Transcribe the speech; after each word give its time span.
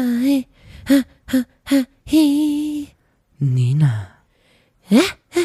Hi, 0.00 0.46
ha, 0.88 1.04
ha, 1.28 1.44
ha, 1.70 1.78
hi. 2.06 2.88
Nina. 3.38 4.08
Hi, 4.88 5.02
ha, 5.34 5.42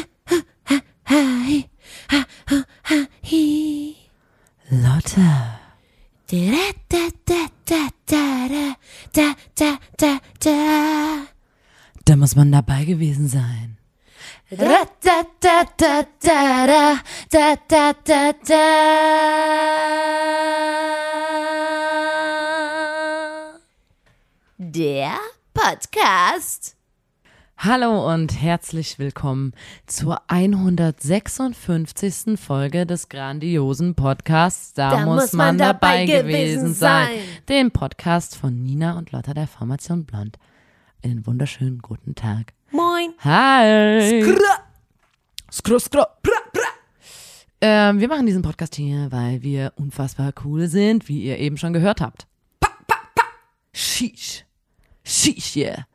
ha, 2.48 2.64
ha, 2.88 2.98
hi. 3.30 3.96
Lotte. 4.70 5.28
Da, 6.30 6.72
da, 6.88 7.10
da, 7.26 7.48
da, 7.66 7.90
da, 8.06 8.48
da, 9.12 9.34
da, 9.54 9.78
da, 9.98 10.18
da. 10.40 11.26
Da 12.06 12.16
muss 12.16 12.34
man 12.34 12.50
dabei 12.50 12.84
gewesen 12.84 13.28
sein. 13.28 13.76
Da, 14.48 14.86
da, 15.02 15.22
da, 15.38 15.64
da, 15.76 16.02
da, 16.18 16.66
da, 16.66 17.02
da, 17.30 17.56
da, 17.68 17.92
da, 17.92 18.32
da. 18.48 19.35
Podcast. 25.68 26.76
Hallo 27.58 28.12
und 28.12 28.40
herzlich 28.40 29.00
willkommen 29.00 29.52
zur 29.86 30.22
156. 30.28 32.38
Folge 32.38 32.86
des 32.86 33.08
grandiosen 33.08 33.96
Podcasts. 33.96 34.74
Da, 34.74 35.04
muss, 35.04 35.32
man, 35.32 35.58
dabei 35.58 36.06
gewesen 36.06 36.72
sein. 36.72 37.18
Dem 37.48 37.72
Podcast 37.72 38.36
von 38.36 38.62
Nina 38.62 38.96
und 38.96 39.10
Lotta 39.10 39.34
der 39.34 39.48
Formation 39.48 40.04
Blond. 40.04 40.38
Einen 41.02 41.26
wunderschönen 41.26 41.80
guten 41.80 42.14
Tag. 42.14 42.52
Moin. 42.70 43.14
Hi. 43.24 44.22
Skru, 45.50 45.80
skru, 45.80 46.04
pra, 46.22 46.36
pra. 46.52 46.68
Ähm, 47.60 47.98
wir 47.98 48.06
machen 48.06 48.26
diesen 48.26 48.42
Podcast 48.42 48.76
hier, 48.76 49.10
weil 49.10 49.42
wir 49.42 49.72
unfassbar 49.74 50.32
cool 50.44 50.68
sind, 50.68 51.08
wie 51.08 51.24
ihr 51.24 51.40
eben 51.40 51.56
schon 51.56 51.72
gehört 51.72 52.00
habt. 52.00 52.28
Pa, 52.60 52.68
pa, 52.86 52.98
pa. 53.16 53.24
Sheesh. 53.72 54.45
Sheesh, 55.06 55.56
yeah. 55.56 55.86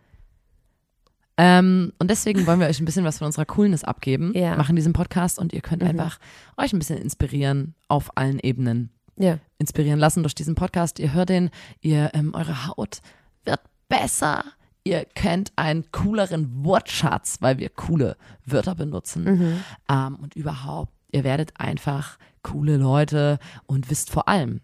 Ähm, 1.37 1.93
und 1.97 2.09
deswegen 2.11 2.45
wollen 2.45 2.59
wir 2.59 2.67
euch 2.67 2.79
ein 2.79 2.85
bisschen 2.85 3.05
was 3.05 3.17
von 3.17 3.25
unserer 3.27 3.45
Coolness 3.45 3.83
abgeben, 3.83 4.31
Ja. 4.35 4.55
machen 4.57 4.75
diesen 4.75 4.93
Podcast 4.93 5.39
und 5.39 5.53
ihr 5.53 5.61
könnt 5.61 5.81
einfach 5.83 6.19
euch 6.57 6.71
ein 6.73 6.79
bisschen 6.79 6.97
inspirieren 6.97 7.73
auf 7.87 8.15
allen 8.17 8.39
Ebenen. 8.39 8.89
Ja. 9.17 9.39
Inspirieren 9.57 9.99
lassen 9.99 10.23
durch 10.23 10.35
diesen 10.35 10.55
Podcast. 10.55 10.99
Ihr 10.99 11.13
hört 11.13 11.29
den, 11.29 11.49
ihr, 11.81 12.11
ähm, 12.13 12.33
eure 12.35 12.67
Haut 12.67 13.01
wird 13.43 13.59
besser. 13.89 14.43
Ihr 14.83 15.05
kennt 15.05 15.51
einen 15.55 15.91
cooleren 15.91 16.63
Wortschatz, 16.63 17.37
weil 17.39 17.59
wir 17.59 17.69
coole 17.69 18.17
Wörter 18.45 18.75
benutzen. 18.75 19.61
Ähm, 19.89 20.15
und 20.15 20.35
überhaupt, 20.35 20.91
ihr 21.11 21.23
werdet 21.23 21.59
einfach 21.59 22.17
coole 22.43 22.77
Leute 22.77 23.39
und 23.67 23.89
wisst 23.89 24.09
vor 24.09 24.27
allem, 24.27 24.61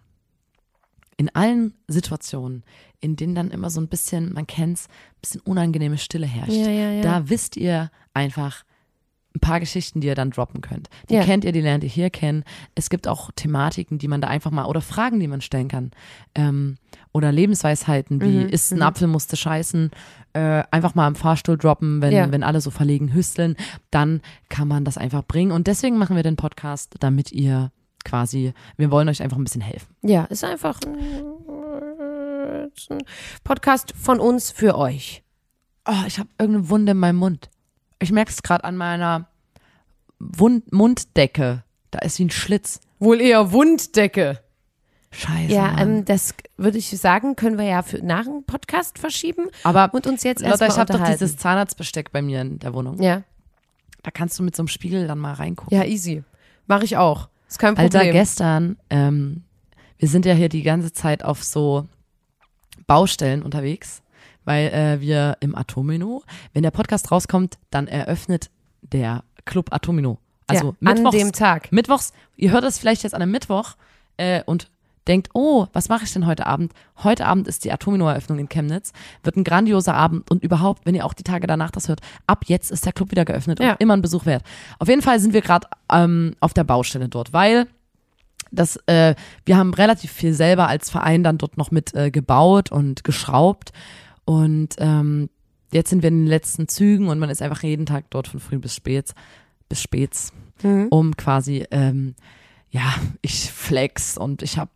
in 1.18 1.34
allen 1.36 1.74
Situationen, 1.88 2.64
in 3.00 3.16
denen 3.16 3.36
dann 3.36 3.52
immer 3.52 3.70
so 3.70 3.82
ein 3.82 3.88
bisschen, 3.88 4.34
man 4.34 4.48
kennt's, 4.48 4.88
ein 4.88 5.22
bisschen 5.22 5.42
unangenehme 5.42 5.98
Stille 5.98 6.28
herrscht, 6.28 6.52
Ja, 6.54 6.70
ja, 6.70 6.92
ja. 6.92 7.02
da 7.02 7.30
wisst 7.30 7.58
ihr 7.58 7.90
einfach 8.14 8.64
ein 9.36 9.40
paar 9.40 9.60
Geschichten, 9.60 10.02
die 10.02 10.08
ihr 10.08 10.16
dann 10.16 10.32
droppen 10.32 10.62
könnt. 10.62 10.90
Die 11.12 11.20
kennt 11.20 11.44
ihr, 11.46 11.52
die 11.52 11.62
lernt 11.62 11.84
ihr 11.84 11.90
hier 11.90 12.10
kennen. 12.10 12.44
Es 12.74 12.90
gibt 12.90 13.08
auch 13.08 13.30
Thematiken, 13.36 14.00
die 14.00 14.08
man 14.08 14.20
da 14.20 14.30
einfach 14.30 14.50
mal, 14.50 14.66
oder 14.66 14.82
Fragen, 14.82 15.20
die 15.20 15.28
man 15.28 15.42
stellen 15.42 15.68
kann. 15.68 15.92
Ähm, 16.34 16.78
oder 17.14 17.32
Lebensweisheiten 17.32 18.20
wie, 18.22 18.46
Mhm, 18.46 18.50
ist 18.50 18.72
ein 18.74 18.82
Apfel, 18.82 19.08
musste 19.08 19.38
scheißen, 19.38 19.92
äh, 20.34 20.64
einfach 20.72 20.96
mal 20.96 21.08
im 21.08 21.16
Fahrstuhl 21.16 21.56
droppen, 21.58 22.02
wenn, 22.02 22.14
Ja. 22.14 22.32
wenn 22.32 22.42
alle 22.42 22.62
so 22.62 22.72
verlegen 22.72 23.14
hüsteln, 23.14 23.56
dann 23.92 24.22
kann 24.50 24.68
man 24.68 24.86
das 24.86 24.98
einfach 24.98 25.24
bringen. 25.24 25.52
Und 25.52 25.68
deswegen 25.68 25.98
machen 26.00 26.16
wir 26.16 26.24
den 26.24 26.36
Podcast, 26.36 26.96
damit 27.00 27.32
ihr 27.32 27.72
quasi, 28.08 28.54
wir 28.78 28.90
wollen 28.90 29.10
euch 29.10 29.22
einfach 29.22 29.38
ein 29.38 29.44
bisschen 29.44 29.62
helfen. 29.62 29.94
Ja, 30.02 30.24
ist 30.26 30.44
einfach 30.44 30.80
ein, 30.86 31.36
Podcast 33.44 33.94
von 33.96 34.20
uns 34.20 34.52
für 34.52 34.78
euch. 34.78 35.24
Oh, 35.86 36.04
ich 36.06 36.20
habe 36.20 36.30
irgendeine 36.40 36.70
Wunde 36.70 36.92
in 36.94 36.98
meinem 36.98 37.18
Mund. 37.18 37.50
Ich 38.00 38.12
merke 38.12 38.32
es 38.32 38.42
gerade 38.44 38.64
an 38.64 38.78
meiner 38.78 39.28
Wund 40.20 40.72
Munddecke. 40.72 41.64
Da 41.92 42.00
ist 42.00 42.20
wie 42.20 42.26
ein 42.26 42.30
Schlitz. 42.30 42.80
Wohl 43.00 43.22
eher 43.22 43.52
Wunddecke. 43.52 44.40
Scheiße. 45.12 45.54
Ja, 45.54 45.78
ähm, 45.80 46.04
das 46.06 46.34
würde 46.58 46.78
ich 46.78 46.90
sagen, 46.90 47.36
können 47.36 47.58
wir 47.58 47.66
ja 47.66 47.82
für 47.82 48.04
nach 48.06 48.26
dem 48.26 48.44
Podcast 48.44 49.00
verschieben 49.00 49.48
aber 49.64 49.90
und 49.94 50.06
uns 50.06 50.24
jetzt 50.24 50.42
erstmal 50.42 50.70
ich 50.70 50.78
habe 50.78 50.94
doch 50.94 51.06
dieses 51.06 51.38
Zahnarztbesteck 51.38 52.12
bei 52.12 52.22
mir 52.22 52.42
in 52.42 52.60
der 52.60 52.74
Wohnung. 52.74 53.02
ja, 53.02 53.24
Da 54.04 54.12
kannst 54.12 54.38
du 54.38 54.44
mit 54.44 54.56
so 54.56 54.64
einem 54.64 54.68
Spiegel 54.68 55.08
dann 55.08 55.18
mal 55.18 55.34
reingucken. 55.34 55.76
ja, 55.76 55.86
easy. 55.86 56.24
Mache 56.68 56.84
ich 56.84 56.98
auch. 56.98 57.30
Ist 57.48 57.60
kein 57.60 57.76
Problem. 57.76 58.02
Alter, 58.02 58.12
gestern, 58.12 58.78
ähm, 58.90 59.44
wir 59.98 60.08
sind 60.08 60.26
ja 60.26 60.34
hier 60.34 60.50
die 60.50 60.64
ganze 60.64 60.92
Zeit 60.94 61.24
auf 61.24 61.44
so 61.44 61.88
Baustellen 62.88 63.42
unterwegs, 63.42 64.02
weil 64.46 64.68
äh, 64.68 65.02
wir 65.02 65.38
im 65.40 65.56
Atomino, 65.56 66.24
wenn 66.54 66.64
der 66.64 66.72
Podcast 66.72 67.12
rauskommt, 67.12 67.58
dann 67.70 67.88
eröffnet 67.88 68.50
der 68.82 69.24
Club 69.46 69.74
Atomino. 69.74 70.20
Also 70.48 70.76
ja, 70.80 70.90
an 70.90 70.96
mittwochs, 70.96 71.18
dem 71.18 71.32
Tag. 71.32 71.72
Mittwochs, 71.72 72.14
ihr 72.38 72.52
hört 72.52 72.64
es 72.64 72.78
vielleicht 72.80 73.04
jetzt 73.04 73.14
an 73.14 73.22
einem 73.22 73.32
Mittwoch 73.32 73.76
äh, 74.18 74.42
und 74.46 74.70
denkt, 75.08 75.30
oh, 75.34 75.68
was 75.74 75.90
mache 75.90 76.04
ich 76.06 76.14
denn 76.14 76.26
heute 76.26 76.46
Abend? 76.46 76.74
Heute 77.04 77.26
Abend 77.26 77.48
ist 77.48 77.64
die 77.66 77.72
Atomino-Eröffnung 77.72 78.40
in 78.40 78.50
Chemnitz. 78.50 78.92
Wird 79.24 79.36
ein 79.38 79.44
grandioser 79.44 79.94
Abend 79.96 80.30
und 80.30 80.44
überhaupt, 80.44 80.86
wenn 80.86 80.96
ihr 80.96 81.06
auch 81.06 81.14
die 81.14 81.24
Tage 81.24 81.48
danach 81.48 81.72
das 81.72 81.88
hört, 81.88 82.02
ab 82.28 82.44
jetzt 82.48 82.72
ist 82.72 82.86
der 82.86 82.94
Club 82.94 83.12
wieder 83.12 83.26
geöffnet 83.26 83.60
Ja. 83.60 83.72
und 83.72 83.82
immer 83.82 83.96
ein 83.96 84.02
Besuch 84.02 84.26
wert. 84.26 84.44
Auf 84.80 84.88
jeden 84.88 85.02
Fall 85.02 85.20
sind 85.20 85.34
wir 85.34 85.42
gerade 85.42 85.68
ähm, 85.92 86.36
auf 86.40 86.54
der 86.54 86.64
Baustelle 86.64 87.10
dort, 87.10 87.34
weil 87.34 87.68
das, 88.52 88.78
äh, 88.86 89.14
wir 89.46 89.58
haben 89.58 89.74
relativ 89.74 90.12
viel 90.12 90.34
selber 90.34 90.68
als 90.68 90.90
Verein 90.90 91.24
dann 91.24 91.38
dort 91.38 91.58
noch 91.58 91.72
mit 91.72 91.94
äh, 91.96 92.12
gebaut 92.12 92.72
und 92.72 93.04
geschraubt 93.04 93.72
und 94.26 94.76
ähm, 94.78 95.30
jetzt 95.74 95.90
sind 95.90 96.02
wir 96.02 96.08
in 96.10 96.20
den 96.22 96.28
letzten 96.28 96.68
Zügen 96.70 97.10
und 97.10 97.20
man 97.20 97.30
ist 97.30 97.42
einfach 97.42 97.64
jeden 97.64 97.86
Tag 97.86 98.06
dort 98.10 98.28
von 98.30 98.40
früh 98.40 98.58
bis 98.58 98.74
spät, 98.76 99.14
bis 99.70 99.82
späts, 99.82 100.32
Mhm. 100.64 100.88
um 100.90 101.16
quasi, 101.18 101.66
ähm, 101.72 102.16
ja, 102.70 102.94
ich 103.22 103.52
flex 103.52 104.18
und 104.18 104.42
ich 104.42 104.58
hab, 104.58 104.70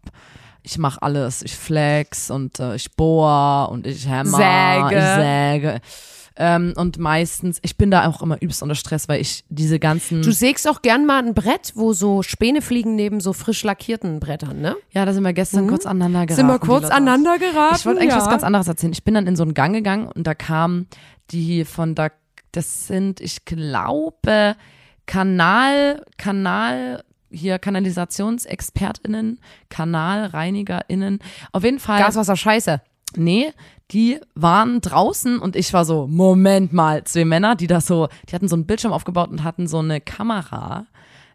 ich 0.63 0.77
mach 0.77 0.97
alles, 1.01 1.41
ich 1.41 1.55
flex 1.55 2.31
und 2.31 2.59
äh, 2.59 2.75
ich 2.75 2.95
bohr 2.95 3.69
und 3.71 3.87
ich 3.87 4.07
hammer, 4.07 4.37
Säge. 4.37 4.97
ich 4.97 5.15
säge. 5.15 5.81
Ähm, 6.37 6.73
und 6.77 6.97
meistens, 6.97 7.59
ich 7.61 7.77
bin 7.77 7.91
da 7.91 8.07
auch 8.07 8.21
immer 8.21 8.41
übelst 8.41 8.63
unter 8.63 8.75
Stress, 8.75 9.09
weil 9.09 9.19
ich 9.19 9.43
diese 9.49 9.79
ganzen, 9.79 10.21
Du 10.21 10.31
sägst 10.31 10.67
auch 10.67 10.81
gern 10.81 11.05
mal 11.05 11.21
ein 11.21 11.33
Brett, 11.33 11.73
wo 11.75 11.91
so 11.91 12.23
Späne 12.23 12.61
fliegen 12.61 12.95
neben 12.95 13.19
so 13.19 13.33
frisch 13.33 13.63
lackierten 13.63 14.19
Brettern, 14.19 14.61
ne? 14.61 14.75
ja, 14.91 15.05
da 15.05 15.13
sind 15.13 15.23
wir 15.23 15.33
gestern 15.33 15.67
kurz 15.67 15.85
aneinander 15.85 16.25
geraten. 16.25 16.35
Sind 16.35 16.47
wir 16.47 16.59
kurz 16.59 16.85
aneinander 16.85 17.37
geraten? 17.37 17.75
Ich 17.75 17.85
wollte 17.85 17.99
eigentlich 17.99 18.15
ja. 18.15 18.21
was 18.21 18.29
ganz 18.29 18.43
anderes 18.43 18.67
erzählen. 18.67 18.93
Ich 18.93 19.03
bin 19.03 19.13
dann 19.13 19.27
in 19.27 19.35
so 19.35 19.43
einen 19.43 19.53
Gang 19.53 19.73
gegangen 19.73 20.07
und 20.07 20.25
da 20.25 20.33
kam 20.33 20.87
die 21.31 21.65
von 21.65 21.95
da, 21.95 22.09
das 22.53 22.87
sind, 22.87 23.19
ich 23.19 23.43
glaube, 23.43 24.55
Kanal, 25.05 26.05
Kanal, 26.17 27.03
hier 27.31 27.59
KanalisationsexpertInnen, 27.59 29.39
KanalreinigerInnen. 29.69 31.19
Auf 31.51 31.63
jeden 31.63 31.79
Fall. 31.79 31.99
Gaswasser 31.99 32.35
scheiße. 32.35 32.81
Nee, 33.15 33.51
die 33.91 34.19
waren 34.35 34.79
draußen 34.79 35.39
und 35.39 35.55
ich 35.55 35.73
war 35.73 35.83
so, 35.83 36.07
Moment 36.07 36.71
mal, 36.71 37.03
zwei 37.03 37.25
Männer, 37.25 37.55
die 37.55 37.67
das 37.67 37.85
so, 37.85 38.07
die 38.29 38.35
hatten 38.35 38.47
so 38.47 38.55
einen 38.55 38.65
Bildschirm 38.65 38.93
aufgebaut 38.93 39.29
und 39.29 39.43
hatten 39.43 39.67
so 39.67 39.79
eine 39.79 39.99
Kamera 39.99 40.85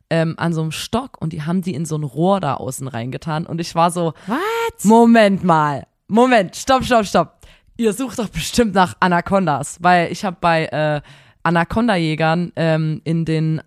ähm, 0.08 0.34
an 0.38 0.54
so 0.54 0.62
einem 0.62 0.72
Stock 0.72 1.20
und 1.20 1.32
die 1.32 1.42
haben 1.42 1.62
die 1.62 1.74
in 1.74 1.84
so 1.84 1.96
ein 1.96 2.04
Rohr 2.04 2.40
da 2.40 2.54
außen 2.54 2.88
reingetan 2.88 3.44
und 3.46 3.60
ich 3.60 3.74
war 3.74 3.90
so, 3.90 4.14
What? 4.26 4.84
Moment 4.84 5.44
mal, 5.44 5.86
Moment, 6.08 6.56
stopp, 6.56 6.84
stopp, 6.84 7.04
stopp. 7.04 7.40
Ihr 7.76 7.92
sucht 7.92 8.18
doch 8.18 8.28
bestimmt 8.28 8.74
nach 8.74 8.96
Anacondas, 9.00 9.78
weil 9.82 10.10
ich 10.10 10.24
habe 10.24 10.38
bei 10.40 10.66
äh, 10.66 11.02
Anaconda-Jägern 11.42 12.52
ähm, 12.56 13.02
in 13.04 13.24
den 13.24 13.60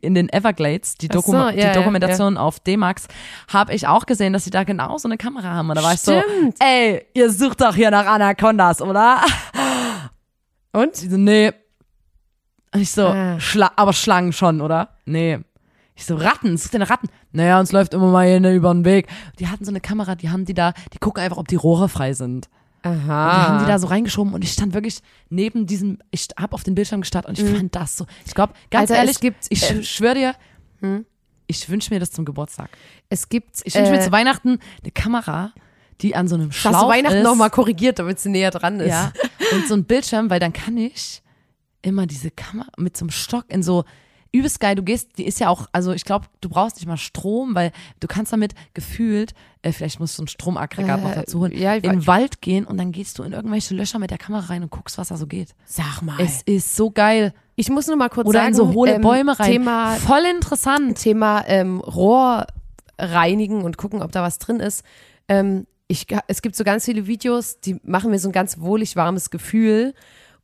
in 0.00 0.14
den 0.14 0.28
Everglades, 0.30 0.96
die, 0.96 1.08
Ach 1.10 1.14
Doku 1.14 1.30
so, 1.32 1.36
ja, 1.48 1.68
die 1.72 1.78
Dokumentation 1.78 2.36
auf 2.36 2.60
D-Max, 2.60 3.06
habe 3.52 3.72
ich 3.74 3.86
auch 3.86 4.06
gesehen, 4.06 4.32
dass 4.32 4.44
sie 4.44 4.50
da 4.50 4.64
genau 4.64 4.98
so 4.98 5.06
eine 5.08 5.16
Kamera 5.16 5.48
haben. 5.54 5.70
Und 5.70 5.76
da 5.76 5.82
war 5.82 5.94
ich 5.94 6.00
so, 6.00 6.20
Stimmt. 6.20 6.56
ey, 6.60 7.04
ihr 7.14 7.30
sucht 7.30 7.60
doch 7.60 7.74
hier 7.74 7.90
nach 7.90 8.06
Anacondas, 8.06 8.82
oder? 8.82 9.20
Und? 10.72 10.96
Sie 10.96 11.08
so, 11.08 11.16
nee. 11.16 11.52
Und 12.72 12.80
ich 12.80 12.90
so, 12.90 13.06
Ah. 13.06 13.38
Schla 13.38 13.70
aber 13.76 13.92
Schlangen 13.92 14.32
schon, 14.32 14.60
oder? 14.60 14.96
Nee. 15.04 15.38
Ich 15.94 16.04
so, 16.06 16.16
Ratten, 16.16 16.56
sucht 16.56 16.74
nach 16.74 16.90
Ratten? 16.90 17.08
Naja, 17.30 17.60
uns 17.60 17.70
läuft 17.70 17.94
immer 17.94 18.08
mal 18.10 18.26
hier 18.26 18.52
über 18.52 18.72
den 18.74 18.84
Weg. 18.84 19.06
Die 19.38 19.46
hatten 19.46 19.64
so 19.64 19.70
eine 19.70 19.80
Kamera, 19.80 20.16
die 20.16 20.30
haben 20.30 20.44
die 20.44 20.54
da, 20.54 20.72
die 20.92 20.98
gucken 20.98 21.22
einfach, 21.22 21.36
ob 21.36 21.46
die 21.46 21.54
Rohre 21.56 21.88
frei 21.88 22.12
sind. 22.14 22.48
Die 22.84 22.90
haben 22.90 23.58
die 23.58 23.64
Aha. 23.64 23.66
da 23.66 23.78
so 23.78 23.86
reingeschoben 23.86 24.34
und 24.34 24.44
ich 24.44 24.52
stand 24.52 24.74
wirklich 24.74 24.98
neben 25.30 25.66
diesem, 25.66 25.98
ich 26.10 26.28
habe 26.38 26.52
auf 26.52 26.64
den 26.64 26.74
Bildschirm 26.74 27.00
gestarrt 27.00 27.26
und 27.26 27.38
ich 27.38 27.48
fand 27.48 27.74
das 27.74 27.96
so, 27.96 28.06
ich 28.26 28.34
glaube, 28.34 28.52
ganz 28.70 28.90
Mhm. 28.90 28.94
Alter, 28.94 29.02
ehrlich, 29.02 29.20
gibt, 29.20 29.46
ich 29.48 29.70
äh, 29.70 29.82
schwöre 29.82 30.14
dir, 30.14 30.34
ich 31.46 31.68
wünsche 31.68 31.92
mir 31.92 32.00
das 32.00 32.10
zum 32.10 32.24
Geburtstag. 32.24 32.70
Es 33.08 33.28
gibt. 33.28 33.62
Ich 33.64 33.74
wünsche 33.74 33.90
mir 33.90 34.00
äh, 34.00 34.04
zu 34.04 34.12
Weihnachten 34.12 34.58
eine 34.82 34.92
Kamera, 34.92 35.52
die 36.00 36.16
an 36.16 36.28
so 36.28 36.34
einem 36.34 36.52
Schlauch 36.52 36.82
du 36.82 36.88
Weihnachten 36.88 37.22
nochmal 37.22 37.50
korrigiert, 37.50 37.98
damit 37.98 38.20
sie 38.20 38.30
näher 38.30 38.50
dran 38.50 38.80
ist? 38.80 38.88
Ja. 38.88 39.12
Und 39.52 39.68
so 39.68 39.74
ein 39.74 39.84
Bildschirm, 39.84 40.30
weil 40.30 40.40
dann 40.40 40.52
kann 40.52 40.76
ich 40.76 41.22
immer 41.82 42.06
diese 42.06 42.30
Kamera 42.30 42.70
mit 42.78 42.96
so 42.96 43.04
einem 43.04 43.10
Stock 43.10 43.44
in 43.48 43.62
so 43.62 43.84
übelst 44.34 44.60
geil. 44.60 44.74
Du 44.74 44.82
gehst, 44.82 45.16
die 45.16 45.26
ist 45.26 45.38
ja 45.40 45.48
auch, 45.48 45.66
also 45.72 45.92
ich 45.92 46.04
glaube, 46.04 46.26
du 46.40 46.48
brauchst 46.48 46.76
nicht 46.76 46.86
mal 46.86 46.96
Strom, 46.96 47.54
weil 47.54 47.70
du 48.00 48.08
kannst 48.08 48.32
damit 48.32 48.54
gefühlt, 48.74 49.32
äh, 49.62 49.72
vielleicht 49.72 50.00
musst 50.00 50.18
du 50.18 50.24
ein 50.24 50.28
Stromaggregat 50.28 51.02
noch 51.02 51.12
Äh, 51.12 51.14
dazu 51.14 51.40
holen, 51.40 51.52
ja, 51.56 51.74
in 51.74 51.82
den 51.82 52.06
Wald 52.06 52.42
gehen 52.42 52.64
und 52.66 52.76
dann 52.76 52.92
gehst 52.92 53.18
du 53.18 53.22
in 53.22 53.32
irgendwelche 53.32 53.74
Löcher 53.74 53.98
mit 53.98 54.10
der 54.10 54.18
Kamera 54.18 54.46
rein 54.46 54.62
und 54.62 54.70
guckst, 54.70 54.98
was 54.98 55.08
da 55.08 55.16
so 55.16 55.26
geht. 55.26 55.54
Sag 55.64 56.02
mal. 56.02 56.16
Es 56.18 56.42
ist 56.42 56.76
so 56.76 56.90
geil. 56.90 57.32
ich 57.54 57.70
muss 57.70 57.86
nur 57.86 57.96
mal 57.96 58.08
kurz 58.08 58.26
Oder 58.26 58.40
sagen, 58.40 58.48
in 58.48 58.54
so 58.54 58.72
hohle 58.74 58.94
ähm, 58.94 59.02
Bäume 59.02 59.38
rein. 59.38 59.52
Thema, 59.52 59.94
Voll 59.94 60.24
interessant. 60.24 60.98
Thema 60.98 61.44
ähm, 61.46 61.80
Rohr 61.80 62.46
reinigen 62.98 63.62
und 63.62 63.76
gucken, 63.76 64.02
ob 64.02 64.12
da 64.12 64.22
was 64.22 64.38
drin 64.38 64.58
ist. 64.60 64.84
Ähm, 65.28 65.66
ich, 65.86 66.06
es 66.26 66.42
gibt 66.42 66.56
so 66.56 66.64
ganz 66.64 66.84
viele 66.86 67.06
Videos, 67.06 67.60
die 67.60 67.78
machen 67.84 68.10
mir 68.10 68.18
so 68.18 68.28
ein 68.28 68.32
ganz 68.32 68.58
wohlig 68.58 68.96
warmes 68.96 69.30
Gefühl. 69.30 69.94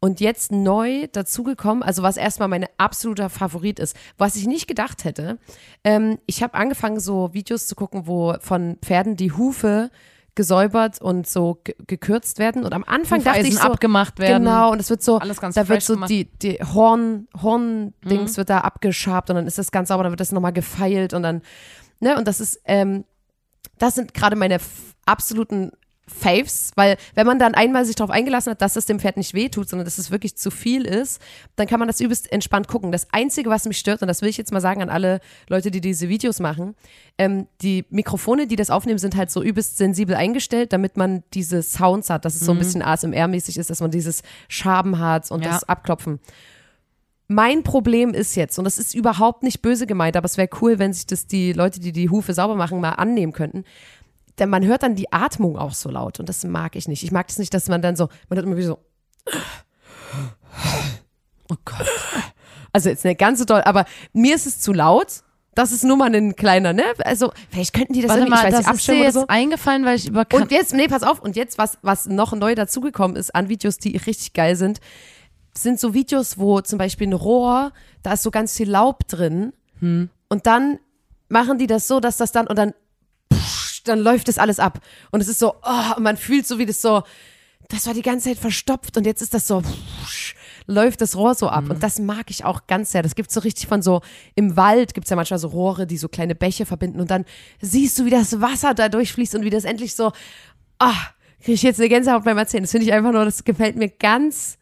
Und 0.03 0.21
jetzt 0.21 0.51
neu 0.51 1.09
dazugekommen, 1.13 1.83
also 1.83 2.03
was 2.03 2.17
erstmal 2.17 2.49
mein 2.49 2.67
absoluter 2.79 3.29
Favorit 3.29 3.79
ist, 3.79 3.95
was 4.17 4.35
ich 4.37 4.47
nicht 4.47 4.67
gedacht 4.67 5.05
hätte. 5.05 5.39
Ähm, 5.85 6.19
ich 6.25 6.43
habe 6.43 6.55
angefangen, 6.55 7.01
so 7.01 7.35
Videos 7.35 7.67
zu 7.67 7.75
gucken, 7.75 8.07
wo 8.07 8.35
von 8.41 8.79
Pferden 8.81 9.17
die 9.17 9.33
Hufe 9.33 9.91
gesäubert 10.35 11.03
und 11.03 11.27
so 11.29 11.61
ge 11.65 11.75
gekürzt 11.87 12.39
werden. 12.39 12.65
Und 12.65 12.73
am 12.73 12.85
Anfang 12.85 13.23
dachte 13.23 13.41
ich 13.41 13.49
Hufeisen 13.49 13.63
so, 13.67 13.73
abgemacht 13.75 14.19
werden. 14.19 14.45
Genau, 14.45 14.73
und 14.73 14.81
es 14.81 14.89
wird 14.89 15.03
so, 15.03 15.19
Alles 15.19 15.39
ganz 15.39 15.55
da 15.55 15.69
wird 15.69 15.83
so 15.83 15.95
gemacht. 15.95 16.09
die, 16.09 16.25
die 16.39 16.55
Horn, 16.63 17.29
Horn-Dings 17.43 18.33
Mhm. 18.33 18.37
wird 18.39 18.49
da 18.49 18.61
abgeschabt 18.61 19.29
und 19.29 19.37
dann 19.37 19.47
ist 19.47 19.59
das 19.59 19.71
ganz 19.71 19.89
sauber, 19.89 20.05
dann 20.05 20.13
wird 20.13 20.21
das 20.21 20.33
nochmal 20.33 20.55
gefeilt 20.55 21.13
und 21.13 21.23
dann, 21.25 21.43
ne, 21.99 22.17
und 22.17 22.27
das 22.27 22.41
ist, 22.41 22.59
ähm, 22.65 23.05
das 23.77 23.97
sind 23.97 24.15
gerade 24.15 24.37
meine 24.37 24.59
absoluten 25.05 25.73
Faves, 26.13 26.73
weil 26.77 26.97
wenn 27.15 27.27
man 27.27 27.39
dann 27.39 27.55
einmal 27.55 27.85
sich 27.85 27.97
darauf 27.97 28.11
eingelassen 28.11 28.51
hat, 28.51 28.61
dass 28.63 28.77
es 28.77 28.87
dem 28.87 29.01
Pferd 29.01 29.17
nicht 29.17 29.33
wehtut, 29.35 29.69
sondern 29.69 29.85
dass 29.85 29.99
es 29.99 30.11
wirklich 30.11 30.37
zu 30.37 30.51
viel 30.51 30.85
ist, 30.85 31.21
dann 31.57 31.67
kann 31.67 31.79
man 31.79 31.89
das 31.89 32.01
übelst 32.01 32.31
entspannt 32.33 32.69
gucken. 32.69 32.93
Das 32.93 33.07
Einzige, 33.13 33.49
was 33.51 33.65
mich 33.67 33.79
stört, 33.79 34.03
und 34.03 34.09
das 34.09 34.21
will 34.23 34.29
ich 34.29 34.37
jetzt 34.37 34.53
mal 34.53 34.61
sagen 34.61 34.83
an 34.83 34.91
alle 34.91 35.21
Leute, 35.49 35.71
die 35.71 35.81
diese 35.81 36.09
Videos 36.09 36.41
machen, 36.41 36.75
ähm, 37.17 37.47
die 37.63 37.85
Mikrofone, 37.91 38.47
die 38.47 38.57
das 38.57 38.71
aufnehmen, 38.71 38.99
sind 38.99 39.17
halt 39.17 39.31
so 39.31 39.43
übelst 39.43 39.79
sensibel 39.79 40.15
eingestellt, 40.17 40.73
damit 40.73 40.97
man 40.97 41.23
diese 41.33 41.63
Sounds 41.63 42.11
hat, 42.11 42.25
dass 42.25 42.35
es 42.35 42.41
so 42.41 42.53
ein 42.53 42.59
bisschen 42.59 42.83
ASMR-mäßig 42.83 43.59
ist, 43.59 43.71
dass 43.71 43.81
man 43.81 43.91
dieses 43.91 44.23
Schaben 44.49 44.99
hat 44.99 45.31
und 45.31 45.43
Ja. 45.45 45.53
das 45.53 45.65
Abklopfen. 45.69 46.21
Mein 47.33 47.63
Problem 47.63 48.13
ist 48.13 48.35
jetzt, 48.35 48.59
und 48.59 48.65
das 48.65 48.77
ist 48.77 48.93
überhaupt 48.93 49.45
nicht 49.45 49.63
böse 49.63 49.87
gemeint, 49.87 50.17
aber 50.17 50.25
es 50.25 50.37
wäre 50.37 50.49
cool, 50.61 50.81
wenn 50.81 50.93
sich 50.93 51.07
das 51.07 51.29
die 51.29 51.53
Leute, 51.53 51.79
die 51.79 51.93
die 51.93 52.11
Hufe 52.11 52.35
sauber 52.35 52.57
machen, 52.57 52.81
mal 52.81 52.91
annehmen 52.91 53.33
könnten. 53.33 53.65
Denn 54.41 54.49
man 54.51 54.65
hört 54.65 54.83
dann 54.83 54.97
die 54.97 55.13
Atmung 55.13 55.57
auch 55.59 55.73
so 55.75 55.91
laut 55.91 56.19
und 56.19 56.29
das 56.29 56.43
mag 56.45 56.75
ich 56.75 56.89
nicht. 56.89 57.03
Ich 57.05 57.13
mag 57.13 57.29
das 57.29 57.39
nicht, 57.39 57.55
dass 57.55 57.69
man 57.69 57.83
dann 57.83 57.95
so, 57.95 58.09
man 58.29 58.37
hört 58.39 58.47
immer 58.47 58.57
wie 58.57 58.63
so, 58.63 58.79
Oh 61.51 61.57
Gott. 61.65 61.87
also 62.73 62.89
jetzt 62.89 63.05
nicht 63.05 63.19
ganz 63.19 63.39
so 63.39 63.45
doll, 63.45 63.63
aber 63.63 63.85
mir 64.13 64.35
ist 64.35 64.47
es 64.47 64.61
zu 64.61 64.73
laut. 64.73 65.23
Das 65.55 65.73
ist 65.73 65.83
nur 65.83 65.97
mal 65.97 66.15
ein 66.15 66.37
kleiner, 66.37 66.73
ne? 66.73 66.85
Also, 67.05 67.33
vielleicht 67.51 67.75
könnten 67.75 67.93
die 67.93 68.03
das 68.03 68.11
Warte 68.11 68.21
irgendwie, 68.23 68.31
mal, 68.31 68.49
ich 68.49 68.55
weiß 68.55 68.65
das 68.65 68.67
nicht, 68.67 68.77
ist 68.77 68.89
dir 68.89 68.95
jetzt 69.03 69.15
so. 69.15 69.27
eingefallen, 69.27 69.85
weil 69.85 69.97
ich 69.97 70.07
über 70.07 70.25
Und 70.33 70.53
jetzt, 70.53 70.73
nee, 70.75 70.87
pass 70.87 71.03
auf, 71.03 71.21
und 71.21 71.35
jetzt, 71.35 71.59
was, 71.59 71.77
was 71.83 72.07
noch 72.07 72.33
neu 72.35 72.55
dazugekommen 72.55 73.17
ist 73.17 73.35
an 73.35 73.49
Videos, 73.49 73.79
die 73.79 73.97
richtig 73.97 74.33
geil 74.33 74.55
sind, 74.55 74.79
sind 75.59 75.81
so 75.81 75.93
Videos, 75.93 76.39
wo 76.39 76.61
zum 76.61 76.79
Beispiel 76.79 77.09
ein 77.09 77.13
Rohr, 77.15 77.73
da 78.05 78.13
ist 78.13 78.23
so 78.23 78.31
ganz 78.31 78.57
viel 78.57 78.71
Laub 78.71 79.07
drin 79.09 79.53
Hm. 79.81 80.09
und 80.29 80.47
dann 80.47 80.79
machen 81.29 81.59
die 81.59 81.67
das 81.67 81.89
so, 81.89 81.99
dass 81.99 82.17
das 82.17 82.31
dann, 82.31 82.47
und 82.47 82.57
dann, 82.57 82.73
dann 83.89 83.99
läuft 83.99 84.29
das 84.29 84.39
alles 84.39 84.59
ab. 84.59 84.81
Und 85.11 85.21
es 85.21 85.29
ist 85.29 85.39
so, 85.39 85.55
oh, 85.63 85.97
und 85.97 86.03
man 86.03 86.17
fühlt 86.17 86.47
so, 86.47 86.59
wie 86.59 86.67
das 86.67 86.81
so, 86.83 87.03
das 87.69 87.87
war 87.87 87.95
die 87.95 88.03
ganze 88.03 88.31
Zeit 88.31 88.39
verstopft 88.39 88.97
und 88.97 89.07
jetzt 89.07 89.23
ist 89.23 89.33
das 89.33 89.47
so, 89.47 89.63
pff, 89.63 90.35
läuft 90.67 91.01
das 91.01 91.17
Rohr 91.17 91.35
so 91.35 91.49
ab. 91.49 91.65
Mhm. 91.65 91.71
Und 91.73 91.83
das 91.83 91.99
mag 91.99 92.31
ich 92.31 92.45
auch 92.45 92.67
ganz 92.67 92.93
sehr. 92.93 93.03
Das 93.03 93.15
gibt 93.15 93.31
so 93.31 93.41
richtig 93.41 93.67
von 93.67 93.83
so, 93.83 94.01
im 94.35 94.57
Wald 94.57 94.95
gibt 94.95 95.05
es 95.07 95.11
ja 95.11 95.17
manchmal 95.17 95.39
so 95.39 95.49
Rohre, 95.49 95.87
die 95.87 95.97
so 95.97 96.09
kleine 96.09 96.35
Bäche 96.35 96.67
verbinden 96.67 97.01
und 97.01 97.11
dann 97.11 97.25
siehst 97.61 97.99
du, 97.99 98.05
wie 98.05 98.11
das 98.11 98.41
Wasser 98.41 98.75
da 98.75 98.89
durchfließt 98.89 99.35
und 99.35 99.45
wie 99.45 99.51
das 99.51 99.65
endlich 99.65 99.95
so, 99.95 100.13
ah, 100.79 100.95
kriege 101.41 101.53
ich 101.53 101.63
jetzt 101.63 101.81
eine 101.81 101.89
Gänsehaut 101.89 102.25
beim 102.25 102.39
Erzählen. 102.39 102.65
Das 102.65 102.71
finde 102.71 102.87
ich 102.87 102.93
einfach 102.93 103.13
nur, 103.13 103.25
das 103.25 103.45
gefällt 103.45 103.77
mir 103.77 103.89
ganz, 103.89 104.59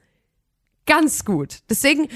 ganz 0.86 1.24
gut. 1.24 1.58
Deswegen, 1.68 2.08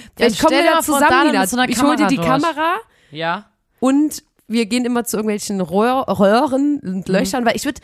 dir 0.50 0.64
da 0.64 0.74
mal 0.74 0.82
vor, 0.82 0.98
zusammen, 1.00 1.26
Nina. 1.28 1.46
so 1.46 1.60
Ich 1.62 1.82
hole 1.82 1.96
dir 1.96 2.06
die 2.06 2.16
durch. 2.16 2.28
Kamera 2.28 2.76
Ja. 3.10 3.50
und 3.80 4.22
wir 4.52 4.66
gehen 4.66 4.84
immer 4.84 5.04
zu 5.04 5.16
irgendwelchen 5.16 5.60
Röhr, 5.60 6.04
Röhren 6.08 6.80
Mhm. 6.82 6.94
und 6.96 7.08
Löchern, 7.08 7.44
weil 7.44 7.56
ich 7.56 7.64
würde 7.64 7.80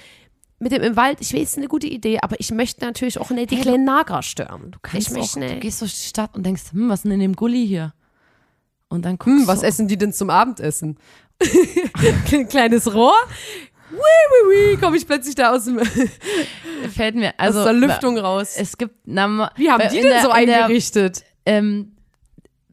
mit 0.61 0.73
dem 0.73 0.83
im 0.83 0.97
Wald, 0.97 1.19
ich 1.21 1.33
weiß, 1.33 1.41
ist 1.43 1.57
eine 1.59 1.69
gute 1.69 1.87
Idee, 1.87 2.19
aber 2.21 2.35
ich 2.41 2.51
möchte 2.51 2.85
natürlich 2.85 3.19
auch 3.21 3.31
nicht 3.31 3.51
die 3.53 3.57
Hey, 3.57 3.63
kleinen 3.63 3.85
Nager 3.85 4.23
stören. 4.23 4.73
Du 4.73 4.79
Kannst 4.83 5.09
ich 5.09 5.13
auch, 5.15 5.19
möchte 5.21 5.41
du 5.41 5.47
nicht. 5.47 5.61
gehst 5.61 5.81
durch 5.81 5.93
die 5.95 6.09
Stadt 6.09 6.35
und 6.35 6.45
denkst, 6.45 6.73
hm, 6.73 6.89
was 6.89 7.01
ist 7.01 7.05
denn 7.05 7.13
in 7.13 7.21
dem 7.21 7.37
Gully 7.37 7.67
hier? 7.67 7.95
Und 8.89 9.05
dann 9.05 9.19
guckst 9.19 9.27
Hm, 9.39 9.43
du, 9.43 9.47
was 9.47 9.63
essen 9.63 9.87
die 9.87 9.97
denn 9.99 10.13
zum 10.13 10.31
Abendessen? 10.31 10.99
Ein 12.33 12.49
kleines 12.49 12.93
Rohr? 12.93 13.15
Wii, 13.91 13.99
wii, 13.99 14.73
wii, 14.73 14.77
komme 14.81 14.97
ich 14.97 15.07
plötzlich 15.07 15.35
da 15.37 15.55
aus, 15.55 15.65
dem, 15.67 15.79
fällt 16.95 17.15
mir, 17.15 17.33
also 17.39 17.61
aus 17.61 17.65
der 17.67 17.73
Lüftung 17.75 18.19
raus. 18.19 18.55
Es 18.57 18.77
gibt, 18.77 18.95
na, 19.05 19.51
Wie 19.57 19.71
haben 19.71 19.81
äh, 19.83 19.89
die 19.89 20.01
denn 20.01 20.09
der, 20.11 20.23
so 20.23 20.33
in 20.35 20.47
der, 20.47 20.65
eingerichtet? 20.65 21.25
ähm, 21.47 21.93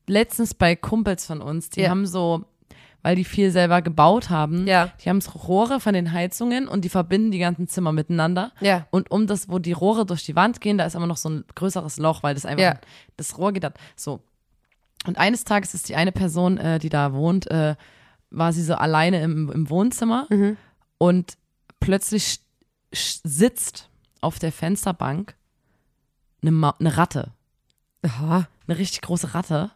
letztens 0.07 0.53
bei 0.53 0.75
Kumpels 0.75 1.25
von 1.25 1.41
uns, 1.41 1.69
die 1.69 1.81
Ja. 1.81 1.89
haben 1.89 2.05
so, 2.05 2.45
weil 3.05 3.15
die 3.15 3.23
viel 3.23 3.51
selber 3.51 3.83
gebaut 3.83 4.31
haben, 4.31 4.65
Ja. 4.65 4.91
die 5.03 5.09
haben 5.11 5.19
Rohre 5.21 5.79
von 5.79 5.93
den 5.93 6.11
Heizungen 6.11 6.67
und 6.67 6.83
die 6.83 6.89
verbinden 6.89 7.29
die 7.29 7.37
ganzen 7.37 7.67
Zimmer 7.67 7.91
miteinander. 7.91 8.51
Ja. 8.61 8.87
Und 8.89 9.11
um 9.11 9.27
das, 9.27 9.47
wo 9.47 9.59
die 9.59 9.73
Rohre 9.73 10.07
durch 10.07 10.23
die 10.25 10.35
Wand 10.35 10.59
gehen, 10.59 10.79
da 10.79 10.85
ist 10.87 10.95
aber 10.95 11.05
noch 11.05 11.17
so 11.17 11.29
ein 11.29 11.45
größeres 11.53 11.97
Loch, 11.97 12.23
weil 12.23 12.33
das 12.33 12.47
einfach, 12.47 12.63
Ja. 12.63 12.79
das 13.15 13.37
Rohr 13.37 13.53
geht 13.53 13.63
da, 13.63 13.71
so. 13.95 14.21
Und 15.05 15.19
eines 15.19 15.43
Tages 15.43 15.75
ist 15.75 15.87
die 15.87 15.95
eine 15.95 16.11
Person, 16.11 16.57
äh, 16.57 16.79
die 16.79 16.89
da 16.89 17.13
wohnt, 17.13 17.45
äh, 17.51 17.75
war 18.31 18.51
sie 18.53 18.63
so 18.63 18.73
alleine 18.73 19.21
im, 19.21 19.51
im 19.51 19.69
Wohnzimmer 19.69 20.25
Mhm. 20.31 20.57
und 20.97 21.37
plötzlich 21.79 22.39
sitzt 22.91 23.87
auf 24.21 24.39
der 24.39 24.51
Fensterbank 24.51 25.35
eine, 26.41 26.49
Ma 26.51 26.73
eine 26.79 26.97
Ratte 26.97 27.33
Aha. 28.01 28.47
eine 28.67 28.77
richtig 28.79 29.01
große 29.01 29.35
Ratte. 29.35 29.69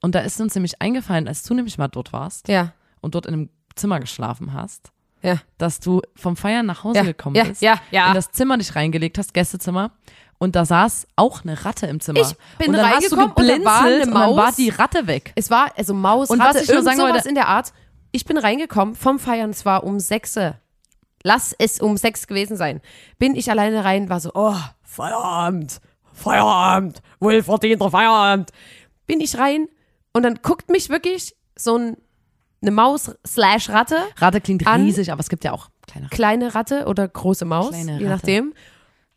Und 0.00 0.14
da 0.14 0.20
ist 0.20 0.40
uns 0.40 0.54
nämlich 0.54 0.80
eingefallen, 0.80 1.26
als 1.28 1.42
du 1.42 1.54
nämlich 1.54 1.78
mal 1.78 1.88
dort 1.88 2.12
warst 2.12 2.48
Ja. 2.48 2.72
und 3.00 3.14
dort 3.14 3.26
in 3.26 3.34
einem 3.34 3.48
Zimmer 3.74 3.98
geschlafen 4.00 4.52
hast, 4.52 4.92
Ja. 5.22 5.38
dass 5.58 5.80
du 5.80 6.00
vom 6.14 6.36
Feiern 6.36 6.66
nach 6.66 6.84
Hause 6.84 6.98
Ja. 6.98 7.02
gekommen 7.04 7.34
Ja. 7.36 7.44
bist, 7.44 7.62
Ja. 7.62 7.80
Ja. 7.90 8.08
in 8.08 8.14
das 8.14 8.30
Zimmer 8.30 8.58
dich 8.58 8.74
reingelegt 8.76 9.18
hast, 9.18 9.34
Gästezimmer, 9.34 9.90
und 10.38 10.54
da 10.54 10.64
saß 10.64 11.08
auch 11.16 11.42
eine 11.42 11.64
Ratte 11.64 11.86
im 11.88 11.98
Zimmer. 12.00 12.20
Ich 12.20 12.36
bin 12.58 12.68
und 12.68 12.74
dann 12.76 12.90
hast 12.92 13.10
du 13.10 13.16
reingekommen 13.16 13.50
und 13.58 13.64
da 13.64 13.70
war 13.70 13.82
eine 13.82 13.94
und 13.96 14.00
dann 14.06 14.14
war 14.14 14.46
Maus. 14.46 14.54
die 14.56 14.68
Ratte 14.68 15.06
weg. 15.08 15.32
Es 15.34 15.50
war, 15.50 15.72
also 15.76 15.94
Maus, 15.94 16.30
Und 16.30 16.40
Ratte, 16.40 16.58
was 16.60 16.62
ich 16.62 16.68
nur 16.68 16.82
sagen 16.82 16.98
wollte- 17.00 17.28
in 17.28 17.34
der 17.34 17.48
Art. 17.48 17.72
Ich 18.12 18.24
bin 18.24 18.38
reingekommen 18.38 18.94
vom 18.94 19.18
Feiern, 19.18 19.50
es 19.50 19.64
war 19.66 19.82
um 19.82 19.98
sechs. 19.98 20.38
Lass 21.24 21.52
es 21.58 21.80
um 21.80 21.96
sechs 21.96 22.28
gewesen 22.28 22.56
sein. 22.56 22.80
Bin 23.18 23.34
ich 23.34 23.50
alleine 23.50 23.84
rein, 23.84 24.08
war 24.08 24.20
so, 24.20 24.30
oh, 24.34 24.54
Feierabend, 24.84 25.80
Feierabend, 26.12 27.02
wohlverdienter 27.18 27.90
Feierabend. 27.90 28.52
Bin 29.06 29.20
ich 29.20 29.36
rein 29.36 29.68
und 30.12 30.22
dann 30.22 30.36
guckt 30.42 30.70
mich 30.70 30.88
wirklich 30.90 31.34
so 31.56 31.76
ein, 31.76 31.96
eine 32.62 32.70
Maus 32.70 33.10
slash 33.26 33.68
Ratte, 33.70 33.96
Ratte 34.16 34.40
klingt 34.40 34.66
An- 34.66 34.82
riesig, 34.84 35.12
aber 35.12 35.20
es 35.20 35.28
gibt 35.28 35.44
ja 35.44 35.52
auch 35.52 35.68
kleine 35.86 36.08
kleine 36.08 36.54
Ratte 36.54 36.86
oder 36.86 37.06
große 37.08 37.44
Maus, 37.44 37.70
Kleine 37.70 37.92
je 37.98 38.06
Ratte. 38.06 38.08
nachdem. 38.08 38.54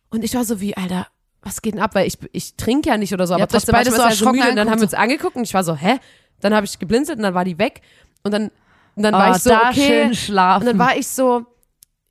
Und 0.10 0.24
ich 0.24 0.34
war 0.36 0.44
so 0.46 0.60
wie, 0.62 0.76
Alter, 0.78 1.08
was 1.42 1.62
geht 1.62 1.74
denn 1.74 1.82
ab? 1.82 1.96
Weil 1.96 2.08
ich, 2.08 2.18
ich 2.34 2.56
trinke 2.56 2.90
ja 2.90 2.98
nicht 2.98 3.14
oder 3.14 3.26
so, 3.28 3.34
aber 3.34 3.48
trotzdem 3.48 3.74
beide 3.74 3.90
war 3.92 3.94
ich 3.94 3.96
so 3.98 4.04
so 4.04 4.10
erschrocken 4.10 4.40
müde 4.40 4.50
und 4.52 4.56
dann 4.58 4.70
haben 4.70 4.80
wir 4.80 4.84
uns 4.84 4.94
angeguckt, 4.94 5.36
und 5.36 5.44
ich 5.44 5.54
war 5.54 5.64
so, 5.64 5.76
hä? 5.76 5.98
Dann 6.40 6.54
habe 6.54 6.66
ich 6.66 6.78
geblinzelt 6.80 7.18
und 7.18 7.24
dann 7.24 7.34
war 7.34 7.46
die 7.46 7.58
weg 7.58 7.82
und 8.24 8.32
dann, 8.32 8.52
und 8.96 9.04
dann 9.04 9.14
war 9.14 9.32
Ah, 9.32 9.36
ich 9.36 9.42
so, 9.44 9.50
da 9.52 9.70
okay. 9.70 9.88
schön 9.88 10.14
schlafen. 10.16 10.62
Und 10.62 10.68
dann 10.68 10.80
war 10.80 10.96
ich 10.98 11.08
so, 11.08 11.46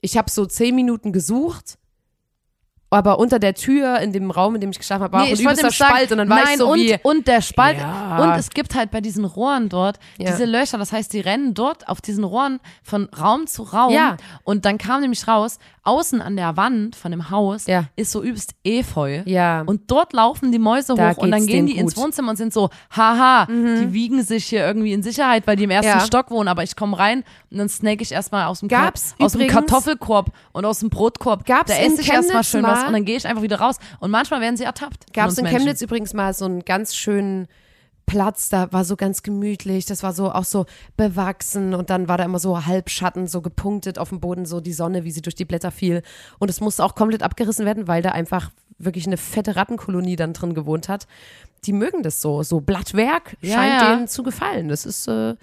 ich 0.00 0.16
habe 0.16 0.30
so 0.30 0.46
zehn 0.46 0.75
Minuten 0.75 1.12
gesucht, 1.12 1.78
aber 2.90 3.18
unter 3.18 3.38
der 3.38 3.54
Tür 3.54 3.99
in 4.00 4.12
dem 4.12 4.30
Raum, 4.30 4.56
in 4.56 4.61
dem 4.61 4.70
ich 4.70 4.78
geschlafen 4.78 5.02
habe, 5.04 5.12
war 5.12 5.23
Nee, 5.23 5.28
auch 5.28 5.32
ich 5.32 5.44
wollte 5.44 5.61
übelster 5.61 5.62
nämlich 5.66 5.78
sagen, 5.78 5.90
Spalt 5.94 6.12
und 6.12 6.18
dann 6.18 6.28
war 6.28 6.37
nein, 6.38 6.47
ich 6.52 6.59
so 6.59 6.68
und, 6.73 6.78
wie, 6.78 6.99
und 7.02 7.26
der 7.28 7.40
Spalt 7.40 7.78
Ja. 7.78 8.18
und 8.23 8.30
es 8.38 8.50
gibt 8.50 8.75
halt 8.75 8.90
bei 8.90 9.00
diesen 9.00 9.25
Rohren 9.25 9.68
dort 9.68 9.99
Ja. 10.18 10.30
diese 10.30 10.44
Löcher, 10.44 10.76
das 10.78 10.92
heißt, 10.92 11.12
die 11.12 11.20
rennen 11.20 11.54
dort 11.54 11.88
auf 11.88 12.00
diesen 12.00 12.25
Rohren 12.25 12.59
von 12.82 13.09
Raum 13.18 13.47
zu 13.47 13.62
Raum 13.62 13.92
Ja. 13.92 14.16
und 14.44 14.64
dann 14.64 14.76
kam 14.78 15.00
nämlich 15.02 15.26
raus, 15.28 15.59
außen 15.82 16.20
an 16.20 16.37
der 16.37 16.56
Wand 16.56 16.94
von 16.97 17.11
dem 17.11 17.30
Haus 17.30 17.66
Ja. 17.66 17.85
ist 17.97 18.11
so 18.12 18.23
übelst 18.23 18.54
Efeu 18.64 19.23
ja, 19.25 19.62
und 19.66 19.90
dort 19.90 20.12
laufen 20.12 20.52
die 20.52 20.59
Mäuse 20.59 20.94
Da 20.94 21.11
hoch 21.12 21.18
und 21.18 21.30
dann 21.30 21.47
gehen 21.47 21.66
die 21.66 21.76
ins 21.78 21.94
gut. 21.94 22.00
Mhm. 22.02 22.06
Wohnzimmer 22.06 22.30
und 22.30 22.37
sind 22.37 22.52
so, 22.52 22.70
haha, 22.94 23.47
die 23.47 23.92
wiegen 23.92 24.23
sich 24.23 24.47
hier 24.47 24.66
irgendwie 24.66 24.92
in 24.92 25.02
Sicherheit, 25.02 25.47
weil 25.47 25.56
die 25.56 25.64
im 25.64 25.70
ersten. 25.70 26.00
Stock 26.00 26.30
wohnen, 26.30 26.49
aber 26.49 26.62
ich 26.62 26.76
komme 26.76 26.99
rein 26.99 27.25
und 27.50 27.59
dann 27.59 27.68
snake 27.68 28.02
ich 28.02 28.11
erstmal 28.12 28.47
aus 28.47 28.61
dem, 28.61 28.68
Gab's 28.68 29.14
aus 29.20 29.32
dem 29.32 29.47
Kartoffelkorb 29.49 30.30
und 30.52 30.64
aus 30.64 30.80
dem 30.80 30.90
Brotkorb. 30.90 31.44
Gab's 31.47 31.70
da 31.70 31.78
esse 31.78 32.00
ich 32.00 32.11
erstmal 32.12 32.42
schön 32.44 32.62
was 32.62 32.79
mal- 32.80 32.87
und 32.88 32.92
dann 32.94 33.04
gehe 33.04 33.16
ich 33.16 33.26
einfach 33.26 33.42
wieder 33.42 33.60
raus 33.60 33.76
und 34.00 34.10
manchmal 34.10 34.40
werden 34.40 34.56
sie 34.56 34.64
ertappt. 34.64 35.12
Gab 35.12 35.28
es 35.28 35.38
in 35.38 35.44
Menschen. 35.44 35.60
Chemnitz 35.60 35.82
übrigens 35.82 36.14
mal 36.14 36.34
so 36.34 36.44
einen 36.44 36.64
ganz 36.64 36.94
schönen 36.94 37.49
Platz, 38.06 38.49
da 38.49 38.72
war 38.72 38.84
so 38.84 38.96
ganz 38.96 39.22
gemütlich, 39.22 39.87
das 39.87 40.02
war 40.02 40.12
so 40.12 40.32
auch 40.32 40.44
so 40.44 40.66
bewachsen 40.96 41.75
und 41.75 41.90
dann 41.90 42.08
war 42.08 42.18
da 42.18 42.25
immer 42.25 42.40
so 42.40 42.66
Halbschatten, 42.66 43.28
so 43.28 43.40
gepunktet 43.40 44.00
auf 44.00 44.08
dem 44.08 44.18
Boden, 44.18 44.46
so 44.46 44.60
die 44.60 44.72
Sonne, 44.72 45.04
wie 45.04 45.12
sie 45.12 45.22
durch 45.22 45.37
die 45.37 45.44
Blätter 45.44 45.70
fiel. 45.70 46.02
Und 46.40 46.50
es 46.50 46.60
musste 46.60 46.84
auch 46.84 46.96
komplett 46.96 47.22
abgerissen 47.22 47.66
werden, 47.66 47.87
weil 47.87 48.02
da 48.02 48.10
einfach 48.10 48.50
wirklich 48.78 49.06
eine 49.06 49.16
fette 49.16 49.54
Rattenkolonie 49.54 50.16
dann 50.16 50.32
drin 50.32 50.54
gewohnt 50.54 50.88
hat, 50.88 51.06
die 51.64 51.72
mögen 51.72 52.02
das 52.02 52.20
so. 52.20 52.42
So 52.42 52.60
Blattwerk 52.60 53.37
Ja, 53.42 53.54
scheint 53.54 53.82
ja. 53.82 53.94
denen 53.94 54.08
zu 54.08 54.22
gefallen. 54.25 54.68
Das 54.68 54.87
ist, 54.87 55.06
äh, 55.06 55.37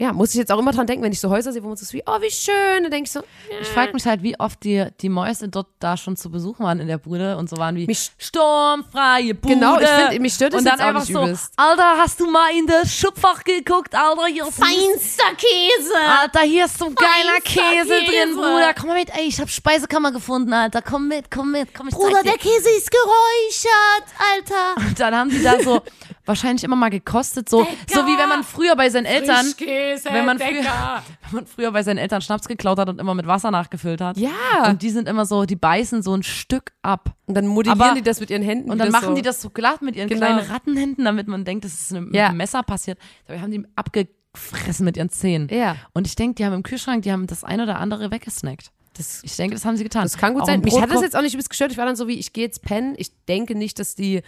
ja, 0.00 0.12
muss 0.12 0.30
ich 0.30 0.36
jetzt 0.36 0.52
auch 0.52 0.58
immer 0.60 0.70
dran 0.70 0.86
denken, 0.86 1.02
wenn 1.04 1.10
ich 1.12 1.18
so 1.20 1.28
Häuser 1.28 1.52
sehe, 1.52 1.62
wo 1.62 1.66
man 1.68 1.76
so 1.76 1.82
ist 1.82 1.92
wie, 1.92 2.02
oh, 2.06 2.20
wie 2.20 2.30
schön. 2.30 2.82
Dann 2.84 2.90
denke 2.92 3.06
ich 3.08 3.12
so, 3.12 3.20
Ich 3.60 3.66
frage 3.66 3.92
mich 3.92 4.06
halt, 4.06 4.22
wie 4.22 4.38
oft 4.38 4.62
die, 4.62 4.86
die 5.00 5.08
Mäuse 5.08 5.48
dort 5.48 5.66
da 5.80 5.96
schon 5.96 6.16
zu 6.16 6.30
Besuch 6.30 6.60
waren 6.60 6.78
in 6.78 6.86
der 6.86 6.98
Bude 6.98 7.36
und 7.36 7.50
so 7.50 7.56
waren 7.56 7.74
wie 7.74 7.86
Mich- 7.86 8.12
sturmfreie 8.16 9.34
Bude. 9.34 9.54
Genau, 9.54 9.78
ich 9.80 9.88
find, 9.88 10.20
mich 10.20 10.34
stört 10.34 10.54
dann 10.54 10.64
jetzt 10.64 10.80
auch 10.80 10.86
einfach 10.86 11.00
nicht 11.00 11.12
so, 11.12 11.22
übelst. 11.22 11.52
Alter, 11.56 11.96
hast 11.98 12.20
du 12.20 12.30
mal 12.30 12.48
in 12.56 12.66
das 12.66 12.94
Schubfach 12.94 13.42
geguckt, 13.42 13.94
Alter? 13.94 14.26
Hier 14.26 14.46
ist 14.46 14.62
ein 14.62 14.66
Feinster 14.68 15.34
Käse. 15.36 15.94
Alter, 16.22 16.40
hier 16.40 16.64
ist 16.66 16.78
so 16.78 16.86
ein 16.86 16.94
geiler 16.94 17.40
Feinster 17.42 17.60
Käse, 17.60 17.88
drin, 17.88 18.04
Käse. 18.06 18.34
Bruder. 18.34 18.74
Komm 18.78 18.88
mal 18.88 18.98
mit, 18.98 19.10
ey, 19.16 19.24
ich 19.26 19.40
hab 19.40 19.50
Speisekammer 19.50 20.12
gefunden, 20.12 20.52
Alter. 20.52 20.80
Komm 20.80 21.08
mit, 21.08 21.30
komm 21.30 21.50
mit, 21.52 21.74
komm, 21.74 21.88
ich 21.88 21.94
Bruder, 21.94 22.22
der 22.22 22.38
Käse 22.38 22.68
ist 22.76 22.90
geräuchert, 22.90 24.06
Alter. 24.34 24.86
Und 24.88 25.00
dann 25.00 25.14
haben 25.14 25.30
die 25.30 25.42
da 25.42 25.60
so 25.60 25.82
wahrscheinlich 26.24 26.62
immer 26.62 26.76
mal 26.76 26.90
gekostet, 26.90 27.48
so, 27.48 27.66
so 27.90 28.06
wie 28.06 28.18
wenn 28.18 28.28
man 28.28 28.44
früher 28.44 28.76
bei 28.76 28.90
seinen 28.90 29.06
Eltern, 29.06 29.46
Frischkäse, 29.46 29.87
wenn 30.04 30.26
man, 30.26 30.38
früher, 30.38 30.48
wenn 31.30 31.32
man 31.32 31.46
früher 31.46 31.72
bei 31.72 31.82
seinen 31.82 31.98
Eltern 31.98 32.20
Schnaps 32.22 32.48
geklaut 32.48 32.78
hat 32.78 32.88
und 32.88 33.00
immer 33.00 33.14
mit 33.14 33.26
Wasser 33.26 33.50
nachgefüllt 33.50 34.00
hat. 34.00 34.16
Ja. 34.16 34.30
Und 34.68 34.82
die 34.82 34.90
sind 34.90 35.08
immer 35.08 35.26
so, 35.26 35.44
die 35.44 35.56
beißen 35.56 36.02
so 36.02 36.14
ein 36.14 36.22
Stück 36.22 36.72
ab. 36.82 37.14
Und 37.26 37.34
dann 37.36 37.46
modellieren 37.46 37.80
Aber- 37.80 37.94
die 37.94 38.02
das 38.02 38.20
mit 38.20 38.30
ihren 38.30 38.42
Händen. 38.42 38.70
Und 38.70 38.78
dann 38.78 38.90
machen 38.90 39.08
so. 39.08 39.14
die 39.14 39.22
das 39.22 39.40
so 39.40 39.50
glatt 39.50 39.82
mit 39.82 39.96
ihren 39.96 40.08
Genau. 40.08 40.26
kleinen 40.26 40.50
Rattenhänden, 40.50 41.04
damit 41.04 41.28
man 41.28 41.44
denkt, 41.44 41.64
das 41.64 41.74
ist 41.74 41.92
mit 41.92 42.14
Ja. 42.14 42.28
einem 42.28 42.36
Messer 42.38 42.62
passiert. 42.62 42.98
Dabei 43.26 43.40
haben 43.40 43.50
die 43.50 43.64
abgefressen 43.76 44.84
mit 44.84 44.96
ihren 44.96 45.10
Zähnen. 45.10 45.48
Ja. 45.50 45.76
Und 45.94 46.06
ich 46.06 46.14
denke, 46.16 46.34
die 46.36 46.44
haben 46.44 46.52
im 46.54 46.62
Kühlschrank, 46.62 47.02
die 47.02 47.12
haben 47.12 47.26
das 47.26 47.44
ein 47.44 47.60
oder 47.60 47.78
andere 47.78 48.10
weggesnackt. 48.10 48.70
Das, 48.96 49.22
Ich 49.22 49.36
denke, 49.36 49.54
das 49.54 49.64
haben 49.64 49.76
sie 49.76 49.84
getan. 49.84 50.02
das 50.02 50.16
kann 50.18 50.32
gut 50.34 50.42
Auch 50.42 50.46
sein. 50.46 50.56
ein 50.60 50.64
Mich 50.64 50.80
hat 50.80 50.90
das 50.90 51.02
jetzt 51.02 51.14
auch 51.14 51.22
nicht 51.22 51.32
übelst 51.34 51.50
gestört. 51.50 51.70
Ich 51.70 51.78
war 51.78 51.86
dann 51.86 51.94
so 51.94 52.08
wie, 52.08 52.14
ich 52.18 52.32
gehe 52.32 52.44
jetzt 52.44 52.62
pennen. 52.62 52.94
Ich 52.96 53.12
denke 53.26 53.54
nicht, 53.54 53.78
dass 53.78 53.94
die 53.94 54.22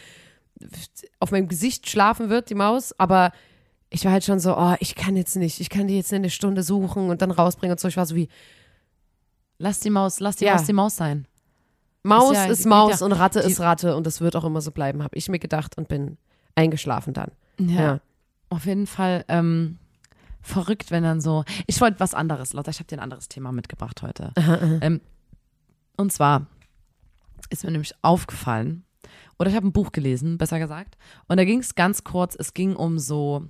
auf 1.18 1.30
meinem 1.32 1.48
Gesicht 1.48 1.88
schlafen 1.88 2.28
wird, 2.28 2.50
die 2.50 2.54
Maus. 2.54 2.92
Aber 2.98 3.32
ich 3.90 4.04
war 4.04 4.12
halt 4.12 4.24
schon 4.24 4.38
so, 4.38 4.56
oh, 4.56 4.74
ich 4.80 4.94
kann 4.94 5.16
jetzt 5.16 5.36
nicht. 5.36 5.60
Ich 5.60 5.68
kann 5.68 5.88
die 5.88 5.96
jetzt 5.96 6.12
eine 6.12 6.30
Stunde 6.30 6.62
suchen 6.62 7.10
und 7.10 7.22
dann 7.22 7.30
rausbringen 7.32 7.72
und 7.72 7.80
so. 7.80 7.88
Ich 7.88 7.96
war 7.96 8.06
so 8.06 8.14
wie, 8.14 8.28
Lass 9.58 9.80
die 9.80 9.90
Maus, 9.90 10.20
lass 10.20 10.36
die 10.36 10.46
Ja. 10.46 10.54
Maus 10.54 10.64
die 10.64 10.72
Maus 10.72 10.96
sein. 10.96 11.26
Maus 12.02 12.34
ja- 12.34 12.46
ist 12.46 12.64
Maus 12.64 13.00
ja- 13.00 13.06
und 13.06 13.12
Ratte 13.12 13.40
ist 13.40 13.60
Ratte 13.60 13.94
und 13.94 14.06
das 14.06 14.22
wird 14.22 14.34
auch 14.36 14.44
immer 14.44 14.62
so 14.62 14.70
bleiben, 14.70 15.02
habe 15.02 15.14
ich 15.18 15.28
mir 15.28 15.38
gedacht 15.38 15.76
und 15.76 15.86
bin 15.88 16.16
eingeschlafen 16.54 17.12
dann. 17.12 17.32
Ja. 17.58 17.80
Ja. 17.80 18.00
Auf 18.48 18.64
jeden 18.64 18.86
Fall 18.86 19.24
ähm, 19.28 19.76
verrückt, 20.40 20.90
wenn 20.90 21.02
dann 21.02 21.20
so. 21.20 21.44
Ich 21.66 21.78
wollte 21.82 22.00
was 22.00 22.14
anderes, 22.14 22.54
Lotta. 22.54 22.70
Ich 22.70 22.78
habe 22.78 22.86
dir 22.86 22.96
ein 22.96 23.02
anderes 23.02 23.28
Thema 23.28 23.52
mitgebracht 23.52 24.00
heute. 24.02 24.32
Ähm, 24.80 25.02
und 25.98 26.10
zwar 26.10 26.46
ist 27.50 27.64
mir 27.64 27.70
nämlich 27.70 27.92
aufgefallen, 28.00 28.84
oder 29.38 29.50
ich 29.50 29.56
habe 29.56 29.66
ein 29.68 29.72
Buch 29.72 29.92
gelesen, 29.92 30.38
besser 30.38 30.58
gesagt. 30.58 30.96
Und 31.28 31.36
da 31.36 31.44
ging 31.44 31.58
es 31.60 31.74
ganz 31.74 32.02
kurz, 32.02 32.34
es 32.34 32.54
ging 32.54 32.74
um 32.76 32.98
so, 32.98 33.44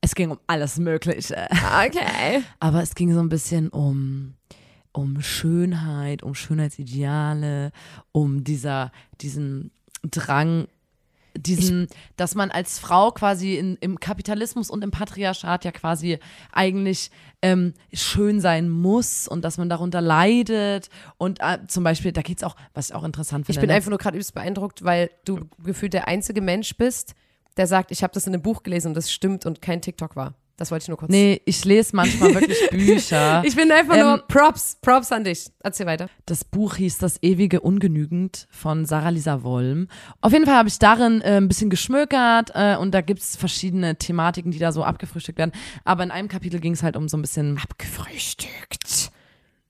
es 0.00 0.14
ging 0.14 0.30
um 0.30 0.38
alles 0.46 0.78
Mögliche. 0.78 1.46
Okay. 1.50 2.42
Aber 2.60 2.82
es 2.82 2.94
ging 2.94 3.12
so 3.12 3.20
ein 3.20 3.28
bisschen 3.28 3.68
um, 3.68 4.34
um 4.92 5.20
Schönheit, 5.20 6.22
um 6.22 6.34
Schönheitsideale, 6.34 7.72
um 8.12 8.44
dieser, 8.44 8.92
diesen 9.20 9.70
Drang, 10.02 10.68
diesen, 11.36 11.88
dass 12.16 12.34
man 12.34 12.50
als 12.50 12.78
Frau 12.78 13.10
quasi 13.10 13.56
in, 13.56 13.76
im 13.80 14.00
Kapitalismus 14.00 14.70
und 14.70 14.82
im 14.82 14.90
Patriarchat 14.90 15.64
ja 15.64 15.72
quasi 15.72 16.18
eigentlich 16.52 17.10
ähm, 17.42 17.74
schön 17.92 18.40
sein 18.40 18.68
muss 18.68 19.28
und 19.28 19.44
dass 19.44 19.58
man 19.58 19.68
darunter 19.68 20.00
leidet. 20.00 20.88
Und 21.16 21.40
äh, 21.40 21.58
zum 21.66 21.84
Beispiel, 21.84 22.12
da 22.12 22.22
geht's 22.22 22.42
auch, 22.42 22.56
was 22.74 22.90
ich 22.90 22.94
auch 22.94 23.04
interessant 23.04 23.46
finde. 23.46 23.58
Ich 23.58 23.60
bin 23.60 23.68
ne? 23.68 23.74
einfach 23.74 23.90
nur 23.90 23.98
gerade 23.98 24.16
übelst 24.16 24.34
beeindruckt, 24.34 24.84
weil 24.84 25.10
du 25.24 25.40
gefühlt 25.62 25.92
der 25.92 26.08
einzige 26.08 26.40
Mensch 26.40 26.76
bist, 26.76 27.14
der 27.58 27.66
sagt, 27.66 27.90
ich 27.90 28.02
habe 28.02 28.14
das 28.14 28.26
in 28.26 28.32
einem 28.32 28.42
Buch 28.42 28.62
gelesen 28.62 28.88
und 28.88 28.94
das 28.94 29.12
stimmt 29.12 29.44
und 29.44 29.60
kein 29.60 29.82
TikTok 29.82 30.16
war. 30.16 30.34
Das 30.56 30.72
wollte 30.72 30.82
ich 30.82 30.88
nur 30.88 30.96
kurz. 30.96 31.10
Nee, 31.10 31.40
ich 31.44 31.64
lese 31.64 31.94
manchmal 31.94 32.34
wirklich 32.34 32.58
Bücher. 32.70 33.44
Ich 33.46 33.54
bin 33.54 33.70
einfach 33.70 33.94
Ähm, 33.94 34.00
nur 34.00 34.18
Props, 34.26 34.76
Props 34.82 35.12
an 35.12 35.22
dich. 35.22 35.46
Erzähl 35.62 35.86
weiter. 35.86 36.08
Das 36.26 36.44
Buch 36.44 36.74
hieß 36.74 36.98
Das 36.98 37.22
ewige 37.22 37.60
Ungenügend 37.60 38.48
von 38.50 38.84
Sarah 38.84 39.10
Lisa 39.10 39.44
Wollm. 39.44 39.86
Auf 40.20 40.32
jeden 40.32 40.46
Fall 40.46 40.56
habe 40.56 40.68
ich 40.68 40.80
darin 40.80 41.20
äh, 41.20 41.36
ein 41.36 41.46
bisschen 41.46 41.70
geschmökert 41.70 42.50
äh, 42.54 42.76
und 42.76 42.92
da 42.92 43.02
gibt's 43.02 43.36
verschiedene 43.36 43.96
Thematiken, 43.98 44.50
die 44.50 44.58
da 44.58 44.72
so 44.72 44.82
abgefrühstückt 44.82 45.38
werden. 45.38 45.52
Aber 45.84 46.02
in 46.02 46.10
einem 46.10 46.26
Kapitel 46.26 46.58
ging 46.58 46.72
es 46.72 46.82
halt 46.82 46.96
um 46.96 47.08
so 47.08 47.16
ein 47.16 47.22
bisschen, 47.22 47.56
Abgefrühstückt. 47.62 49.07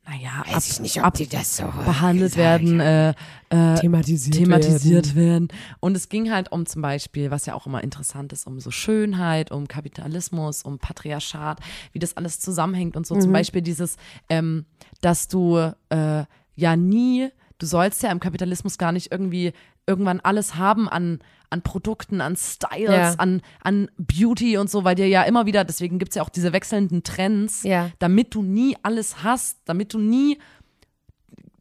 Naja, 0.09 0.31
ab, 0.41 0.57
Weiß 0.57 0.71
ich 0.71 0.81
nicht, 0.81 0.99
ob 0.99 1.05
ab, 1.05 1.15
die 1.15 1.29
das 1.29 1.59
so 1.59 1.65
behandelt 1.65 2.33
gesagt 2.33 2.65
werden, 2.65 2.81
äh, 2.81 3.11
äh, 3.51 3.75
thematisiert, 3.79 4.37
thematisiert 4.37 5.15
werden. 5.15 5.49
Und 5.81 5.97
es 5.97 6.09
ging 6.09 6.31
halt 6.31 6.51
um 6.51 6.65
zum 6.65 6.81
Beispiel, 6.81 7.31
was 7.31 7.45
ja 7.45 7.55
auch 7.55 7.67
immer 7.67 7.85
interessant 7.85 8.33
ist, 8.33 8.47
um 8.47 8.59
so 8.59 8.71
Schönheit, 8.71 9.51
um 9.51 9.69
Kapitalismus, 9.69 10.63
um 10.63 10.79
Patriarchat, 10.79 11.61
wie 11.93 11.99
das 11.99 12.17
alles 12.17 12.41
zusammenhängt 12.41 12.97
und 12.97 13.07
so. 13.07 13.17
Mhm. 13.17 13.21
Zum 13.21 13.33
Beispiel 13.33 13.61
dieses, 13.61 13.97
ähm, 14.31 14.65
dass 15.03 15.29
du 15.29 15.59
äh, 15.91 16.25
ja 16.55 16.77
nie, 16.77 17.29
du 17.59 17.67
sollst 17.67 18.03
ja 18.03 18.11
im 18.11 18.21
Kapitalismus 18.21 18.79
gar 18.79 18.93
nicht 18.93 19.13
irgendwie 19.13 19.53
irgendwann 19.87 20.21
alles 20.21 20.55
haben 20.55 20.89
an, 20.89 21.21
an 21.51 21.63
Produkten, 21.63 22.21
an 22.21 22.37
Styles, 22.37 22.91
Ja. 22.91 23.15
an, 23.19 23.41
an 23.63 23.91
Beauty 23.97 24.59
und 24.59 24.69
so, 24.71 24.85
weil 24.85 24.95
dir 24.95 25.09
ja 25.09 25.23
immer 25.23 25.47
wieder, 25.47 25.65
deswegen 25.65 25.99
gibt's 25.99 26.15
ja 26.17 26.23
auch 26.23 26.29
diese 26.29 26.53
wechselnden 26.53 27.03
Trends, 27.05 27.63
Ja. 27.63 27.91
damit 27.99 28.35
du 28.35 28.43
nie 28.43 28.77
alles 28.83 29.23
hast, 29.23 29.59
damit 29.65 29.95
du 29.95 29.99
nie 29.99 30.39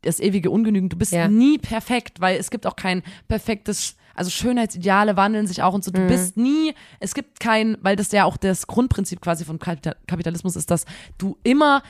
das 0.02 0.20
ewige 0.20 0.52
Ungenügend. 0.52 0.94
Du 0.94 0.98
bist 0.98 1.12
Ja. 1.12 1.28
nie 1.28 1.58
perfekt, 1.58 2.22
weil 2.22 2.38
es 2.38 2.50
gibt 2.50 2.66
auch 2.66 2.76
kein 2.76 3.02
perfektes, 3.28 3.96
also 4.16 4.30
Schönheitsideale 4.30 5.18
wandeln 5.18 5.48
sich 5.48 5.64
auch 5.64 5.74
und 5.74 5.84
so. 5.84 5.92
Du 5.92 6.06
bist 6.08 6.38
nie, 6.38 6.74
es 7.00 7.14
gibt 7.14 7.40
kein, 7.40 7.78
weil 7.82 7.96
das 7.96 8.12
ja 8.12 8.26
auch 8.26 8.38
das 8.38 8.68
Grundprinzip 8.68 9.22
quasi 9.22 9.44
von 9.46 9.60
Kapita- 9.60 9.96
Kapitalismus 10.08 10.56
ist, 10.56 10.70
dass 10.72 10.86
du 11.18 11.38
immer 11.44 11.82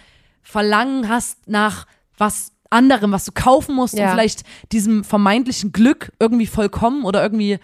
Verlangen 0.42 1.10
hast 1.10 1.48
nach 1.48 1.86
was 2.18 2.54
anderem, 2.70 3.12
was 3.12 3.25
du 3.25 3.32
kaufen 3.34 3.75
musst, 3.75 3.98
Ja. 3.98 4.12
vielleicht 4.12 4.44
diesem 4.72 5.04
vermeintlichen 5.04 5.72
Glück 5.72 6.12
irgendwie 6.20 6.48
vollkommen 6.48 7.04
oder 7.06 7.22
irgendwie 7.22 7.60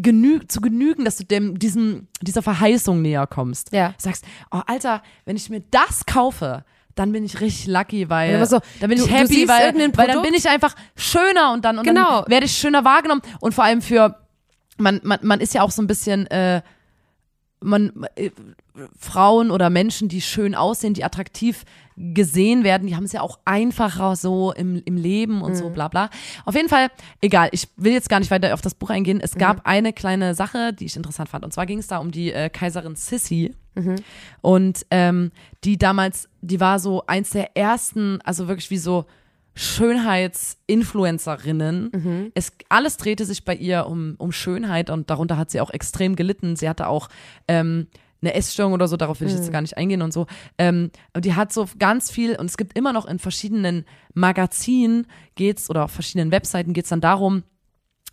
genü 0.00 0.40
zu 0.48 0.60
genügen, 0.60 1.04
dass 1.04 1.16
du 1.16 1.24
dem, 1.24 1.58
diesem, 1.58 2.08
dieser 2.22 2.42
Verheißung 2.42 3.02
näher 3.02 3.26
kommst. 3.26 3.72
Ja. 3.72 3.94
Sagst, 3.98 4.24
oh 4.50 4.60
Alter, 4.66 5.02
wenn 5.24 5.36
ich 5.36 5.48
mir 5.50 5.62
das 5.70 6.04
kaufe, 6.06 6.64
dann 6.94 7.12
bin 7.12 7.24
ich 7.24 7.40
richtig 7.40 7.66
lucky, 7.68 8.08
weil 8.10 8.32
Ja, 8.32 8.46
so, 8.46 8.58
dann 8.80 8.90
bin 8.90 8.98
du- 8.98 9.04
ich 9.04 9.10
happy, 9.10 9.48
weil, 9.48 9.74
weil 9.96 10.06
dann 10.08 10.22
bin 10.22 10.34
ich 10.34 10.48
einfach 10.48 10.74
schöner 10.96 11.52
und 11.52 11.64
dann, 11.64 11.78
und 11.78 11.84
Genau. 11.84 12.22
dann 12.22 12.30
werde 12.30 12.46
ich 12.46 12.52
schöner 12.52 12.84
wahrgenommen 12.84 13.22
und 13.40 13.54
vor 13.54 13.64
allem 13.64 13.80
für 13.82 14.16
man, 14.78 15.00
man, 15.02 15.18
man 15.22 15.40
ist 15.40 15.54
ja 15.54 15.62
auch 15.62 15.70
so 15.70 15.82
ein 15.82 15.86
bisschen 15.86 16.26
äh, 16.28 16.62
man 17.60 17.92
äh, 18.16 18.30
Frauen 18.98 19.50
oder 19.50 19.70
Menschen, 19.70 20.08
die 20.08 20.20
schön 20.20 20.54
aussehen, 20.54 20.94
die 20.94 21.04
attraktiv 21.04 21.64
gesehen 21.96 22.62
werden, 22.62 22.86
die 22.86 22.94
haben 22.94 23.04
es 23.04 23.12
ja 23.12 23.22
auch 23.22 23.40
einfacher 23.44 24.14
so 24.14 24.52
im, 24.52 24.80
im 24.84 24.96
Leben 24.96 25.42
und 25.42 25.52
Mhm. 25.52 25.56
so 25.56 25.70
bla 25.70 25.88
bla. 25.88 26.10
Auf 26.44 26.54
jeden 26.54 26.68
Fall, 26.68 26.88
egal, 27.20 27.48
ich 27.50 27.66
will 27.76 27.92
jetzt 27.92 28.08
gar 28.08 28.20
nicht 28.20 28.30
weiter 28.30 28.54
auf 28.54 28.60
das 28.60 28.74
Buch 28.74 28.90
eingehen. 28.90 29.20
Es 29.20 29.34
Mhm. 29.34 29.38
gab 29.40 29.66
eine 29.66 29.92
kleine 29.92 30.34
Sache, 30.36 30.72
die 30.72 30.84
ich 30.86 30.94
interessant 30.96 31.28
fand. 31.28 31.44
Und 31.44 31.52
zwar 31.52 31.66
ging 31.66 31.78
es 31.80 31.88
da 31.88 31.98
um 31.98 32.12
die 32.12 32.32
äh, 32.32 32.50
Kaiserin 32.50 32.94
Sissi. 32.94 33.52
Mhm. 33.74 33.96
Und 34.42 34.86
ähm, 34.92 35.32
die 35.64 35.76
damals, 35.76 36.28
die 36.40 36.60
war 36.60 36.78
so 36.78 37.02
eins 37.08 37.30
der 37.30 37.56
ersten, 37.56 38.20
also 38.22 38.46
wirklich 38.46 38.70
wie 38.70 38.78
so 38.78 39.06
Schönheitsinfluencerinnen. 39.58 41.90
Mhm. 41.92 42.32
Es, 42.34 42.52
alles 42.68 42.96
drehte 42.96 43.24
sich 43.24 43.44
bei 43.44 43.54
ihr 43.54 43.86
um, 43.86 44.14
um 44.18 44.32
Schönheit 44.32 44.90
und 44.90 45.10
darunter 45.10 45.36
hat 45.36 45.50
sie 45.50 45.60
auch 45.60 45.70
extrem 45.70 46.16
gelitten. 46.16 46.56
Sie 46.56 46.68
hatte 46.68 46.88
auch 46.88 47.08
ähm, 47.48 47.86
eine 48.20 48.34
Essstörung 48.34 48.72
oder 48.72 48.88
so, 48.88 48.96
darauf 48.96 49.20
will 49.20 49.28
ich 49.28 49.34
Mhm. 49.34 49.40
jetzt 49.40 49.52
gar 49.52 49.60
nicht 49.60 49.76
eingehen 49.76 50.02
und 50.02 50.12
so. 50.12 50.26
Ähm, 50.58 50.90
und 51.14 51.24
die 51.24 51.34
hat 51.34 51.52
so 51.52 51.66
ganz 51.78 52.10
viel, 52.10 52.36
und 52.36 52.46
es 52.46 52.56
gibt 52.56 52.76
immer 52.76 52.92
noch 52.92 53.06
in 53.06 53.18
verschiedenen 53.18 53.84
Magazinen 54.14 55.06
geht's 55.36 55.70
oder 55.70 55.84
auf 55.84 55.92
verschiedenen 55.92 56.32
Webseiten 56.32 56.72
geht's 56.72 56.88
dann 56.88 57.00
darum, 57.00 57.44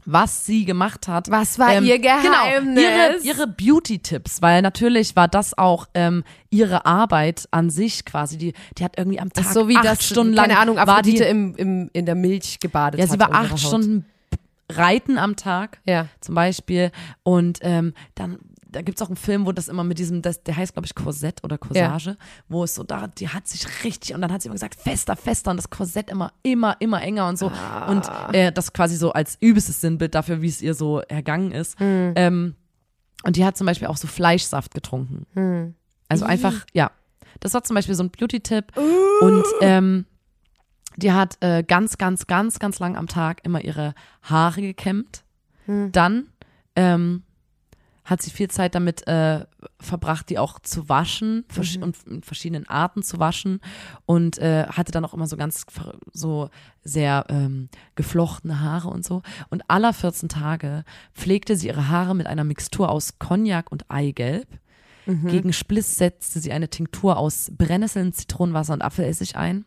was 0.05 0.45
sie 0.45 0.65
gemacht 0.65 1.07
hat. 1.07 1.29
Was 1.29 1.59
war 1.59 1.81
ihr 1.81 1.99
Geheimnis? 1.99 2.75
Genau, 2.75 2.79
ihre, 2.81 3.17
ihre 3.23 3.47
Beauty-Tipps, 3.47 4.41
weil 4.41 4.61
natürlich 4.61 5.15
war 5.15 5.27
das 5.27 5.57
auch 5.57 5.87
ähm, 5.93 6.23
ihre 6.49 6.85
Arbeit 6.85 7.47
an 7.51 7.69
sich 7.69 8.05
quasi. 8.05 8.37
Die, 8.37 8.53
die 8.77 8.83
hat 8.83 8.97
irgendwie 8.97 9.19
am 9.19 9.33
Tag 9.33 9.45
so 9.45 9.67
wie 9.67 9.75
acht 9.77 9.85
das, 9.85 10.05
Stunden 10.05 10.33
lang 10.33 10.47
keine 10.47 10.59
Ahnung, 10.59 10.77
war 10.77 10.85
die, 10.85 10.91
Aphrodite 10.91 11.25
im, 11.25 11.55
im, 11.55 11.89
in 11.93 12.05
der 12.05 12.15
Milch 12.15 12.59
gebadet 12.59 12.99
ja, 12.99 13.07
sie 13.07 13.19
war 13.19 13.33
acht. 13.33 13.59
Stunden 13.59 14.05
Reiten 14.69 15.17
am 15.17 15.35
Tag 15.35 15.79
Ja. 15.85 16.07
zum 16.21 16.35
Beispiel. 16.35 16.91
Und 17.23 17.59
ähm, 17.61 17.93
dann, 18.15 18.39
da 18.75 18.81
gibt's 18.81 19.01
auch 19.01 19.07
einen 19.07 19.15
Film, 19.15 19.45
wo 19.45 19.51
das 19.51 19.67
immer 19.69 19.83
mit 19.83 19.97
diesem, 19.97 20.21
das, 20.21 20.43
der 20.43 20.57
heißt, 20.57 20.73
glaube 20.73 20.85
ich, 20.85 20.93
Korsett 20.93 21.43
oder 21.43 21.57
Corsage, 21.57 22.17
wo 22.49 22.63
es 22.63 22.75
so 22.75 22.83
da, 22.83 23.07
die 23.07 23.29
hat 23.29 23.47
sich 23.47 23.65
richtig, 23.83 24.13
und 24.13 24.21
dann 24.21 24.31
hat 24.31 24.41
sie 24.41 24.47
immer 24.47 24.55
gesagt, 24.55 24.75
fester, 24.75 25.15
fester 25.15 25.51
und 25.51 25.57
das 25.57 25.69
Korsett 25.69 26.09
immer, 26.09 26.33
immer, 26.43 26.75
immer 26.79 27.01
enger 27.01 27.27
und 27.29 27.39
so. 27.39 27.47
Und 27.87 28.03
äh, 28.33 28.51
das 28.51 28.73
quasi 28.73 28.95
so 28.97 29.13
als 29.13 29.37
übelstes 29.39 29.81
Sinnbild 29.81 30.13
dafür, 30.13 30.41
wie 30.41 30.49
es 30.49 30.61
ihr 30.61 30.73
so 30.73 30.99
ergangen 30.99 31.51
ist. 31.51 31.77
Ähm, 31.79 32.55
und 33.23 33.35
die 33.37 33.45
hat 33.45 33.57
zum 33.57 33.65
Beispiel 33.65 33.87
auch 33.87 33.97
so 33.97 34.07
Fleischsaft 34.07 34.73
getrunken. 34.73 35.25
Also 36.09 36.25
einfach, 36.25 36.65
ja. 36.73 36.91
Das 37.39 37.53
war 37.53 37.63
zum 37.63 37.75
Beispiel 37.75 37.95
so 37.95 38.03
ein 38.03 38.11
Beauty-Tipp. 38.11 38.73
Und 39.21 39.43
ähm, 39.61 40.05
Die 40.97 41.11
hat 41.11 41.37
äh, 41.41 41.63
ganz, 41.63 41.97
ganz, 41.97 42.27
ganz, 42.27 42.59
ganz 42.59 42.79
lang 42.79 42.95
am 42.95 43.07
Tag 43.07 43.41
immer 43.43 43.61
ihre 43.63 43.93
Haare 44.21 44.61
gekämmt. 44.61 45.23
Dann 45.91 46.27
ähm, 46.75 47.23
hat 48.05 48.21
sie 48.21 48.31
viel 48.31 48.49
Zeit 48.49 48.75
damit 48.75 49.07
äh, 49.07 49.45
verbracht, 49.79 50.29
die 50.29 50.39
auch 50.39 50.59
zu 50.59 50.87
waschen 50.87 51.43
versch 51.49 51.77
und 51.77 51.97
in 52.07 52.21
verschiedenen 52.21 52.69
Arten 52.69 53.03
zu 53.03 53.19
waschen 53.19 53.59
und 54.05 54.37
äh, 54.37 54.67
hatte 54.67 54.91
dann 54.91 55.03
auch 55.03 55.13
immer 55.13 55.27
so 55.27 55.35
ganz 55.37 55.65
so 56.13 56.49
sehr 56.83 57.25
ähm, 57.29 57.69
geflochtene 57.95 58.61
Haare 58.61 58.89
und 58.89 59.03
so. 59.03 59.23
Und 59.49 59.63
aller 59.69 59.91
14 59.91 60.29
Tage 60.29 60.83
pflegte 61.13 61.57
sie 61.57 61.67
ihre 61.67 61.89
Haare 61.89 62.15
mit 62.15 62.27
einer 62.27 62.43
Mixtur 62.43 62.89
aus 62.89 63.17
Cognac 63.19 63.71
und 63.71 63.89
Eigelb. 63.89 64.47
Gegen 65.27 65.53
Spliss 65.53 65.97
setzte 65.97 66.39
sie 66.39 66.51
eine 66.51 66.67
Tinktur 66.67 67.17
aus 67.17 67.51
Brennnesseln, 67.55 68.11
Zitronenwasser 68.11 68.73
und 68.73 68.81
Apfelessig 68.81 69.35
ein. 69.35 69.65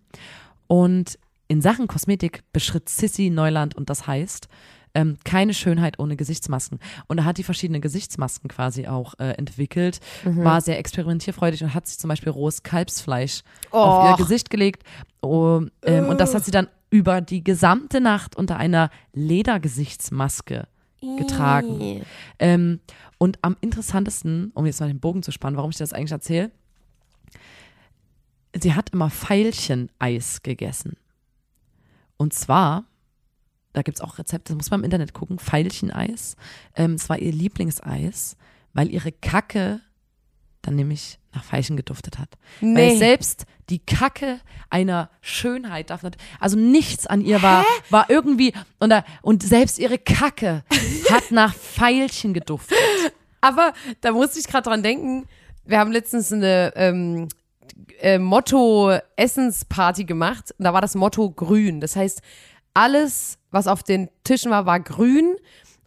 Und 0.67 1.17
in 1.47 1.63
Sachen 1.63 1.87
Kosmetik 1.87 2.43
beschritt 2.53 2.89
Sissy 2.89 3.31
Neuland 3.31 3.75
und 3.77 3.89
das 3.89 4.07
heißt, 4.07 4.49
ähm, 4.95 5.17
keine 5.25 5.55
Schönheit 5.55 5.99
ohne 5.99 6.17
Gesichtsmasken. 6.17 6.79
Und 7.07 7.19
da 7.19 7.25
hat 7.25 7.39
die 7.39 7.43
verschiedene 7.43 7.81
Gesichtsmasken 7.81 8.49
quasi 8.49 8.87
auch 8.87 9.15
äh, 9.19 9.31
entwickelt, 9.33 10.01
war 10.25 10.61
sehr 10.61 10.79
experimentierfreudig 10.79 11.63
und 11.63 11.75
hat 11.75 11.87
sich 11.87 11.99
zum 11.99 12.09
Beispiel 12.09 12.31
rohes 12.31 12.63
Kalbsfleisch 12.63 13.43
auf 13.71 14.05
ihr 14.05 14.15
Och. 14.15 14.17
Gesicht 14.19 14.51
gelegt. 14.51 14.83
Oh, 15.21 15.63
ähm, 15.83 16.09
Und 16.09 16.21
das 16.21 16.35
hat 16.35 16.45
sie 16.45 16.51
dann 16.51 16.69
über 16.91 17.21
die 17.21 17.45
gesamte 17.45 18.01
Nacht 18.01 18.37
unter 18.37 18.57
einer 18.57 18.91
Ledergesichtsmaske 19.13 20.67
getragen. 21.19 22.03
Ähm, 22.39 22.81
und 23.19 23.39
am 23.43 23.57
interessantesten, 23.61 24.51
um 24.55 24.67
jetzt 24.67 24.81
mal 24.81 24.89
den 24.89 25.01
Bogen 25.01 25.23
zu 25.23 25.33
spannen, 25.33 25.57
warum 25.57 25.71
ich 25.71 25.77
das 25.77 25.93
eigentlich 25.93 26.13
erzähle, 26.13 26.51
sie 28.55 28.75
hat 28.75 28.91
immer 28.91 29.11
Veilchen-Eis 29.11 30.43
gegessen. 30.43 30.97
Und 32.17 32.33
zwar, 32.33 32.85
da 33.73 33.83
gibt 33.83 33.99
es 33.99 34.01
auch 34.03 34.19
Rezepte, 34.19 34.53
das 34.53 34.57
muss 34.57 34.71
man 34.71 34.81
im 34.81 34.85
Internet 34.85 35.13
gucken, 35.15 35.39
Veilchen-Eis. 35.39 36.37
Ähm, 36.75 36.95
es 36.95 37.09
war 37.09 37.19
ihr 37.19 37.33
Lieblingseis, 37.33 38.37
weil 38.73 38.89
ihre 38.91 39.13
Kacke 39.13 39.81
dann 40.63 40.75
nämlich 40.75 41.19
nach 41.33 41.45
Veilchen 41.45 41.77
geduftet 41.77 42.19
hat. 42.19 42.31
Weil 42.61 42.73
Nee. 42.95 42.97
selbst 42.99 43.45
die 43.71 43.79
Kacke 43.79 44.41
einer 44.71 45.11
Schönheit 45.21 45.91
darf 45.91 46.03
nicht, 46.03 46.17
also 46.41 46.59
nichts 46.59 47.07
an 47.07 47.21
ihr 47.21 47.43
war, 47.43 47.65
war 47.91 48.09
irgendwie, 48.11 48.53
und, 48.81 48.91
da, 48.91 49.05
und 49.23 49.43
selbst 49.43 49.79
ihre 49.79 49.99
Kacke 49.99 50.65
hat 51.11 51.31
nach 51.31 51.55
Veilchen 51.55 52.33
geduftet. 52.35 52.77
Aber 53.41 53.73
da 54.01 54.11
musste 54.13 54.41
ich 54.41 54.47
gerade 54.49 54.69
dran 54.69 54.83
denken, 54.83 55.27
wir 55.65 55.79
haben 55.79 55.93
letztens 55.93 56.33
eine 56.33 56.73
ähm, 56.77 57.29
äh, 58.01 58.19
Motto-Essensparty 58.19 60.05
gemacht. 60.05 60.53
Und 60.59 60.65
da 60.65 60.73
war 60.73 60.81
das 60.81 60.95
Motto 60.95 61.31
grün. 61.31 61.81
Das 61.81 61.95
heißt, 61.97 62.23
alles, 62.79 63.39
was 63.51 63.67
auf 63.67 63.83
den 63.83 64.09
Tischen 64.25 64.51
war, 64.51 64.67
war 64.67 64.81
grün. 64.81 65.37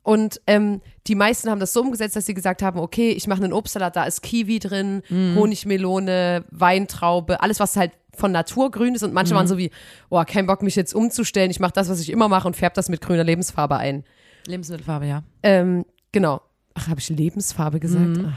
Und 0.04 0.42
ähm, 0.48 0.82
die 1.08 1.14
meisten 1.16 1.50
haben 1.50 1.60
das 1.60 1.74
so 1.74 1.82
umgesetzt, 1.82 2.16
dass 2.16 2.26
sie 2.26 2.34
gesagt 2.34 2.64
haben, 2.64 2.80
okay, 2.80 3.12
ich 3.12 3.28
mache 3.28 3.44
einen 3.44 3.54
Obstsalat, 3.54 3.96
da 3.96 4.04
ist 4.06 4.22
Kiwi 4.24 4.58
drin, 4.60 5.04
Honigmelone, 5.36 6.44
Weintraube, 6.50 7.42
alles, 7.42 7.60
was 7.60 7.76
halt 7.76 7.92
von 8.16 8.32
Natur 8.32 8.72
grün 8.72 8.96
ist. 8.96 9.04
Und 9.04 9.14
manche 9.14 9.36
waren 9.36 9.48
so 9.48 9.58
wie, 9.58 9.72
oh, 10.10 10.24
kein 10.26 10.48
Bock, 10.48 10.64
mich 10.64 10.76
jetzt 10.76 10.94
umzustellen. 10.94 11.52
Ich 11.52 11.60
mache 11.60 11.74
das, 11.74 11.88
was 11.90 12.00
ich 12.02 12.10
immer 12.10 12.28
mache 12.28 12.48
und 12.48 12.56
färbe 12.56 12.76
das 12.76 12.90
mit 12.90 13.02
grüner 13.02 13.24
Lebensfarbe 13.24 13.78
ein. 13.78 14.04
Lebensmittelfarbe, 14.48 15.06
ja. 15.06 15.24
Ähm, 15.44 15.86
genau. 16.12 16.42
Ach, 16.74 16.88
habe 16.88 17.00
ich 17.00 17.10
Lebensfarbe 17.10 17.80
gesagt? 17.80 18.18
Ah. 18.26 18.34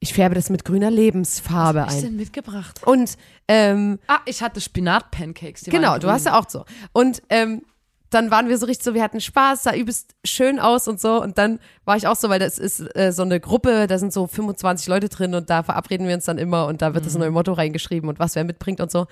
Ich 0.00 0.14
färbe 0.14 0.34
das 0.34 0.48
mit 0.50 0.64
grüner 0.64 0.90
Lebensfarbe 0.90 1.80
Was 1.86 1.96
ein. 1.96 2.02
denn 2.02 2.16
mitgebracht? 2.16 2.80
Und 2.86 3.16
ähm, 3.48 3.98
Ah, 4.06 4.18
ich 4.26 4.42
hatte 4.42 4.60
Spinat-Pancakes. 4.60 5.64
genau, 5.64 5.98
du 5.98 6.08
hast 6.08 6.26
ja 6.26 6.38
auch 6.38 6.48
so. 6.48 6.64
Und 6.92 7.22
ähm, 7.30 7.62
dann 8.10 8.30
waren 8.30 8.48
wir 8.48 8.56
so 8.58 8.66
richtig 8.66 8.84
so, 8.84 8.94
wir 8.94 9.02
hatten 9.02 9.20
Spaß, 9.20 9.64
sah 9.64 9.74
übelst 9.74 10.14
schön 10.24 10.58
aus 10.58 10.88
und 10.88 11.00
so. 11.00 11.20
Und 11.22 11.36
dann 11.38 11.58
war 11.84 11.96
ich 11.96 12.06
auch 12.06 12.16
so, 12.16 12.28
weil 12.28 12.38
das 12.38 12.58
ist 12.58 12.80
äh, 12.96 13.12
so 13.12 13.22
eine 13.22 13.38
Gruppe, 13.40 13.86
da 13.86 13.98
sind 13.98 14.12
so 14.12 14.26
25 14.26 14.86
Leute 14.88 15.08
drin 15.08 15.34
und 15.34 15.50
da 15.50 15.62
verabreden 15.62 16.06
wir 16.08 16.14
uns 16.14 16.24
dann 16.24 16.38
immer 16.38 16.66
und 16.66 16.80
da 16.80 16.94
wird 16.94 17.04
das 17.04 17.14
Mhm. 17.14 17.20
neue 17.20 17.30
Motto 17.32 17.52
reingeschrieben 17.52 18.08
und 18.08 18.18
was 18.18 18.34
wer 18.34 18.44
mitbringt 18.44 18.80
und 18.80 18.90
so. 18.90 19.06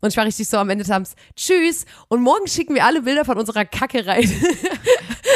Und 0.00 0.10
ich 0.10 0.16
war 0.16 0.24
richtig 0.24 0.48
so 0.48 0.56
am 0.58 0.68
Ende 0.68 0.82
des 0.84 0.90
Abends, 0.90 1.14
tschüss. 1.36 1.86
Und 2.08 2.22
morgen 2.22 2.48
schicken 2.48 2.74
wir 2.74 2.84
alle 2.84 3.02
Bilder 3.02 3.24
von 3.24 3.38
unserer 3.38 3.64
Kacke 3.64 4.06
rein. 4.06 4.30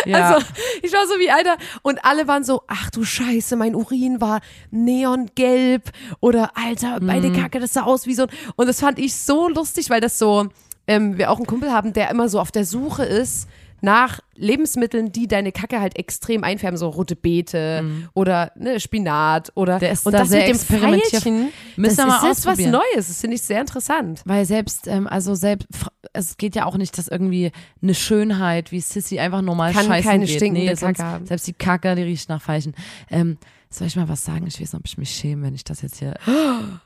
Ja. 0.04 0.35
Also, 0.35 0.46
ich 0.82 0.93
war 0.93 1.04
so 1.08 1.14
wie 1.19 1.30
Alter. 1.32 1.56
Und 1.82 2.04
alle 2.04 2.28
waren 2.28 2.45
so, 2.45 2.62
ach 2.69 2.91
du 2.91 3.02
Scheiße, 3.02 3.56
mein 3.56 3.75
Urin 3.75 4.21
war 4.21 4.41
neongelb. 4.71 5.91
Oder 6.21 6.52
Alter, 6.56 7.00
meine 7.00 7.32
Kacke, 7.32 7.58
das 7.58 7.73
sah 7.73 7.82
aus 7.82 8.06
wie 8.06 8.14
so. 8.14 8.26
Und 8.56 8.69
das 8.69 8.80
fand 8.80 9.00
ich 9.00 9.17
so 9.17 9.49
lustig, 9.49 9.91
weil 9.91 10.00
das 10.00 10.17
so, 10.19 10.47
ähm, 10.86 11.18
wir 11.18 11.30
auch 11.30 11.36
einen 11.36 11.46
Kumpel 11.46 11.72
haben, 11.72 11.92
der 11.92 12.10
immer 12.10 12.28
so 12.28 12.40
auf 12.40 12.52
der 12.52 12.64
Suche 12.64 13.04
ist 13.04 13.49
nach 13.82 14.20
Lebensmitteln, 14.34 15.12
die 15.12 15.28
deine 15.28 15.52
Kacke 15.52 15.80
halt 15.80 15.99
extrem 15.99 16.44
einfärben, 16.44 16.78
so 16.78 16.88
rote 16.88 17.14
Beete 17.14 17.84
oder 18.14 18.50
ne, 18.56 18.80
Spinat 18.80 19.52
oder 19.54 19.78
Der 19.78 19.92
ist 19.92 20.06
und 20.06 20.12
da 20.12 20.20
das 20.20 20.30
mit 20.30 20.42
dem 20.49 20.56
experimentier- 20.56 21.20
Feilchen, 21.20 21.49
Müssen 21.76 21.96
das 21.96 22.06
ist 22.06 22.22
mal 22.22 22.28
jetzt 22.28 22.46
was. 22.46 22.58
Neues, 22.58 23.08
das 23.08 23.20
finde 23.20 23.36
ich 23.36 23.42
sehr 23.42 23.60
interessant. 23.60 24.22
Weil 24.25 24.46
selbst, 24.46 24.86
ähm, 24.88 25.06
also 25.06 25.34
selbst, 25.34 25.68
es 26.14 26.38
geht 26.38 26.56
ja 26.56 26.64
auch 26.64 26.78
nicht, 26.78 26.96
dass 26.96 27.06
irgendwie 27.06 27.52
eine 27.82 27.94
Schönheit 27.94 28.72
wie 28.72 28.80
Sissy 28.80 29.18
einfach 29.18 29.42
normal 29.42 29.72
Kann 29.75 29.86
scheißen 29.86 30.10
keine 30.10 30.25
geht. 30.25 30.36
stinkende 30.36 30.70
nee, 30.70 30.75
Kacke 30.76 31.02
haben. 31.04 31.26
Selbst 31.26 31.46
die 31.46 31.52
Kacke, 31.52 31.94
die 31.96 32.02
riecht 32.02 32.30
nach 32.30 32.40
Veilchen. 32.40 32.75
Ähm, 33.10 33.36
soll 33.68 33.88
ich 33.88 33.96
mal 33.96 34.08
was 34.08 34.25
sagen? 34.25 34.46
Ich 34.46 34.54
weiß 34.54 34.72
nicht, 34.72 34.80
ob 34.80 34.86
ich 34.86 34.96
mich 34.96 35.10
schäme, 35.10 35.42
wenn 35.46 35.54
ich 35.54 35.64
das 35.64 35.82
jetzt 35.82 35.99
hier. 35.99 36.14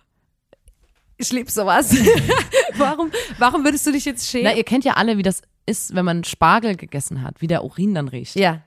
Ich 1.21 1.31
liebe 1.33 1.51
sowas. 1.51 1.95
warum, 2.79 3.11
warum 3.39 3.63
würdest 3.65 3.87
du 3.87 3.93
dich 3.93 4.05
jetzt 4.07 4.29
schämen? 4.29 4.45
Na, 4.45 4.55
ihr 4.57 4.65
kennt 4.65 4.85
ja 4.85 4.95
alle, 4.95 5.19
wie 5.19 5.23
das 5.23 5.43
ist, 5.67 5.95
wenn 5.95 6.05
man 6.07 6.25
Spargel 6.25 6.77
gegessen 6.77 7.23
hat, 7.23 7.41
wie 7.43 7.47
der 7.47 7.63
Urin 7.63 7.95
dann 7.95 8.09
riecht. 8.09 8.37
ja, 8.37 8.63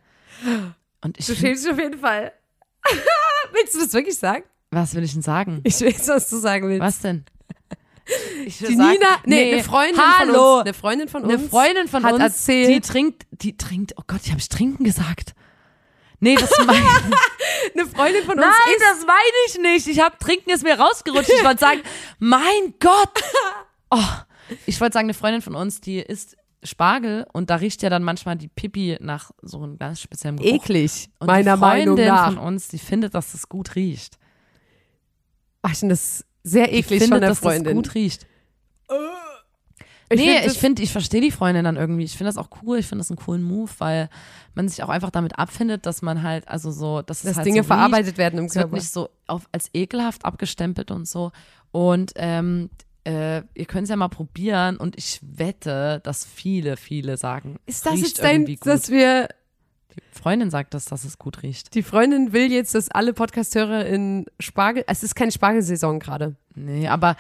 Und 1.02 1.18
ich, 1.18 1.26
du 1.26 1.36
schämst 1.36 1.66
dich 1.66 1.72
auf 1.72 1.80
jeden 1.80 2.00
Fall. 2.00 2.32
Willst 3.54 3.74
du 3.76 3.80
das 3.80 3.94
wirklich 3.94 4.18
sagen? 4.18 4.44
was 4.72 4.96
will 4.96 5.04
ich 5.04 5.14
denn 5.14 5.22
sagen? 5.22 5.62
Ich 5.64 5.80
weiß, 5.82 6.08
was 6.08 6.30
du 6.32 6.38
sagen 6.38 6.68
willst. 6.68 6.82
Was 6.82 7.00
denn? 7.00 7.26
Ich 8.46 8.58
Die 8.58 8.66
sagen- 8.76 8.78
Nina, 8.92 9.08
nee, 9.26 9.54
eine 9.54 9.64
Freundin 9.64 9.98
Hallo. 10.02 10.34
von 10.34 10.58
uns, 10.58 10.62
eine 10.66 10.74
Freundin 10.74 11.08
von 11.08 11.24
uns, 11.24 11.34
Eine 11.34 11.50
Freundin 11.50 11.88
von 11.88 12.04
hat 12.04 12.14
uns, 12.14 12.24
erzählt, 12.24 12.70
die 12.70 12.82
trinkt, 12.82 13.24
die 13.32 13.56
trinkt, 13.58 13.94
oh 13.98 14.04
Gott, 14.08 14.22
ich 14.24 14.30
habe 14.32 14.40
ich 14.40 14.50
trinken 14.50 14.84
gesagt. 14.84 15.34
Nee, 16.24 16.36
das 16.36 16.52
meine 16.66 16.80
eine 17.76 17.86
Freundin 17.88 18.24
von 18.24 18.36
Nein, 18.38 18.46
uns 18.48 18.76
ist, 18.76 18.82
das 18.82 19.06
meine 19.06 19.38
ich 19.48 19.60
nicht. 19.60 19.88
Ich 19.88 20.00
habe 20.04 20.18
Trinken 20.20 20.50
ist 20.52 20.64
mir 20.64 20.80
rausgerutscht. 20.80 21.30
Ich 21.38 21.44
wollte 21.44 21.60
sagen, 21.60 21.82
mein 22.20 22.74
Gott. 22.80 23.22
Oh, 23.92 24.00
ich 24.66 24.80
wollte 24.82 24.94
sagen, 24.94 25.06
eine 25.08 25.14
Freundin 25.14 25.42
von 25.42 25.56
uns, 25.56 25.82
die 25.82 26.00
isst 26.00 26.38
Spargel 26.64 27.28
und 27.34 27.50
da 27.50 27.56
riecht 27.58 27.82
ja 27.82 27.90
dann 27.90 28.04
manchmal 28.04 28.38
die 28.38 28.48
Pipi 28.48 28.98
nach 29.02 29.32
so 29.42 29.62
einem 29.62 29.78
ganz 29.78 30.00
speziellen 30.02 30.38
Geruch. 30.38 30.64
eklig, 30.64 31.10
Und 31.20 31.28
meiner 31.28 31.56
die 31.56 31.60
Meinung 31.62 31.98
Freundin 31.98 32.08
nach. 32.14 32.26
von 32.28 32.38
uns, 32.38 32.70
die 32.70 32.80
findet, 32.80 33.14
dass 33.16 33.34
das 33.34 33.50
gut 33.50 33.76
riecht. 33.76 34.18
Ach, 35.62 35.72
ich 35.74 35.80
finde 35.80 35.94
das 35.96 36.24
sehr 36.44 36.68
Die 36.68 36.76
eklig 36.76 37.00
findet, 37.02 37.10
von 37.10 37.20
der 37.22 37.30
dass 37.32 37.40
Freundin. 37.40 37.66
das 37.66 37.74
gut 37.74 37.96
riecht. 37.96 38.26
Ich 40.14 40.20
nee, 40.20 40.38
find 40.42 40.52
ich 40.52 40.58
finde, 40.60 40.84
ich 40.84 40.92
verstehe 40.92 41.22
die 41.22 41.32
Freundin 41.32 41.64
dann 41.66 41.76
irgendwie. 41.78 42.04
Ich 42.04 42.18
finde 42.18 42.30
das 42.30 42.38
auch 42.38 42.50
cool. 42.62 42.80
Ich 42.80 42.88
finde 42.88 43.02
das 43.02 43.10
einen 43.12 43.18
coolen 43.18 43.44
Move, 43.44 43.72
weil 43.80 44.10
man 44.56 44.70
sich 44.70 44.84
auch 44.84 44.90
einfach 44.90 45.10
damit 45.12 45.38
abfindet, 45.40 45.86
dass 45.86 46.02
man 46.02 46.24
halt, 46.24 46.48
also 46.48 46.72
so, 46.72 47.02
dass 47.02 47.20
es 47.20 47.24
dass 47.30 47.38
halt 47.38 47.46
Dinge 47.48 47.56
so 47.58 47.60
riecht. 47.62 47.68
verarbeitet 47.68 48.18
werden 48.18 48.40
im 48.40 48.46
Es 48.46 48.56
wird 48.56 48.64
Körper. 48.66 48.76
nicht 48.76 48.90
so 48.90 49.10
auf, 49.28 49.48
als 49.52 49.70
ekelhaft 49.74 50.26
abgestempelt 50.26 50.92
und 50.92 51.08
so. 51.08 51.32
Und 51.72 52.12
ähm, 52.16 52.70
äh, 53.06 53.42
ihr 53.56 53.66
könnt 53.66 53.84
es 53.84 53.90
ja 53.90 53.96
mal 53.96 54.08
probieren 54.08 54.78
und 54.78 54.98
ich 54.98 55.20
wette, 55.22 56.00
dass 56.04 56.24
viele, 56.26 56.78
viele 56.78 57.18
sagen, 57.18 57.58
Ist 57.66 57.86
das 57.86 57.94
riecht 57.94 58.04
jetzt 58.06 58.24
dein, 58.24 58.46
gut. 58.46 58.66
dass 58.66 58.90
wir, 58.90 59.28
Die 59.96 60.20
Freundin 60.20 60.50
sagt 60.50 60.74
das, 60.74 60.86
dass 60.86 61.04
es 61.04 61.18
gut 61.18 61.44
riecht. 61.44 61.74
die 61.76 61.84
Freundin 61.84 62.32
will 62.32 62.50
jetzt, 62.52 62.76
dass 62.76 62.90
alle 62.90 63.12
Podcasthörer 63.14 63.86
in 63.88 64.26
Spargel, 64.40 64.86
es 64.88 65.04
ist 65.04 65.16
keine 65.16 65.32
Spargelsaison 65.32 66.00
gerade. 66.00 66.36
Nee, 66.56 66.88
aber 66.88 67.16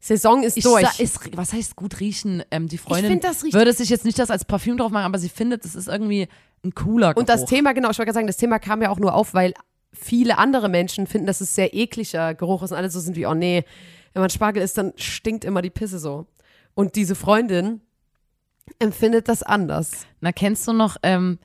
Saison 0.00 0.42
ist 0.42 0.56
ich 0.56 0.64
durch. 0.64 0.82
sa- 0.86 1.02
ist, 1.02 1.36
was 1.36 1.52
heißt 1.52 1.76
gut 1.76 2.00
riechen? 2.00 2.42
Ähm, 2.50 2.68
die 2.68 2.78
Freundin 2.78 3.10
find, 3.12 3.24
das 3.24 3.44
riecht- 3.44 3.54
würde 3.54 3.72
sich 3.74 3.90
jetzt 3.90 4.04
nicht 4.06 4.18
das 4.18 4.30
als 4.30 4.44
Parfüm 4.46 4.76
drauf 4.78 4.90
machen, 4.90 5.04
aber 5.04 5.18
sie 5.18 5.28
findet, 5.28 5.64
es 5.64 5.74
ist 5.74 5.88
irgendwie 5.88 6.26
ein 6.64 6.74
cooler 6.74 7.08
Geruch. 7.14 7.20
Und 7.20 7.28
das 7.28 7.44
Thema, 7.44 7.72
genau, 7.74 7.90
ich 7.90 7.98
wollte 7.98 8.06
gerade 8.06 8.14
sagen, 8.14 8.26
das 8.26 8.36
Thema 8.38 8.58
kam 8.58 8.80
ja 8.82 8.88
auch 8.90 8.98
nur 8.98 9.14
auf, 9.14 9.34
weil 9.34 9.52
viele 9.92 10.38
andere 10.38 10.68
Menschen 10.68 11.06
finden, 11.06 11.26
dass 11.26 11.40
es 11.40 11.54
sehr 11.54 11.74
ekliger 11.74 12.34
Geruch 12.34 12.62
ist 12.62 12.70
und 12.72 12.78
alle 12.78 12.90
so 12.90 12.98
sind 13.00 13.14
wie, 13.16 13.26
oh 13.26 13.34
nee, 13.34 13.64
wenn 14.14 14.20
man 14.22 14.30
Spargel 14.30 14.62
isst, 14.62 14.78
dann 14.78 14.92
stinkt 14.96 15.44
immer 15.44 15.62
die 15.62 15.70
Pisse 15.70 15.98
so. 15.98 16.26
Und 16.74 16.96
diese 16.96 17.14
Freundin 17.14 17.80
empfindet 18.78 19.28
das 19.28 19.42
anders. 19.42 20.06
Na, 20.20 20.32
kennst 20.32 20.66
du 20.66 20.72
noch, 20.72 20.96
ähm, 21.02 21.38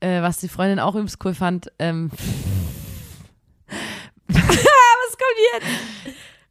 äh, 0.00 0.22
was 0.22 0.38
die 0.38 0.48
Freundin 0.48 0.78
auch 0.80 0.94
übelst 0.94 1.22
cool 1.24 1.34
fand? 1.34 1.70
Ähm, 1.78 2.10
Was 4.28 5.16
kommt 5.16 5.38
jetzt? 5.54 5.66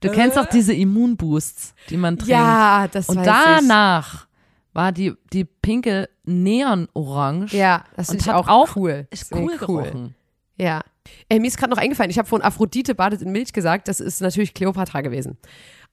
Du 0.01 0.09
kennst 0.11 0.37
doch 0.37 0.45
diese 0.45 0.73
Immunboosts, 0.73 1.73
die 1.89 1.97
man 1.97 2.17
trinkt. 2.17 2.31
Ja, 2.31 2.87
das 2.91 3.09
Und 3.09 3.17
weiß 3.17 3.25
danach 3.25 4.27
war 4.73 4.91
die, 4.91 5.13
die 5.33 5.43
pinke 5.45 6.09
Neonorange. 6.23 7.45
ich. 7.45 7.53
Ja, 7.53 7.83
das 7.95 8.09
ich 8.13 8.27
hat 8.27 8.35
auch, 8.35 8.47
auch- 8.47 8.75
cool. 8.75 9.07
Ist 9.09 9.31
cool, 9.31 9.37
finde 9.39 9.53
ich 9.53 9.59
gerochen. 9.59 10.15
Ja. 10.57 10.81
Ey, 11.29 11.39
mir 11.39 11.47
ist 11.47 11.57
gerade 11.57 11.69
noch 11.71 11.77
eingefallen, 11.77 12.11
ich 12.11 12.17
habe 12.17 12.27
von 12.27 12.41
Aphrodite 12.41 12.93
badet 12.93 13.21
in 13.21 13.31
Milch 13.31 13.53
gesagt, 13.53 13.87
das 13.87 13.99
ist 13.99 14.19
natürlich 14.21 14.53
Kleopatra 14.53 15.01
gewesen. 15.01 15.37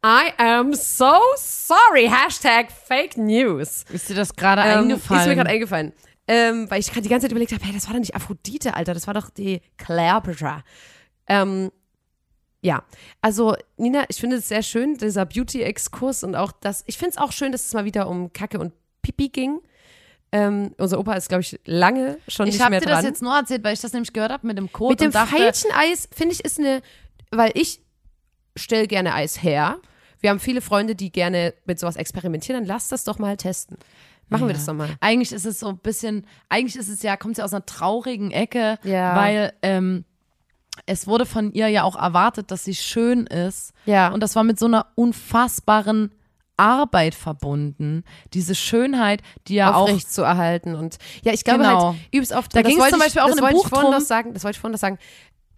I 0.05 0.33
am 0.39 0.75
so 0.75 1.13
sorry. 1.37 2.11
Hashtag 2.11 2.71
Fake 2.71 3.17
News. 3.17 3.85
Ist 3.91 4.09
dir 4.11 4.17
das 4.17 4.35
gerade 4.35 4.63
Ähm, 4.63 4.81
eingefallen? 4.81 5.23
Ist 5.23 5.29
mir 5.29 5.37
gerade 5.37 5.51
eingefallen. 5.51 5.93
Ähm, 6.27 6.71
weil 6.71 6.81
ich 6.81 6.89
gerade 6.89 7.03
die 7.03 7.09
ganze 7.09 7.25
Zeit 7.27 7.31
überlegt 7.33 7.53
habe, 7.53 7.65
hey, 7.65 7.73
das 7.73 7.87
war 7.87 7.93
doch 7.95 8.01
nicht 8.01 8.15
Aphrodite, 8.17 8.75
Alter, 8.75 8.93
das 8.93 9.07
war 9.07 9.15
doch 9.15 9.31
die 9.31 9.61
Cleopatra. 9.79 10.63
Ähm, 11.27 11.71
ja, 12.65 12.83
also 13.21 13.55
Nina, 13.77 14.05
ich 14.09 14.17
finde 14.17 14.37
es 14.37 14.49
sehr 14.49 14.63
schön, 14.63 14.97
dieser 14.97 15.27
Beauty-Exkurs 15.27 16.25
und 16.25 16.35
auch 16.35 16.51
das, 16.51 16.83
ich 16.87 16.97
finde 16.97 17.11
es 17.11 17.19
auch 17.19 17.31
schön, 17.31 17.53
dass 17.53 17.67
es 17.67 17.75
mal 17.75 17.85
wieder 17.85 18.09
um 18.09 18.33
Kacke 18.33 18.59
und 18.59 18.73
Pipi 19.03 19.29
ging. 19.29 19.61
Ähm, 20.33 20.75
unser 20.79 20.99
Opa 20.99 21.13
ist, 21.13 21.29
glaube 21.29 21.43
ich, 21.43 21.61
lange 21.67 22.17
schon 22.27 22.47
ich 22.47 22.55
nicht 22.55 22.63
habe 22.63 22.71
mehr 22.71 22.81
dir 22.81 22.87
dran. 22.87 22.97
das 22.97 23.05
jetzt 23.05 23.23
nur 23.23 23.37
erzählt, 23.37 23.63
weil 23.63 23.75
ich 23.75 23.81
das 23.81 23.93
nämlich 23.93 24.15
gehört 24.15 24.33
habe 24.33 24.47
mit 24.47 24.57
dem 24.57 24.73
Code 24.73 24.93
Mit 24.93 25.01
dem 25.01 25.13
Veilcheneis, 25.15 26.09
finde 26.11 26.33
ich, 26.35 26.43
ist 26.45 26.59
eine, 26.59 26.81
weil 27.31 27.53
ich 27.55 27.81
stelle 28.57 28.87
gerne 28.89 29.13
Eis 29.15 29.43
her. 29.43 29.79
Wir 30.21 30.31
haben 30.31 30.41
viele 30.41 30.63
Freunde, 30.63 30.95
die 30.97 31.13
gerne 31.13 31.53
mit 31.67 31.79
sowas 31.79 31.97
experimentieren, 31.97 32.63
dann 32.63 32.67
lass 32.67 32.89
das 32.89 33.05
doch 33.05 33.19
mal 33.19 33.37
testen. 33.37 33.77
Machen 34.31 34.45
wir 34.47 34.53
Ja. 34.53 34.55
das 34.55 34.65
doch 34.65 34.73
mal. 34.73 34.89
Eigentlich 35.01 35.33
ist 35.33 35.45
es 35.45 35.61
so 35.61 35.69
ein 35.69 35.79
bisschen, 35.79 36.27
eigentlich 36.49 36.77
ist 36.77 36.89
es 36.89 37.03
ja, 37.03 37.19
kommt 37.19 37.33
es 37.33 37.39
ja 37.39 37.45
aus 37.45 37.53
einer 37.53 37.67
traurigen 37.67 38.31
Ecke, 38.31 38.79
Ja. 38.85 39.15
weil 39.17 39.53
ähm, 39.61 40.07
es 40.87 41.07
wurde 41.07 41.25
von 41.27 41.53
ihr 41.53 41.69
ja 41.69 41.83
auch 41.85 41.97
erwartet, 41.97 42.51
dass 42.51 42.65
sie 42.65 42.75
schön 42.75 43.27
ist. 43.27 43.73
Ja. 43.87 44.09
Und 44.13 44.21
das 44.23 44.37
war 44.37 44.45
mit 44.45 44.59
so 44.59 44.67
einer 44.67 44.87
unfassbaren 44.97 46.13
Arbeit 46.57 47.15
verbunden. 47.15 48.05
Diese 48.33 48.55
Schönheit, 48.55 49.23
die 49.49 49.55
ja 49.55 49.75
auch. 49.75 49.99
zu 50.03 50.23
erhalten 50.23 50.75
und 50.77 50.99
ja, 51.23 51.33
ich 51.33 51.43
glaube 51.45 51.65
Genau. 51.65 51.89
halt 51.93 51.99
übelst 52.13 52.33
oft. 52.33 52.55
Da 52.55 52.63
das 52.63 52.69
ging's 52.69 52.81
wollte 52.81 52.93
zum 52.93 52.99
ich- 53.01 53.05
Beispiel 53.07 53.23
auch 53.23 53.29
das 53.29 53.37
in 53.39 53.43
wollte 53.43 53.57
Buch 53.57 53.69
drum. 53.71 53.91
noch 53.91 54.01
sagen. 54.01 54.35
Das 54.35 54.45
wollte 54.45 54.57
ich 54.57 54.61
vorhin 54.61 54.73
noch 54.73 54.79
sagen. 54.81 54.99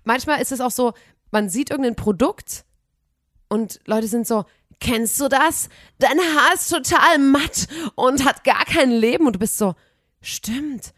Manchmal 0.05 0.41
ist 0.41 0.53
es 0.53 0.61
auch 0.61 0.71
so, 0.71 0.95
man 1.31 1.49
sieht 1.51 1.71
irgendein 1.71 1.97
Produkt 1.97 2.65
und 3.49 3.81
Leute 3.87 4.07
sind 4.09 4.27
so, 4.27 4.45
kennst 4.81 5.21
du 5.21 5.29
das? 5.29 5.69
Dein 5.99 6.19
Haar 6.19 6.55
ist 6.55 6.69
total 6.71 7.19
matt 7.19 7.67
und 7.95 8.25
hat 8.25 8.45
gar 8.45 8.65
kein 8.65 8.91
Leben 8.91 9.27
und 9.27 9.35
du 9.35 9.39
bist 9.39 9.59
so, 9.59 9.75
stimmt. 10.23 10.93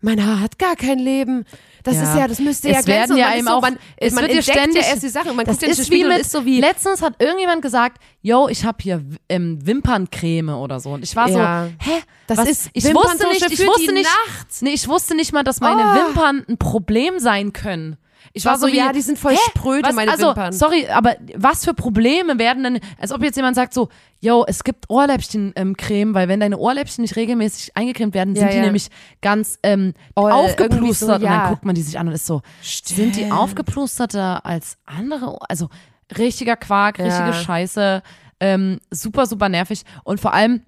Mein 0.00 0.24
Haar 0.24 0.38
hat 0.40 0.58
gar 0.60 0.76
kein 0.76 0.98
Leben. 1.00 1.44
Das 1.82 1.96
Ja. 1.96 2.02
ist 2.04 2.16
ja, 2.16 2.28
das 2.28 2.38
müsste 2.38 2.68
Es 2.68 2.74
ja 2.76 2.80
glänzen. 2.82 3.16
werden 3.16 3.16
ja 3.16 3.30
ist 3.30 3.38
eben 3.38 3.46
so, 3.48 3.52
auch- 3.54 3.60
man, 3.62 3.78
es 3.96 4.12
man 4.14 4.24
wird 4.24 4.34
ja 4.34 4.42
ständig- 4.42 4.82
ja 4.82 4.88
erst 4.90 5.02
die 5.02 5.08
Sachen. 5.08 5.34
Man 5.34 5.44
Das 5.44 5.60
ist 5.60 5.86
Spiegel 5.86 6.10
wie 6.10 6.12
mit, 6.14 6.20
ist 6.22 6.30
so 6.30 6.44
wie, 6.44 6.60
letztens 6.60 7.02
hat 7.02 7.14
irgendjemand 7.20 7.62
gesagt, 7.62 8.00
yo, 8.22 8.48
ich 8.48 8.64
habe 8.64 8.78
hier 8.80 9.04
ähm, 9.28 9.58
Wimperncreme 9.66 10.50
oder 10.50 10.78
so. 10.80 10.90
Und 10.90 11.02
ich 11.02 11.16
war 11.16 11.28
Ja. 11.28 11.66
so, 11.66 11.90
hä? 11.90 11.98
Das 12.28 12.38
was? 12.38 12.48
ist 12.48 12.70
ich 12.74 12.84
wusste 12.94 13.26
nicht, 13.28 13.50
ich 13.50 13.66
wusste 13.66 13.92
nicht, 13.92 14.08
Nacht. 14.28 14.46
nee, 14.60 14.70
ich 14.74 14.86
wusste 14.86 15.14
nicht 15.16 15.32
mal, 15.32 15.42
dass 15.42 15.60
meine 15.60 15.82
Oh. 15.82 15.94
Wimpern 16.08 16.44
ein 16.48 16.58
Problem 16.58 17.18
sein 17.18 17.52
können. 17.52 17.96
Ich 18.32 18.44
war, 18.44 18.52
war 18.52 18.58
so, 18.58 18.66
so 18.66 18.72
wie, 18.72 18.76
ja, 18.76 18.92
die 18.92 19.00
sind 19.00 19.18
voll 19.18 19.32
hä? 19.32 19.38
spröde, 19.48 19.88
was, 19.88 19.94
meine 19.94 20.10
also, 20.10 20.28
Wimpern. 20.28 20.52
Sorry, 20.52 20.86
aber 20.88 21.16
was 21.34 21.64
für 21.64 21.74
Probleme 21.74 22.38
werden 22.38 22.62
denn, 22.64 22.80
als 22.98 23.12
ob 23.12 23.22
jetzt 23.22 23.36
jemand 23.36 23.56
sagt 23.56 23.74
so, 23.74 23.88
yo, 24.20 24.44
es 24.46 24.64
gibt 24.64 24.88
Ohrläppchen-Creme, 24.90 26.14
weil 26.14 26.28
wenn 26.28 26.40
deine 26.40 26.58
Ohrläppchen 26.58 27.02
nicht 27.02 27.16
regelmäßig 27.16 27.76
eingecremt 27.76 28.14
werden, 28.14 28.34
sind 28.34 28.46
Ja, 28.46 28.50
die 28.50 28.58
ja. 28.58 28.64
nämlich 28.64 28.88
ganz 29.20 29.58
ähm, 29.62 29.94
Oll, 30.14 30.30
irgendwie 30.30 30.50
aufgeplustert 30.50 31.08
so, 31.08 31.14
und 31.14 31.22
ja. 31.22 31.40
dann 31.40 31.50
guckt 31.50 31.64
man 31.64 31.74
die 31.74 31.82
sich 31.82 31.98
an 31.98 32.08
und 32.08 32.14
ist 32.14 32.26
so, 32.26 32.42
sind 32.62 33.16
die 33.16 33.20
Stimmt. 33.20 33.32
aufgeplusterter 33.32 34.44
als 34.44 34.78
andere? 34.84 35.38
Also 35.48 35.68
richtiger 36.16 36.56
Quark, 36.56 36.98
richtige. 36.98 37.32
Scheiße, 37.32 38.02
ähm, 38.40 38.80
super, 38.90 39.26
super 39.26 39.48
nervig 39.48 39.84
und 40.04 40.20
vor 40.20 40.32
allem, 40.32 40.62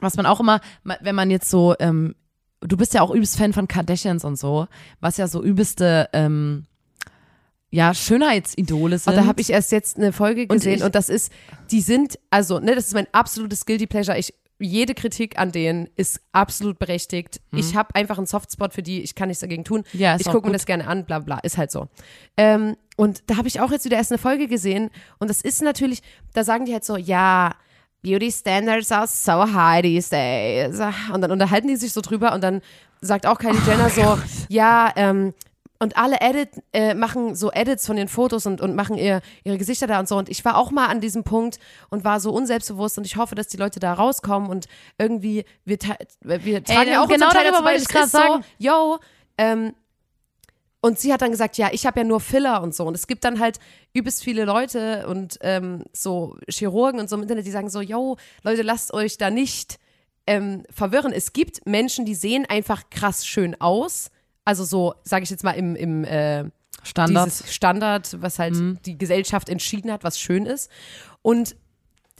was 0.00 0.16
man 0.16 0.26
auch 0.26 0.40
immer, 0.40 0.60
wenn 0.84 1.14
man 1.14 1.30
jetzt 1.30 1.50
so, 1.50 1.74
ähm, 1.80 2.14
du 2.60 2.76
bist 2.76 2.94
ja 2.94 3.02
auch 3.02 3.10
übelst 3.10 3.36
Fan 3.36 3.52
von 3.52 3.68
Kardashians 3.68 4.24
und 4.24 4.36
so, 4.38 4.66
was 5.00 5.16
ja 5.16 5.26
so 5.28 5.42
übelste, 5.42 6.08
ähm, 6.12 6.66
ja, 7.70 7.92
Schönheitsidole 7.92 8.98
sind. 8.98 9.12
Und 9.12 9.20
da 9.20 9.26
habe 9.26 9.40
ich 9.40 9.50
erst 9.50 9.72
jetzt 9.72 9.98
eine 9.98 10.12
Folge 10.12 10.46
gesehen 10.46 10.78
ich- 10.78 10.84
und, 10.84 10.94
das 10.94 11.08
ist, 11.08 11.32
die 11.70 11.80
sind, 11.80 12.18
also, 12.30 12.60
ne, 12.60 12.74
das 12.74 12.86
ist 12.86 12.94
mein 12.94 13.06
absolutes 13.12 13.66
Guilty 13.66 13.86
Pleasure. 13.86 14.18
Ich, 14.18 14.34
jede 14.60 14.94
Kritik 14.94 15.38
an 15.38 15.52
denen 15.52 15.88
ist 15.94 16.20
absolut 16.32 16.78
berechtigt. 16.78 17.40
Ich 17.52 17.76
habe 17.76 17.94
einfach 17.94 18.18
einen 18.18 18.26
Softspot 18.26 18.72
für 18.72 18.82
die, 18.82 19.02
ich 19.02 19.14
kann 19.14 19.28
nichts 19.28 19.40
dagegen 19.40 19.64
tun. 19.64 19.84
Hm. 19.92 20.00
Ja, 20.00 20.16
ich 20.18 20.26
gucke 20.26 20.48
mir 20.48 20.52
das 20.52 20.66
gerne 20.66 20.88
an, 20.88 21.04
bla 21.04 21.20
bla, 21.20 21.38
ist 21.38 21.58
halt 21.58 21.70
so. 21.70 21.88
Ähm, 22.36 22.76
und 22.96 23.22
da 23.26 23.36
habe 23.36 23.46
ich 23.46 23.60
auch 23.60 23.70
jetzt 23.70 23.84
wieder 23.84 23.96
erst 23.96 24.10
eine 24.10 24.18
Folge 24.18 24.48
gesehen 24.48 24.90
und 25.18 25.30
das 25.30 25.42
ist 25.42 25.62
natürlich, 25.62 26.00
da 26.32 26.42
sagen 26.42 26.64
die 26.64 26.72
halt 26.72 26.84
so, 26.84 26.96
ja, 26.96 27.54
Beauty 28.02 28.32
Standards 28.32 28.90
are 28.92 29.06
so 29.06 29.52
high 29.52 29.82
these 29.82 30.10
days. 30.10 30.80
Und 31.12 31.20
dann 31.20 31.30
unterhalten 31.30 31.68
die 31.68 31.76
sich 31.76 31.92
so 31.92 32.00
drüber 32.00 32.32
und 32.32 32.42
dann 32.42 32.60
sagt 33.00 33.26
auch 33.26 33.38
Kylie 33.38 33.60
Oh 33.64 33.70
Jenner 33.70 33.90
so, 33.90 34.18
ja, 34.48 34.92
ähm, 34.96 35.34
und 35.78 35.96
alle 35.96 36.20
Edit, 36.20 36.50
äh, 36.72 36.94
machen 36.94 37.34
so 37.34 37.52
Edits 37.52 37.86
von 37.86 37.96
den 37.96 38.08
Fotos 38.08 38.46
und, 38.46 38.60
und 38.60 38.74
machen 38.74 38.96
ihr, 38.96 39.20
ihre 39.44 39.58
Gesichter 39.58 39.86
da 39.86 40.00
und 40.00 40.08
so. 40.08 40.16
Und 40.16 40.28
ich 40.28 40.44
war 40.44 40.56
auch 40.56 40.70
mal 40.70 40.86
an 40.86 41.00
diesem 41.00 41.24
Punkt 41.24 41.58
und 41.88 42.04
war 42.04 42.20
so 42.20 42.32
unselbstbewusst 42.32 42.98
und 42.98 43.06
ich 43.06 43.16
hoffe, 43.16 43.34
dass 43.34 43.48
die 43.48 43.56
Leute 43.56 43.78
da 43.78 43.94
rauskommen 43.94 44.50
und 44.50 44.66
irgendwie, 44.98 45.44
wir, 45.64 45.78
wir 46.22 46.64
tragen 46.64 46.90
ja 46.90 47.02
auch 47.02 47.08
genau 47.08 47.30
darüber 47.30 47.64
wollte 47.64 47.82
ich 47.82 47.88
grad 47.88 48.06
ist 48.06 48.12
so, 48.12 48.18
sagen. 48.18 48.44
yo, 48.58 48.98
ähm, 49.36 49.74
und 50.80 50.98
sie 50.98 51.12
hat 51.12 51.22
dann 51.22 51.32
gesagt, 51.32 51.58
ja, 51.58 51.70
ich 51.72 51.86
habe 51.86 52.00
ja 52.00 52.04
nur 52.04 52.20
Filler 52.20 52.62
und 52.62 52.74
so. 52.74 52.84
Und 52.84 52.94
es 52.94 53.06
gibt 53.06 53.24
dann 53.24 53.40
halt 53.40 53.58
übelst 53.94 54.22
viele 54.22 54.44
Leute 54.44 55.06
und 55.08 55.38
ähm, 55.42 55.84
so 55.92 56.36
Chirurgen 56.48 57.00
und 57.00 57.10
so 57.10 57.16
im 57.16 57.22
Internet, 57.22 57.46
die 57.46 57.50
sagen 57.50 57.68
so, 57.68 57.80
yo, 57.80 58.16
Leute, 58.42 58.62
lasst 58.62 58.94
euch 58.94 59.18
da 59.18 59.30
nicht 59.30 59.78
ähm, 60.26 60.62
verwirren. 60.70 61.12
Es 61.12 61.32
gibt 61.32 61.66
Menschen, 61.66 62.04
die 62.04 62.14
sehen 62.14 62.46
einfach 62.48 62.90
krass 62.90 63.26
schön 63.26 63.60
aus. 63.60 64.10
Also 64.48 64.64
so, 64.64 64.94
sage 65.04 65.24
ich 65.24 65.30
jetzt 65.30 65.44
mal, 65.44 65.50
im, 65.52 65.76
im 65.76 66.04
äh, 66.04 66.44
Standard. 66.82 67.26
Mhm. 67.26 67.30
dieses 67.30 67.54
Standard, 67.54 68.16
was 68.22 68.38
halt 68.38 68.54
die 68.86 68.96
Gesellschaft 68.96 69.50
entschieden 69.50 69.92
hat, 69.92 70.04
was 70.04 70.18
schön 70.18 70.46
ist. 70.46 70.70
Und 71.20 71.54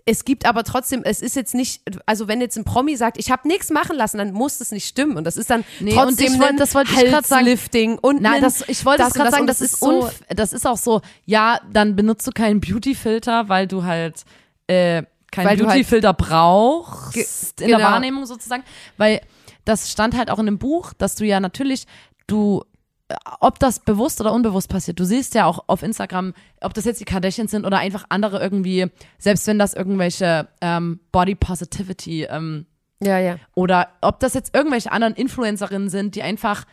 es 0.05 0.25
gibt 0.27 0.45
aber 0.45 0.63
trotzdem, 0.65 1.03
es 1.05 1.23
ist 1.23 1.37
jetzt 1.37 1.55
nicht, 1.55 1.81
also 2.05 2.29
wenn 2.29 2.43
jetzt 2.43 2.59
ein 2.59 2.65
Promi 2.65 2.97
sagt, 2.97 3.17
ich 3.19 3.31
habe 3.31 3.49
nichts 3.49 3.71
machen 3.71 3.97
lassen, 3.97 4.19
dann 4.19 4.33
muss 4.33 4.59
das 4.59 4.73
nicht 4.73 4.87
stimmen. 4.87 5.17
Und 5.17 5.25
das 5.25 5.39
ist 5.39 5.49
dann 5.49 5.65
Nee, 5.81 5.93
und 5.93 5.97
trotzdem 5.97 6.35
ich 6.35 6.39
wollt- 6.39 6.61
das 6.61 6.75
wollte 6.75 6.91
ich 6.93 7.11
grad 7.11 7.27
sagen. 7.27 7.99
Und 8.03 8.21
Nein, 8.21 8.35
ein 8.35 8.41
das, 8.43 8.63
ich 8.69 8.85
wollte 8.85 9.05
und 9.05 9.15
gerade 9.15 9.31
sagen, 9.31 9.41
und 9.43 9.47
das, 9.47 9.63
ist 9.63 9.81
so, 9.81 10.11
das 10.29 10.53
ist 10.53 10.67
auch 10.67 10.77
so, 10.79 11.01
ja, 11.25 11.61
dann 11.73 11.97
benutzt 11.97 12.27
du 12.27 12.33
keinen 12.33 12.61
Beauty-Filter, 12.61 13.49
weil 13.49 13.67
du 13.67 13.85
halt 13.85 14.25
äh, 14.67 15.03
keinen 15.31 15.47
halt- 15.47 15.61
Beauty-Filter 15.61 16.13
brauchst 16.13 17.15
Ge- 17.15 17.25
in 17.61 17.69
der 17.69 17.79
genau. 17.79 17.91
Wahrnehmung 17.91 18.27
sozusagen, 18.27 18.65
weil 18.99 19.23
das 19.65 19.91
stand 19.93 20.17
halt 20.17 20.31
auch 20.31 20.39
in 20.39 20.47
dem 20.47 20.59
Buch, 20.59 20.95
dass 20.95 21.15
du 21.17 21.27
ja 21.27 21.41
natürlich, 21.41 21.85
du 22.29 22.63
äh, 23.09 23.15
ob 23.41 23.59
das 23.59 23.81
bewusst 23.81 24.21
oder 24.21 24.33
unbewusst 24.33 24.69
passiert. 24.69 25.01
Du 25.01 25.05
siehst 25.05 25.35
ja 25.35 25.47
auch 25.47 25.65
auf 25.67 25.83
Instagram, 25.83 26.35
ob 26.61 26.75
das 26.75 26.85
jetzt 26.85 27.01
die 27.01 27.05
Kardashians 27.05 27.51
sind 27.51 27.65
oder 27.65 27.79
einfach 27.79 28.05
andere 28.11 28.41
irgendwie, 28.41 28.87
selbst 29.19 29.47
wenn 29.47 29.59
das 29.59 29.75
irgendwelche 29.75 30.49
ähm, 30.61 31.01
Body 31.11 31.35
Positivity 31.35 32.25
ähm, 32.25 32.67
Ja, 33.03 33.19
ja. 33.19 33.37
oder 33.55 33.89
ob 34.03 34.21
das 34.21 34.35
jetzt 34.35 34.55
irgendwelche 34.55 34.93
anderen 34.93 35.15
Influencerinnen 35.15 35.89
sind, 35.89 36.15
die 36.15 36.23
einfach 36.23 36.65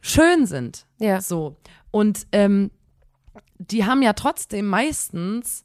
schön 0.00 0.46
sind. 0.46 0.86
Ja. 0.98 1.20
So. 1.20 1.56
Und 1.90 2.26
ähm, 2.32 2.70
die 3.58 3.84
haben 3.84 4.02
ja 4.02 4.12
trotzdem 4.12 4.66
meistens, 4.66 5.64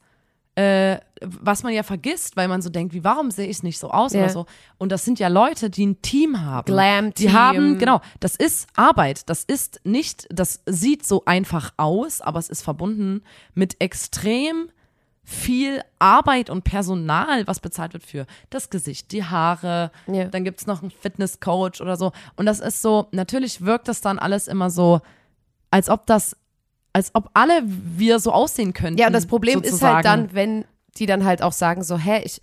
äh, 0.56 0.98
was 1.22 1.64
man 1.64 1.74
ja 1.74 1.84
vergisst, 1.84 2.38
weil 2.38 2.48
man 2.48 2.62
so 2.62 2.70
denkt, 2.70 2.94
wie, 2.94 3.04
warum 3.04 3.30
sehe 3.32 3.48
ich 3.48 3.62
nicht 3.64 3.78
so 3.80 3.92
aus 3.92 4.14
Ja. 4.14 4.22
oder 4.22 4.30
so. 4.30 4.46
Und 4.78 4.92
das 4.92 5.04
sind 5.04 5.20
ja 5.20 5.28
Leute, 5.28 5.70
die 5.70 5.86
ein 5.86 6.02
Team 6.02 6.42
haben. 6.42 6.66
Glam-Team. 6.66 7.28
Die 7.30 7.34
haben, 7.34 7.78
genau, 7.78 8.00
das 8.22 8.36
ist 8.36 8.68
Arbeit. 8.76 9.30
Das 9.30 9.44
ist 9.44 9.82
nicht, 9.84 10.28
das 10.30 10.62
sieht 10.66 11.06
so 11.06 11.24
einfach 11.26 11.74
aus, 11.78 12.22
aber 12.22 12.40
es 12.40 12.50
ist 12.50 12.62
verbunden 12.62 13.22
mit 13.54 13.82
extrem 13.82 14.70
viel 15.28 15.82
Arbeit 15.98 16.50
und 16.52 16.64
Personal, 16.64 17.48
was 17.48 17.60
bezahlt 17.60 17.94
wird 17.94 18.04
für 18.06 18.28
das 18.52 18.70
Gesicht, 18.70 19.12
die 19.12 19.24
Haare, 19.24 19.92
Ja. 20.06 20.26
dann 20.26 20.44
gibt's 20.44 20.68
noch 20.68 20.82
einen 20.84 20.92
Fitnesscoach 20.92 21.82
oder 21.82 21.98
so. 21.98 22.12
Und 22.36 22.46
das 22.46 22.60
ist 22.60 22.82
so, 22.82 23.08
natürlich 23.12 23.66
wirkt 23.66 23.88
das 23.88 24.02
dann 24.02 24.20
alles 24.20 24.48
immer 24.48 24.70
so, 24.70 25.02
als 25.72 25.90
ob 25.90 26.06
das, 26.06 26.38
als 26.96 27.12
ob 27.14 27.30
alle 27.34 27.62
wir 27.66 28.20
so 28.20 28.32
aussehen 28.32 28.72
könnten. 28.72 28.98
Ja, 28.98 29.08
und 29.08 29.14
das 29.14 29.26
Problem 29.26 29.60
ist 29.60 29.72
sozusagen. 29.72 29.96
halt 29.96 30.06
dann, 30.06 30.34
wenn 30.34 30.64
die 30.96 31.06
dann 31.06 31.26
halt 31.26 31.42
auch 31.42 31.52
sagen 31.52 31.84
so, 31.84 31.98
hä, 31.98 32.22
ich, 32.24 32.42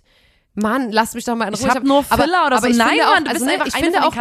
Mann, 0.53 0.91
lass 0.91 1.15
mich 1.15 1.25
doch 1.25 1.35
mal 1.35 1.47
in 1.47 1.55
Ruhe. 1.55 1.63
ich 1.63 1.69
habe 1.75 1.87
nur 1.87 2.05
aber- 2.07 2.21
Filler 2.21 2.45
oder 2.45 2.57
aber 2.57 2.71
so. 2.71 2.77
Nein, 2.77 2.89
finde 2.89 3.07
auch, 3.07 3.13
Mann, 3.15 3.23
du 3.23 3.29
also, 3.31 3.45
bist 3.45 3.45
ne, 3.47 3.51
einfach 3.53 3.65
ich 3.79 3.83
finde 3.83 4.05
auch, 4.05 4.15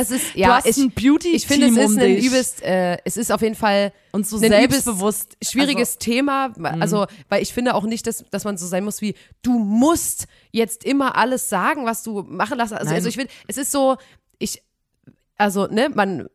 es 0.00 0.10
ist, 0.10 0.34
du 0.34 0.38
ja, 0.38 0.56
hast 0.56 0.66
ich, 0.66 0.78
ein 0.78 0.90
beauty 0.90 1.28
ich 1.32 1.46
finde, 1.46 1.66
es 1.66 1.72
um 1.72 1.78
ist 1.80 1.98
ein 1.98 2.16
dich. 2.16 2.24
übelst, 2.24 2.62
äh, 2.62 2.96
es 3.04 3.18
ist 3.18 3.30
auf 3.30 3.42
jeden 3.42 3.56
Fall 3.56 3.92
und 4.12 4.26
so 4.26 4.36
ein 4.36 4.40
selbstbewusst. 4.40 5.34
übelst 5.34 5.52
schwieriges 5.52 5.98
Thema. 5.98 6.54
Also, 6.80 7.04
weil 7.28 7.42
ich 7.42 7.52
finde 7.52 7.74
auch 7.74 7.84
nicht, 7.84 8.06
dass, 8.06 8.24
dass 8.30 8.44
man 8.44 8.56
so 8.56 8.66
sein 8.66 8.84
muss 8.84 9.02
wie, 9.02 9.16
du 9.42 9.58
musst 9.58 10.28
jetzt 10.50 10.82
immer 10.82 11.14
alles 11.14 11.50
sagen, 11.50 11.84
was 11.84 12.02
du 12.02 12.22
machen 12.22 12.56
lässt. 12.56 12.72
Also, 12.72 12.94
also 12.94 13.06
ich 13.06 13.16
finde, 13.16 13.30
es 13.48 13.58
ist 13.58 13.70
so, 13.70 13.98
ich, 14.38 14.62
also, 15.36 15.66
ne, 15.66 15.90
man, 15.90 16.26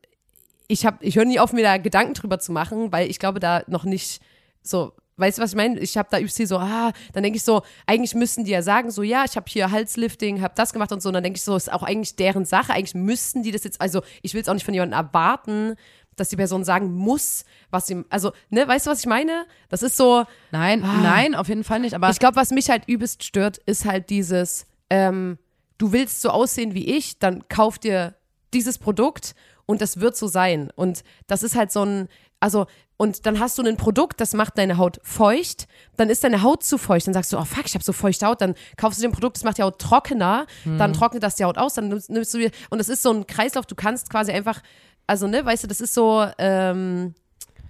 ich 0.74 0.86
habe, 0.86 0.98
ich 1.06 1.16
höre 1.16 1.26
nie 1.26 1.40
auf, 1.40 1.54
mir 1.54 1.64
da 1.64 1.78
Gedanken 1.78 2.16
drüber 2.16 2.40
zu 2.40 2.52
machen, 2.52 2.92
weil 2.92 3.10
ich 3.10 3.20
glaube, 3.20 3.40
da 3.40 3.64
noch 3.68 3.84
nicht 3.84 4.22
so, 4.64 4.94
weißt 5.18 5.38
du, 5.38 5.44
was 5.44 5.52
ich 5.52 5.56
meine? 5.56 5.80
Ich 5.80 5.98
habe 5.98 6.10
da 6.12 6.18
viel 6.18 6.48
so, 6.48 6.58
ah, 6.58 6.92
dann 7.14 7.22
denke 7.22 7.38
ich 7.38 7.44
so, 7.44 7.62
eigentlich 7.86 8.16
müssten 8.16 8.44
die 8.44 8.52
ja 8.52 8.64
sagen, 8.64 8.90
so, 8.90 9.04
ja, 9.04 9.24
ich 9.24 9.36
habe 9.36 9.46
hier 9.48 9.70
Halslifting, 9.70 10.42
habe 10.42 10.56
das 10.58 10.74
gemacht 10.74 10.92
und 10.92 11.02
so, 11.02 11.10
und 11.10 11.14
dann 11.14 11.24
denke 11.24 11.38
ich 11.38 11.44
so, 11.44 11.56
ist 11.56 11.72
auch 11.72 11.84
eigentlich 11.84 12.16
deren 12.16 12.46
Sache, 12.46 12.74
eigentlich 12.74 12.96
müssten 12.96 13.44
die 13.44 13.52
das 13.52 13.64
jetzt, 13.64 13.80
also 13.80 14.02
ich 14.24 14.34
will 14.34 14.42
es 14.42 14.50
auch 14.50 14.56
nicht 14.56 14.66
von 14.66 14.74
jemandem 14.74 14.98
erwarten, 14.98 15.76
dass 16.16 16.30
die 16.30 16.36
Person 16.36 16.64
sagen 16.64 16.92
muss, 16.92 17.46
was 17.70 17.86
sie, 17.86 18.04
also, 18.10 18.32
ne, 18.50 18.68
weißt 18.68 18.88
du, 18.88 18.92
was 18.92 19.00
ich 19.02 19.06
meine? 19.06 19.46
Das 19.70 19.84
ist 19.84 19.96
so, 19.96 20.26
Nein, 20.52 20.82
nein, 21.04 21.36
auf 21.36 21.50
jeden 21.50 21.64
Fall 21.64 21.80
nicht. 21.80 21.94
Aber 21.94 22.10
ich 22.10 22.20
glaube, 22.20 22.36
was 22.36 22.52
mich 22.52 22.70
halt 22.70 22.84
übelst 22.88 23.24
stört, 23.24 23.58
ist 23.60 23.86
halt 23.86 24.10
dieses, 24.10 24.66
ähm, 24.90 25.38
du 25.78 25.92
willst 25.92 26.22
so 26.22 26.30
aussehen 26.30 26.74
wie 26.74 26.86
ich, 26.86 27.20
dann 27.20 27.48
kauf 27.48 27.78
dir 27.80 28.16
dieses 28.54 28.78
Produkt 28.78 29.36
und 29.74 29.82
das 29.82 30.00
wird 30.00 30.16
so 30.16 30.28
sein. 30.28 30.70
Und 30.76 31.04
das 31.26 31.42
ist 31.42 31.56
halt 31.56 31.72
so 31.72 31.84
ein, 31.84 32.08
also, 32.40 32.68
und 32.96 33.26
dann 33.26 33.40
hast 33.40 33.58
du 33.58 33.64
ein 33.64 33.76
Produkt, 33.76 34.22
das 34.22 34.36
macht 34.36 34.56
deine 34.60 34.78
Haut 34.78 35.00
feucht, 35.02 35.68
dann 35.98 36.12
ist 36.12 36.24
deine 36.24 36.44
Haut 36.44 36.64
zu 36.64 36.78
feucht, 36.78 37.08
dann 37.08 37.16
sagst 37.16 37.34
du, 37.34 37.40
oh 37.40 37.44
fuck, 37.44 37.66
ich 37.66 37.74
habe 37.74 37.84
so 37.84 37.92
feuchte 37.92 38.28
Haut, 38.28 38.40
dann 38.40 38.54
kaufst 38.78 39.00
du 39.00 39.02
dir 39.02 39.10
ein 39.10 39.14
Produkt, 39.14 39.38
das 39.38 39.44
macht 39.44 39.58
die 39.58 39.64
Haut 39.64 39.80
trockener, 39.80 40.46
dann 40.78 40.94
trocknet 40.94 41.24
das 41.24 41.34
die 41.34 41.44
Haut 41.44 41.58
aus, 41.58 41.74
dann 41.74 41.88
nimmst, 41.88 42.12
nimmst 42.12 42.36
du 42.36 42.38
wieder, 42.38 42.52
und 42.70 42.78
das 42.78 42.88
ist 42.88 43.02
so 43.02 43.12
ein 43.12 43.26
Kreislauf, 43.26 43.66
du 43.66 43.74
kannst 43.74 44.12
quasi 44.12 44.32
einfach, 44.32 44.62
also, 45.08 45.26
ne, 45.26 45.44
weißt 45.44 45.64
du, 45.64 45.68
das 45.68 45.82
ist 45.82 45.96
so, 45.96 46.24
ähm, 46.38 47.16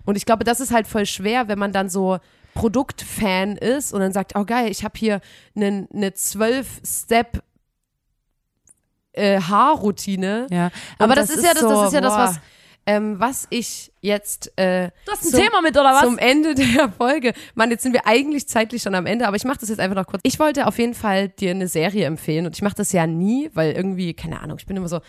und 0.04 0.18
ich 0.18 0.26
glaube, 0.26 0.44
das 0.44 0.60
ist 0.60 0.74
halt 0.74 0.88
voll 0.88 1.06
schwer, 1.06 1.48
wenn 1.48 1.58
man 1.58 1.72
dann 1.72 1.88
so 1.88 2.20
Produktfan 2.54 3.56
ist 3.56 3.94
und 3.94 4.02
dann 4.02 4.12
sagt, 4.12 4.36
oh 4.36 4.44
geil, 4.44 4.70
ich 4.70 4.84
habe 4.84 5.00
hier 5.00 5.22
eine 5.56 5.88
ne 5.89 6.10
12-Step 6.10 7.42
äh, 9.13 9.39
Haarroutine. 9.41 10.47
ja. 10.52 10.69
Aber 10.99 11.15
das, 11.15 11.30
ist 11.30 11.43
ja 11.43 11.54
das, 11.54 11.62
das 11.63 11.88
ist 11.88 11.93
ja 11.93 12.02
das, 12.02 12.13
boah, 12.13 12.19
was. 12.19 12.39
Ähm, 12.86 13.17
was 13.17 13.47
ich 13.49 13.93
jetzt 14.02 14.52
äh, 14.60 14.89
Du 15.06 15.12
hast 15.13 15.23
ein 15.23 15.30
zum- 15.32 15.39
Thema 15.39 15.62
mit, 15.62 15.71
oder 15.78 15.93
was? 15.93 16.02
zum 16.02 16.17
Ende 16.17 16.54
der 16.56 16.91
Folge. 16.91 17.32
Mann, 17.56 17.71
jetzt 17.71 17.84
sind 17.84 17.93
wir 17.93 18.06
eigentlich 18.06 18.45
zeitlich 18.49 18.82
schon 18.82 18.93
am 18.93 19.06
Ende, 19.06 19.26
aber 19.26 19.38
ich 19.38 19.45
mache 19.45 19.60
das 19.60 19.69
jetzt 19.69 19.80
einfach 19.80 19.95
noch 19.95 20.06
kurz. 20.06 20.19
Ich 20.26 20.38
wollte 20.38 20.67
auf 20.67 20.78
jeden 20.78 20.93
Fall 20.93 21.30
dir 21.30 21.52
eine 21.52 21.69
Serie 21.69 22.06
empfehlen 22.06 22.45
und 22.45 22.56
ich 22.58 22.62
mache 22.62 22.76
das 22.76 22.91
ja 22.91 23.08
nie, 23.08 23.49
weil 23.54 23.71
irgendwie, 23.71 24.13
keine 24.13 24.41
Ahnung, 24.41 24.58
ich 24.60 24.65
bin 24.65 24.76
immer 24.76 24.89
so, 24.89 24.99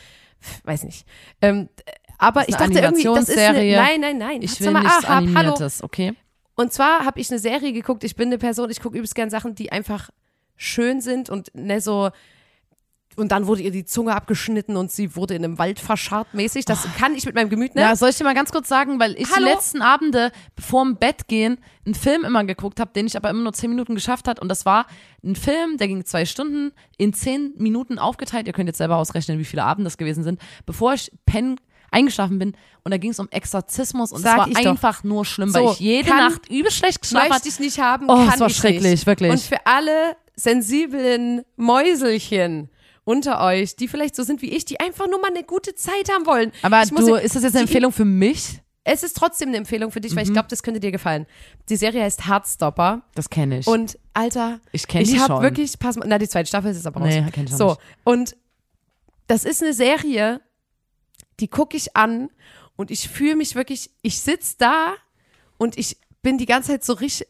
weiß 0.63 0.85
nicht. 0.85 1.05
Ähm, 1.43 1.69
aber 2.17 2.49
ich 2.49 2.55
dachte 2.55 2.79
irgendwie, 2.79 3.03
das 3.03 3.29
ist 3.29 3.39
eine, 3.39 3.73
nein, 3.75 4.01
nein, 4.01 4.19
nein. 4.19 4.43
Ich 4.43 4.61
will 4.61 4.71
mal, 4.71 4.81
nichts 4.83 4.99
ah, 5.05 5.09
hab- 5.09 5.25
hallo. 5.25 5.31
Animiertes, 5.35 5.83
okay? 5.83 6.13
Und 6.55 6.73
zwar 6.73 7.05
habe 7.05 7.19
ich 7.19 7.29
eine 7.33 7.41
Serie 7.41 7.73
geguckt. 7.73 8.05
Ich 8.05 8.15
bin 8.15 8.29
eine 8.29 8.39
Person, 8.39 8.71
ich 8.71 8.81
gucke 8.81 8.97
übelst 8.97 9.17
gern 9.17 9.31
Sachen, 9.31 9.57
die 9.57 9.73
einfach 9.73 10.11
schön 10.57 11.01
sind 11.01 11.29
und 11.29 11.51
ne 11.55 11.81
so. 11.81 12.11
Und 13.17 13.31
dann 13.33 13.47
wurde 13.47 13.63
ihr 13.63 13.71
die 13.71 13.85
Zunge 13.85 14.15
abgeschnitten 14.15 14.77
und 14.77 14.91
sie 14.91 15.15
wurde 15.17 15.35
in 15.35 15.45
einem 15.45 15.59
Wald 15.59 15.79
verscharrt 15.81 16.35
mäßig. 16.35 16.65
Das 16.65 16.87
kann 16.99 17.15
ich 17.15 17.25
mit 17.27 17.35
meinem 17.35 17.49
Gemüt, 17.49 17.75
ne? 17.75 17.83
Ja, 17.83 17.95
soll 17.97 18.11
ich 18.11 18.17
dir 18.17 18.25
mal 18.25 18.35
ganz 18.35 18.51
kurz 18.51 18.69
sagen, 18.69 18.99
weil 18.99 19.13
ich 19.19 19.31
Hallo? 19.35 19.47
die 19.47 19.53
letzten 19.53 19.83
Abende 19.83 20.33
vorm 20.61 20.97
Bett 20.97 21.29
gehen 21.29 21.59
einen 21.87 21.95
Film 21.95 22.25
immer 22.25 22.45
geguckt 22.45 22.81
habe, 22.81 22.91
den 22.95 23.07
ich 23.07 23.17
aber 23.17 23.31
immer 23.31 23.43
nur 23.43 23.53
zehn 23.53 23.71
Minuten 23.71 23.95
geschafft 23.95 24.27
hat 24.27 24.41
und 24.41 24.49
das 24.49 24.65
war 24.67 24.87
ein 25.23 25.37
Film, 25.37 25.77
der 25.79 25.89
ging 25.89 26.05
zwei 26.05 26.25
Stunden 26.25 26.73
in 26.99 27.13
zehn 27.13 27.53
Minuten 27.57 27.99
aufgeteilt. 27.99 28.47
Ihr 28.47 28.53
könnt 28.53 28.69
jetzt 28.69 28.79
selber 28.79 28.97
ausrechnen, 28.97 29.39
wie 29.39 29.45
viele 29.45 29.65
Abende 29.65 29.85
das 29.89 29.97
gewesen 29.99 30.25
sind, 30.25 30.41
bevor 30.67 30.95
ich 30.95 31.13
pennen 31.27 31.61
eingeschlafen 31.91 32.41
bin 32.41 32.57
und 32.83 32.91
da 32.91 32.97
ging 32.97 33.13
es 33.13 33.21
um 33.21 33.29
Exorzismus 33.31 34.11
und 34.11 34.21
Sag 34.23 34.33
es 34.33 34.39
war 34.39 34.49
ich 34.49 34.55
doch. 34.59 34.71
einfach 34.71 35.05
nur 35.05 35.25
schlimm, 35.25 35.51
So, 35.51 35.61
weil 35.67 35.73
ich 35.75 35.79
jede 35.81 36.11
Nacht 36.11 36.51
übel 36.51 36.73
schlecht 36.73 37.03
geschlafen 37.03 37.33
habe. 37.33 37.47
ich 37.49 37.61
nicht 37.61 37.79
haben, 37.79 38.07
Oh, 38.09 38.17
kann 38.17 38.31
es 38.35 38.41
war 38.41 38.49
ich 38.49 38.57
schrecklich, 38.57 38.83
nicht. 38.91 39.07
wirklich. 39.07 39.31
Und 39.31 39.41
für 39.41 39.65
alle 39.65 40.17
sensiblen 40.35 41.43
Mäuselchen 41.57 42.69
unter 43.05 43.43
euch, 43.45 43.77
die 43.77 43.89
vielleicht 43.89 44.17
so 44.17 44.23
sind 44.23 44.41
wie 44.43 44.51
ich, 44.51 44.65
die 44.65 44.81
einfach 44.81 45.07
nur 45.09 45.21
mal 45.21 45.29
eine 45.31 45.45
gute 45.45 45.75
Zeit 45.75 46.11
haben 46.13 46.27
wollen. 46.27 46.53
Aber 46.63 46.83
ich 46.83 46.91
muss 46.93 47.05
du, 47.07 47.15
ist 47.15 47.37
das 47.37 47.43
jetzt 47.43 47.55
eine 47.55 47.63
Empfehlung 47.65 47.93
für 47.93 48.05
mich? 48.05 48.61
Es 48.87 49.03
ist 49.03 49.17
trotzdem 49.17 49.49
eine 49.49 49.57
Empfehlung 49.59 49.91
für 49.91 50.01
dich, 50.01 50.15
weil 50.15 50.25
ich 50.25 50.29
Mhm. 50.31 50.35
glaube, 50.35 50.49
das 50.51 50.63
könnte 50.63 50.79
dir 50.81 50.91
gefallen. 50.93 51.27
Die 51.71 51.77
Serie 51.77 52.03
heißt 52.03 52.27
Heartstopper. 52.29 53.03
Das 53.15 53.31
kenne 53.31 53.59
ich. 53.61 53.67
Und 53.67 53.99
Alter, 54.13 54.61
Ich 54.73 54.87
kenn 54.87 55.05
die 55.05 55.13
ich 55.13 55.19
habe 55.19 55.43
wirklich, 55.43 55.79
pass 55.79 55.97
mal, 55.97 56.07
na 56.07 56.19
die 56.19 56.29
zweite 56.29 56.49
Staffel 56.49 56.71
ist 56.71 56.77
jetzt 56.79 56.87
aber 56.87 57.01
raus. 57.01 57.09
Nee, 57.09 57.25
kenn 57.33 57.45
ich 57.47 57.53
so 57.55 57.69
nicht. 57.69 57.81
und 58.05 58.37
das 59.27 59.45
ist 59.47 59.63
eine 59.63 59.73
Serie, 59.73 60.41
die 61.41 61.49
gucke 61.49 61.77
ich 61.79 61.97
an 61.97 62.29
und 62.77 62.91
ich 62.91 63.09
fühle 63.09 63.37
mich 63.37 63.55
wirklich, 63.55 63.91
ich 64.03 64.21
sitz 64.21 64.59
da 64.59 64.95
und 65.57 65.79
ich 65.79 65.97
bin 66.23 66.37
die 66.39 66.47
ganze 66.47 66.73
Zeit 66.73 66.85
so 66.85 66.93
richtig 66.95 67.27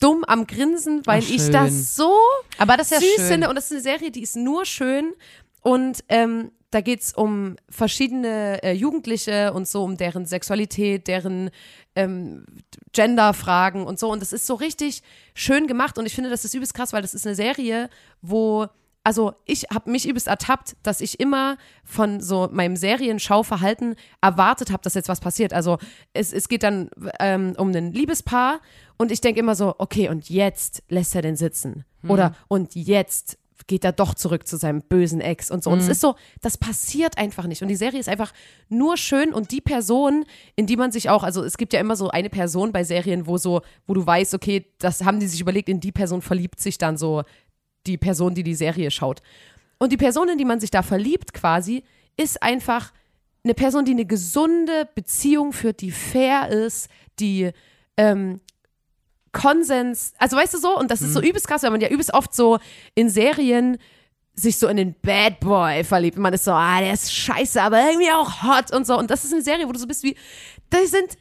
dumm 0.00 0.24
am 0.24 0.46
Grinsen, 0.46 1.06
weil 1.06 1.22
Ach, 1.24 1.30
ich 1.30 1.50
das 1.50 1.96
so 1.96 2.14
aber 2.58 2.76
das 2.76 2.92
ist 2.92 2.92
ja 2.92 3.00
süß 3.00 3.16
schön. 3.16 3.26
finde. 3.26 3.48
Und 3.48 3.56
das 3.56 3.66
ist 3.66 3.72
eine 3.72 3.80
Serie, 3.80 4.10
die 4.10 4.22
ist 4.22 4.36
nur 4.36 4.64
schön. 4.64 5.14
Und 5.62 6.04
ähm, 6.08 6.52
da 6.70 6.80
geht's 6.80 7.14
um 7.14 7.56
verschiedene 7.68 8.62
äh, 8.62 8.72
Jugendliche 8.72 9.52
und 9.52 9.66
so 9.66 9.82
um 9.82 9.96
deren 9.96 10.26
Sexualität, 10.26 11.08
deren 11.08 11.50
ähm, 11.96 12.44
Genderfragen 12.92 13.84
und 13.84 13.98
so. 13.98 14.10
Und 14.10 14.20
das 14.20 14.32
ist 14.32 14.46
so 14.46 14.54
richtig 14.54 15.02
schön 15.34 15.66
gemacht. 15.66 15.98
Und 15.98 16.06
ich 16.06 16.14
finde, 16.14 16.30
das 16.30 16.44
ist 16.44 16.54
übelst 16.54 16.74
krass, 16.74 16.92
weil 16.92 17.02
das 17.02 17.14
ist 17.14 17.26
eine 17.26 17.34
Serie, 17.34 17.88
wo 18.20 18.66
also 19.08 19.32
ich 19.46 19.62
habe 19.72 19.90
mich 19.90 20.06
übelst 20.06 20.26
ertappt, 20.26 20.76
dass 20.82 21.00
ich 21.00 21.18
immer 21.18 21.56
von 21.82 22.20
so 22.20 22.46
meinem 22.52 22.76
Serienschauverhalten 22.76 23.94
erwartet 24.20 24.70
habe, 24.70 24.82
dass 24.82 24.92
jetzt 24.92 25.08
was 25.08 25.20
passiert. 25.20 25.54
Also 25.54 25.78
es, 26.12 26.34
es 26.34 26.46
geht 26.46 26.62
dann 26.62 26.90
ähm, 27.18 27.54
um 27.56 27.70
ein 27.70 27.94
Liebespaar 27.94 28.60
und 28.98 29.10
ich 29.10 29.22
denke 29.22 29.40
immer 29.40 29.54
so, 29.54 29.74
okay, 29.78 30.10
und 30.10 30.28
jetzt 30.28 30.82
lässt 30.90 31.14
er 31.14 31.22
den 31.22 31.36
sitzen. 31.36 31.86
Oder 32.06 32.34
und 32.48 32.74
jetzt 32.74 33.38
geht 33.66 33.84
er 33.84 33.92
doch 33.92 34.14
zurück 34.14 34.46
zu 34.46 34.58
seinem 34.58 34.82
bösen 34.82 35.22
Ex 35.22 35.50
und 35.50 35.64
so. 35.64 35.70
Und 35.70 35.78
es 35.78 35.88
ist 35.88 36.00
so, 36.00 36.14
das 36.42 36.58
passiert 36.58 37.16
einfach 37.16 37.46
nicht. 37.46 37.62
Und 37.62 37.68
die 37.68 37.76
Serie 37.76 38.00
ist 38.00 38.08
einfach 38.08 38.32
nur 38.68 38.96
schön 38.96 39.32
und 39.32 39.52
die 39.52 39.60
Person, 39.60 40.24
in 40.54 40.66
die 40.66 40.76
man 40.76 40.92
sich 40.92 41.08
auch, 41.08 41.22
also 41.22 41.42
es 41.42 41.56
gibt 41.56 41.72
ja 41.72 41.80
immer 41.80 41.96
so 41.96 42.10
eine 42.10 42.30
Person 42.30 42.72
bei 42.72 42.84
Serien, 42.84 43.26
wo 43.26 43.38
so, 43.38 43.62
wo 43.86 43.94
du 43.94 44.06
weißt, 44.06 44.34
okay, 44.34 44.66
das 44.78 45.04
haben 45.04 45.18
die 45.18 45.26
sich 45.26 45.40
überlegt, 45.40 45.68
in 45.68 45.80
die 45.80 45.92
Person 45.92 46.22
verliebt 46.22 46.60
sich 46.60 46.78
dann 46.78 46.96
so 46.96 47.22
die 47.88 47.98
Person, 47.98 48.34
die 48.34 48.42
die 48.42 48.54
Serie 48.54 48.90
schaut. 48.90 49.22
Und 49.78 49.92
die 49.92 49.96
Person, 49.96 50.28
in 50.28 50.38
die 50.38 50.44
man 50.44 50.60
sich 50.60 50.70
da 50.70 50.82
verliebt 50.82 51.32
quasi, 51.32 51.84
ist 52.16 52.42
einfach 52.42 52.92
eine 53.44 53.54
Person, 53.54 53.84
die 53.84 53.92
eine 53.92 54.04
gesunde 54.04 54.88
Beziehung 54.94 55.52
führt, 55.52 55.80
die 55.80 55.90
fair 55.90 56.48
ist, 56.48 56.88
die 57.18 57.50
ähm, 57.96 58.40
Konsens, 59.32 60.14
also 60.18 60.36
weißt 60.36 60.54
du 60.54 60.58
so, 60.58 60.76
und 60.76 60.90
das 60.90 61.02
ist 61.02 61.12
so 61.12 61.20
übelst 61.20 61.46
krass, 61.46 61.62
weil 61.62 61.70
man 61.70 61.80
ja 61.80 61.88
übelst 61.88 62.12
oft 62.12 62.34
so 62.34 62.58
in 62.94 63.08
Serien 63.08 63.78
sich 64.34 64.58
so 64.58 64.68
in 64.68 64.76
den 64.76 64.94
Bad 65.00 65.40
Boy 65.40 65.84
verliebt. 65.84 66.16
Und 66.16 66.22
man 66.22 66.32
ist 66.32 66.44
so, 66.44 66.52
ah, 66.52 66.80
der 66.80 66.92
ist 66.92 67.12
scheiße, 67.12 67.60
aber 67.60 67.80
irgendwie 67.80 68.10
auch 68.10 68.42
hot 68.42 68.72
und 68.72 68.86
so. 68.86 68.98
Und 68.98 69.10
das 69.10 69.24
ist 69.24 69.32
eine 69.32 69.42
Serie, 69.42 69.68
wo 69.68 69.72
du 69.72 69.78
so 69.78 69.86
bist 69.86 70.02
wie, 70.02 70.16
die 70.72 70.86
sind 70.86 71.16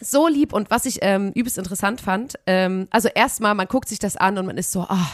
so 0.00 0.26
lieb. 0.28 0.52
Und 0.52 0.70
was 0.70 0.84
ich 0.84 0.98
ähm, 1.02 1.32
übelst 1.34 1.58
interessant 1.58 2.00
fand, 2.00 2.34
ähm, 2.46 2.88
also 2.90 3.08
erstmal, 3.08 3.54
man 3.54 3.68
guckt 3.68 3.88
sich 3.88 3.98
das 3.98 4.16
an 4.16 4.36
und 4.36 4.46
man 4.46 4.58
ist 4.58 4.72
so, 4.72 4.82
ah, 4.82 5.10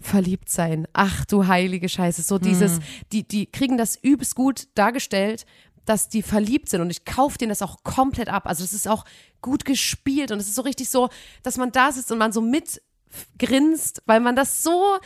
verliebt 0.00 0.48
sein. 0.48 0.86
Ach 0.92 1.24
du 1.24 1.46
heilige 1.46 1.88
Scheiße. 1.88 2.22
So 2.22 2.38
dieses, 2.38 2.80
die, 3.12 3.26
die 3.26 3.46
kriegen 3.46 3.76
das 3.76 3.96
übelst 3.96 4.34
gut 4.34 4.68
dargestellt, 4.74 5.46
dass 5.84 6.08
die 6.08 6.22
verliebt 6.22 6.68
sind 6.68 6.80
und 6.80 6.90
ich 6.90 7.04
kaufe 7.04 7.38
denen 7.38 7.48
das 7.48 7.62
auch 7.62 7.82
komplett 7.82 8.28
ab. 8.28 8.46
Also 8.46 8.62
das 8.62 8.72
ist 8.72 8.88
auch 8.88 9.04
gut 9.40 9.64
gespielt 9.64 10.30
und 10.30 10.38
es 10.38 10.48
ist 10.48 10.54
so 10.54 10.62
richtig 10.62 10.90
so, 10.90 11.08
dass 11.42 11.56
man 11.56 11.72
da 11.72 11.90
sitzt 11.92 12.12
und 12.12 12.18
man 12.18 12.32
so 12.32 12.40
mitgrinst, 12.40 14.02
weil 14.06 14.20
man 14.20 14.36
das 14.36 14.62
so 14.62 14.98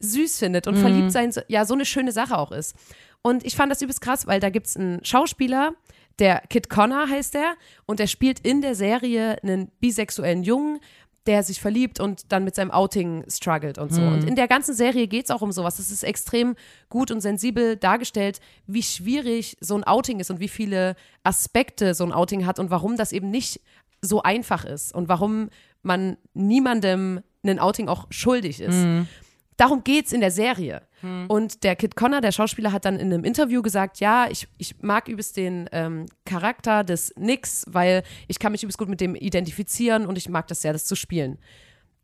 süß 0.00 0.38
findet 0.38 0.66
und 0.66 0.76
verliebt 0.76 1.12
sein 1.12 1.30
so, 1.30 1.42
ja 1.46 1.64
so 1.64 1.74
eine 1.74 1.84
schöne 1.84 2.12
Sache 2.12 2.36
auch 2.36 2.50
ist. 2.50 2.74
Und 3.22 3.44
ich 3.44 3.54
fand 3.54 3.70
das 3.70 3.82
übelst 3.82 4.00
krass, 4.00 4.26
weil 4.26 4.40
da 4.40 4.50
gibt's 4.50 4.76
einen 4.76 5.04
Schauspieler, 5.04 5.74
der 6.18 6.42
Kit 6.48 6.68
Connor 6.68 7.08
heißt 7.08 7.34
der 7.34 7.54
und 7.86 7.98
der 8.00 8.06
spielt 8.06 8.40
in 8.40 8.60
der 8.60 8.74
Serie 8.74 9.42
einen 9.42 9.70
bisexuellen 9.80 10.42
Jungen, 10.42 10.80
der 11.26 11.42
sich 11.42 11.60
verliebt 11.60 12.00
und 12.00 12.32
dann 12.32 12.44
mit 12.44 12.54
seinem 12.54 12.70
Outing 12.70 13.24
struggelt 13.28 13.78
und 13.78 13.92
so. 13.92 14.00
Und 14.02 14.24
in 14.24 14.34
der 14.34 14.48
ganzen 14.48 14.74
Serie 14.74 15.06
geht's 15.06 15.30
auch 15.30 15.40
um 15.42 15.52
sowas. 15.52 15.78
Es 15.78 15.90
ist 15.92 16.02
extrem 16.02 16.56
gut 16.88 17.10
und 17.10 17.20
sensibel 17.20 17.76
dargestellt, 17.76 18.40
wie 18.66 18.82
schwierig 18.82 19.56
so 19.60 19.76
ein 19.76 19.84
Outing 19.84 20.18
ist 20.20 20.30
und 20.30 20.40
wie 20.40 20.48
viele 20.48 20.96
Aspekte 21.22 21.94
so 21.94 22.04
ein 22.04 22.12
Outing 22.12 22.44
hat 22.44 22.58
und 22.58 22.70
warum 22.70 22.96
das 22.96 23.12
eben 23.12 23.30
nicht 23.30 23.60
so 24.00 24.22
einfach 24.22 24.64
ist 24.64 24.92
und 24.92 25.08
warum 25.08 25.48
man 25.82 26.16
niemandem 26.34 27.20
einen 27.44 27.58
Outing 27.60 27.88
auch 27.88 28.06
schuldig 28.10 28.60
ist. 28.60 28.74
Darum 29.56 29.84
geht's 29.84 30.12
in 30.12 30.20
der 30.20 30.30
Serie. 30.32 30.82
Und 31.28 31.64
der 31.64 31.74
Kid 31.76 31.96
Connor, 31.96 32.20
der 32.20 32.32
Schauspieler, 32.32 32.72
hat 32.72 32.84
dann 32.84 32.96
in 32.98 33.12
einem 33.12 33.24
Interview 33.24 33.60
gesagt, 33.62 33.98
ja, 34.00 34.26
ich, 34.30 34.46
ich 34.58 34.76
mag 34.82 35.08
übelst 35.08 35.36
den 35.36 35.68
ähm, 35.72 36.06
Charakter 36.24 36.84
des 36.84 37.12
Nicks, 37.16 37.64
weil 37.68 38.02
ich 38.28 38.38
kann 38.38 38.52
mich 38.52 38.62
übelst 38.62 38.78
gut 38.78 38.88
mit 38.88 39.00
dem 39.00 39.14
identifizieren 39.14 40.06
und 40.06 40.16
ich 40.16 40.28
mag 40.28 40.46
das 40.46 40.62
sehr, 40.62 40.72
das 40.72 40.84
zu 40.84 40.94
spielen. 40.94 41.38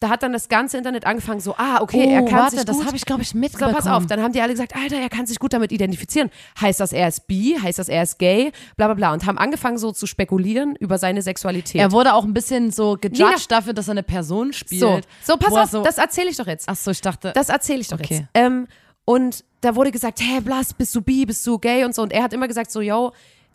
Da 0.00 0.10
hat 0.10 0.22
dann 0.22 0.32
das 0.32 0.48
ganze 0.48 0.78
Internet 0.78 1.06
angefangen, 1.06 1.40
so, 1.40 1.56
ah, 1.58 1.80
okay, 1.80 2.04
oh, 2.06 2.10
er 2.12 2.22
kann 2.22 2.38
warte, 2.38 2.54
sich 2.56 2.64
das 2.64 2.76
gut 2.76 2.86
habe 2.86 2.96
ich, 2.96 3.04
glaube 3.04 3.22
ich, 3.22 3.30
so, 3.30 3.38
mitbekommen. 3.38 3.74
pass 3.74 3.88
auf, 3.88 4.06
dann 4.06 4.22
haben 4.22 4.32
die 4.32 4.40
alle 4.40 4.52
gesagt, 4.52 4.76
Alter, 4.76 4.94
er 4.96 5.08
kann 5.08 5.26
sich 5.26 5.40
gut 5.40 5.52
damit 5.52 5.72
identifizieren. 5.72 6.30
Heißt 6.60 6.78
das, 6.78 6.92
er 6.92 7.08
ist 7.08 7.26
bi? 7.26 7.56
Heißt 7.60 7.80
das, 7.80 7.88
er 7.88 8.04
ist 8.04 8.16
gay? 8.16 8.52
Bla 8.76 8.86
bla 8.86 8.94
bla. 8.94 9.12
Und 9.12 9.26
haben 9.26 9.38
angefangen 9.38 9.76
so 9.76 9.90
zu 9.90 10.06
spekulieren 10.06 10.76
über 10.76 10.98
seine 10.98 11.20
Sexualität. 11.20 11.80
Er 11.80 11.90
wurde 11.90 12.14
auch 12.14 12.22
ein 12.24 12.32
bisschen 12.32 12.70
so 12.70 12.92
gejudged 13.00 13.18
Nina- 13.18 13.36
dafür, 13.48 13.72
dass 13.72 13.88
er 13.88 13.92
eine 13.92 14.04
Person 14.04 14.52
spielt. 14.52 14.80
so, 14.80 15.00
so, 15.24 15.36
pass 15.36 15.52
auf, 15.52 15.68
so, 15.70 15.82
das 15.82 15.98
erzähle 15.98 16.30
ich 16.30 16.36
doch 16.36 16.46
jetzt. 16.46 16.68
Ach 16.68 16.76
so, 16.76 16.92
ich 16.92 17.00
dachte. 17.00 17.32
Das 17.34 17.48
erzähle 17.48 17.80
ich 17.80 17.88
doch 17.88 17.98
Okay. 17.98 18.18
jetzt. 18.18 18.24
Ähm, 18.34 18.68
und 19.08 19.42
da 19.62 19.74
wurde 19.74 19.90
gesagt, 19.90 20.20
hä, 20.20 20.40
Blas, 20.40 20.74
bist 20.74 20.94
du 20.94 21.00
bi, 21.00 21.24
bist 21.24 21.46
du 21.46 21.58
gay 21.58 21.82
und 21.84 21.94
so. 21.94 22.02
Und 22.02 22.12
er 22.12 22.22
hat 22.22 22.34
immer 22.34 22.46
gesagt 22.46 22.70
so, 22.70 22.82
yo, 22.82 23.12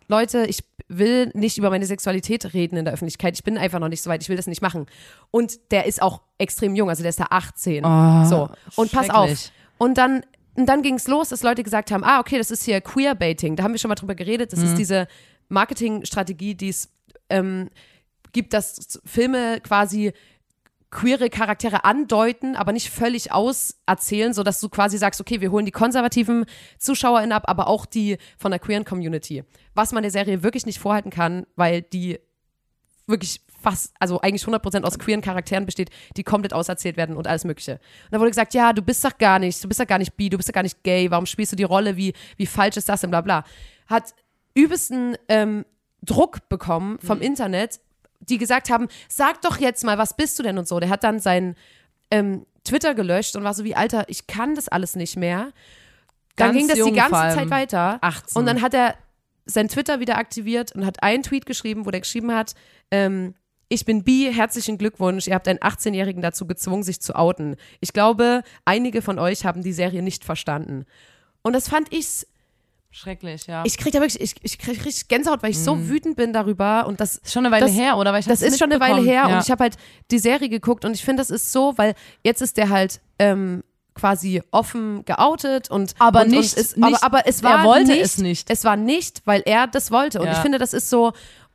Leute, 0.08 0.46
ich 0.46 0.64
will 0.88 1.30
nicht 1.32 1.58
über 1.58 1.70
meine 1.70 1.86
Sexualität 1.86 2.52
reden 2.54 2.76
in 2.76 2.84
der 2.84 2.92
Öffentlichkeit. 2.92 3.36
Ich 3.36 3.44
bin 3.44 3.56
einfach 3.56 3.78
noch 3.78 3.88
nicht 3.88 4.02
so 4.02 4.10
weit, 4.10 4.20
ich 4.20 4.28
will 4.28 4.36
das 4.36 4.48
nicht 4.48 4.62
machen. 4.62 4.86
Und 5.30 5.60
der 5.70 5.86
ist 5.86 6.02
auch 6.02 6.22
extrem 6.38 6.74
jung, 6.74 6.88
also 6.90 7.02
der 7.04 7.10
ist 7.10 7.20
da 7.20 7.26
18. 7.30 7.84
Oh, 7.84 8.24
so. 8.24 8.48
Und 8.74 8.90
pass 8.90 9.10
auf. 9.10 9.30
Und 9.78 9.96
dann, 9.96 10.24
und 10.56 10.66
dann 10.66 10.82
ging 10.82 10.96
es 10.96 11.06
los, 11.06 11.28
dass 11.28 11.44
Leute 11.44 11.62
gesagt 11.62 11.92
haben, 11.92 12.02
ah, 12.02 12.18
okay, 12.18 12.36
das 12.36 12.50
ist 12.50 12.64
hier 12.64 12.80
Queerbaiting. 12.80 13.54
Da 13.54 13.62
haben 13.62 13.72
wir 13.72 13.78
schon 13.78 13.90
mal 13.90 13.94
drüber 13.94 14.16
geredet. 14.16 14.52
Das 14.52 14.58
Mhm. 14.58 14.66
ist 14.66 14.74
diese 14.78 15.06
Marketingstrategie, 15.50 16.56
die 16.56 16.70
es 16.70 16.88
ähm, 17.30 17.70
gibt, 18.32 18.52
dass 18.52 19.00
Filme 19.04 19.60
quasi 19.60 20.12
queere 20.94 21.28
Charaktere 21.28 21.84
andeuten, 21.84 22.56
aber 22.56 22.72
nicht 22.72 22.88
völlig 22.88 23.32
auserzählen, 23.32 24.32
sodass 24.32 24.60
du 24.60 24.70
quasi 24.70 24.96
sagst, 24.96 25.20
okay, 25.20 25.40
wir 25.40 25.50
holen 25.50 25.66
die 25.66 25.72
konservativen 25.72 26.46
ZuschauerInnen 26.78 27.32
ab, 27.32 27.44
aber 27.46 27.66
auch 27.66 27.84
die 27.84 28.16
von 28.38 28.50
der 28.52 28.60
queeren 28.60 28.84
Community. 28.84 29.44
Was 29.74 29.92
man 29.92 30.02
der 30.02 30.12
Serie 30.12 30.42
wirklich 30.42 30.64
nicht 30.64 30.78
vorhalten 30.78 31.10
kann, 31.10 31.46
weil 31.56 31.82
die 31.82 32.18
wirklich 33.06 33.42
fast, 33.60 33.92
also 33.98 34.20
eigentlich 34.20 34.44
100% 34.44 34.84
aus 34.84 34.98
queeren 34.98 35.20
Charakteren 35.20 35.66
besteht, 35.66 35.90
die 36.16 36.22
komplett 36.22 36.52
auserzählt 36.52 36.96
werden 36.96 37.16
und 37.16 37.26
alles 37.26 37.44
mögliche. 37.44 37.72
Und 37.72 38.12
da 38.12 38.20
wurde 38.20 38.30
gesagt, 38.30 38.54
ja, 38.54 38.72
du 38.72 38.82
bist 38.82 39.04
doch 39.04 39.18
gar 39.18 39.38
nicht, 39.38 39.62
du 39.62 39.68
bist 39.68 39.80
doch 39.80 39.86
gar 39.86 39.98
nicht 39.98 40.16
bi, 40.16 40.30
du 40.30 40.36
bist 40.36 40.48
doch 40.48 40.54
gar 40.54 40.62
nicht 40.62 40.82
gay, 40.84 41.10
warum 41.10 41.26
spielst 41.26 41.52
du 41.52 41.56
die 41.56 41.64
Rolle, 41.64 41.96
wie, 41.96 42.12
wie 42.36 42.46
falsch 42.46 42.76
ist 42.76 42.88
das 42.88 43.00
denn, 43.00 43.10
bla 43.10 43.20
bla. 43.20 43.44
Hat 43.88 44.14
übelsten 44.54 45.16
ähm, 45.28 45.64
Druck 46.02 46.48
bekommen 46.48 46.98
vom 47.00 47.20
Internet, 47.20 47.80
die 48.28 48.38
gesagt 48.38 48.70
haben, 48.70 48.88
sag 49.08 49.42
doch 49.42 49.58
jetzt 49.58 49.84
mal, 49.84 49.98
was 49.98 50.16
bist 50.16 50.38
du 50.38 50.42
denn 50.42 50.58
und 50.58 50.68
so. 50.68 50.80
Der 50.80 50.88
hat 50.88 51.04
dann 51.04 51.20
sein 51.20 51.56
ähm, 52.10 52.46
Twitter 52.64 52.94
gelöscht 52.94 53.36
und 53.36 53.44
war 53.44 53.54
so 53.54 53.64
wie, 53.64 53.76
Alter, 53.76 54.04
ich 54.08 54.26
kann 54.26 54.54
das 54.54 54.68
alles 54.68 54.96
nicht 54.96 55.16
mehr. 55.16 55.52
Dann 56.36 56.48
Ganz 56.48 56.58
ging 56.58 56.68
das 56.68 56.84
die 56.84 56.92
ganze. 56.92 57.36
Zeit 57.36 57.50
weiter. 57.50 57.98
18. 58.00 58.38
Und 58.38 58.46
dann 58.46 58.60
hat 58.60 58.74
er 58.74 58.94
sein 59.46 59.68
Twitter 59.68 60.00
wieder 60.00 60.16
aktiviert 60.16 60.72
und 60.72 60.86
hat 60.86 61.02
einen 61.02 61.22
Tweet 61.22 61.46
geschrieben, 61.46 61.86
wo 61.86 61.90
der 61.90 62.00
geschrieben 62.00 62.32
hat, 62.32 62.54
ähm, 62.90 63.34
ich 63.68 63.84
bin 63.84 64.04
bi, 64.04 64.30
herzlichen 64.32 64.78
Glückwunsch, 64.78 65.26
ihr 65.26 65.34
habt 65.34 65.48
einen 65.48 65.58
18-Jährigen 65.58 66.22
dazu 66.22 66.46
gezwungen, 66.46 66.82
sich 66.82 67.00
zu 67.00 67.14
outen. 67.16 67.56
Ich 67.80 67.92
glaube, 67.92 68.42
einige 68.64 69.02
von 69.02 69.18
euch 69.18 69.44
haben 69.44 69.62
die 69.62 69.72
Serie 69.72 70.02
nicht 70.02 70.24
verstanden. 70.24 70.84
Und 71.42 71.54
das 71.54 71.68
fand 71.68 71.92
ich, 71.92 72.26
Schrecklich, 72.96 73.48
ja. 73.48 73.64
ich 73.66 73.76
krieg 73.76 73.92
da 73.92 74.00
wirklich, 74.00 74.20
ich, 74.20 74.36
ich 74.42 74.56
krieg 74.56 74.84
richtig 74.84 75.08
Gänsehaut, 75.08 75.42
weil 75.42 75.50
ich 75.50 75.58
so 75.58 75.88
wütend 75.88 76.14
bin 76.14 76.32
darüber 76.32 76.86
und 76.86 77.00
das 77.00 77.16
ist 77.16 77.32
schon 77.32 77.44
eine 77.44 77.52
Weile 77.52 77.66
das- 77.66 77.74
her, 77.74 77.96
oder? 77.96 78.12
Weil 78.12 78.20
ich 78.20 78.26
das 78.26 78.40
ist 78.40 78.56
schon 78.56 78.70
eine 78.70 78.80
Weile 78.80 79.02
her 79.02 79.24
ja. 79.28 79.34
und 79.36 79.42
ich 79.42 79.50
habe 79.50 79.64
halt 79.64 79.74
die 80.12 80.20
Serie 80.20 80.48
geguckt 80.48 80.84
und 80.84 80.94
ich 80.94 81.04
finde, 81.04 81.20
das 81.20 81.30
ist 81.30 81.50
so, 81.50 81.72
weil 81.76 81.94
jetzt 82.22 82.40
ist 82.40 82.56
der 82.56 82.68
halt 82.68 83.00
ähm, 83.18 83.64
quasi 83.94 84.42
offen 84.52 85.04
geoutet 85.04 85.70
und 85.72 85.94
Aber 85.98 86.22
und, 86.22 86.28
nicht- 86.28 86.54
und 86.56 86.60
ist, 86.60 86.76
nicht- 86.76 87.02
aber, 87.02 87.02
aber 87.18 87.26
es 87.26 87.42
er 87.42 87.50
war 87.50 87.64
wollte 87.64 87.90
nicht, 87.90 88.00
es 88.02 88.18
nicht. 88.18 88.48
Es 88.48 88.62
war 88.64 88.76
nicht, 88.76 89.22
weil 89.24 89.42
er 89.44 89.66
das 89.66 89.90
wollte 89.90 90.20
und 90.20 90.26
Ja. 90.26 90.32
ich 90.34 90.38
finde, 90.38 90.58
das 90.58 90.72
ist 90.72 90.88
so, 90.88 91.12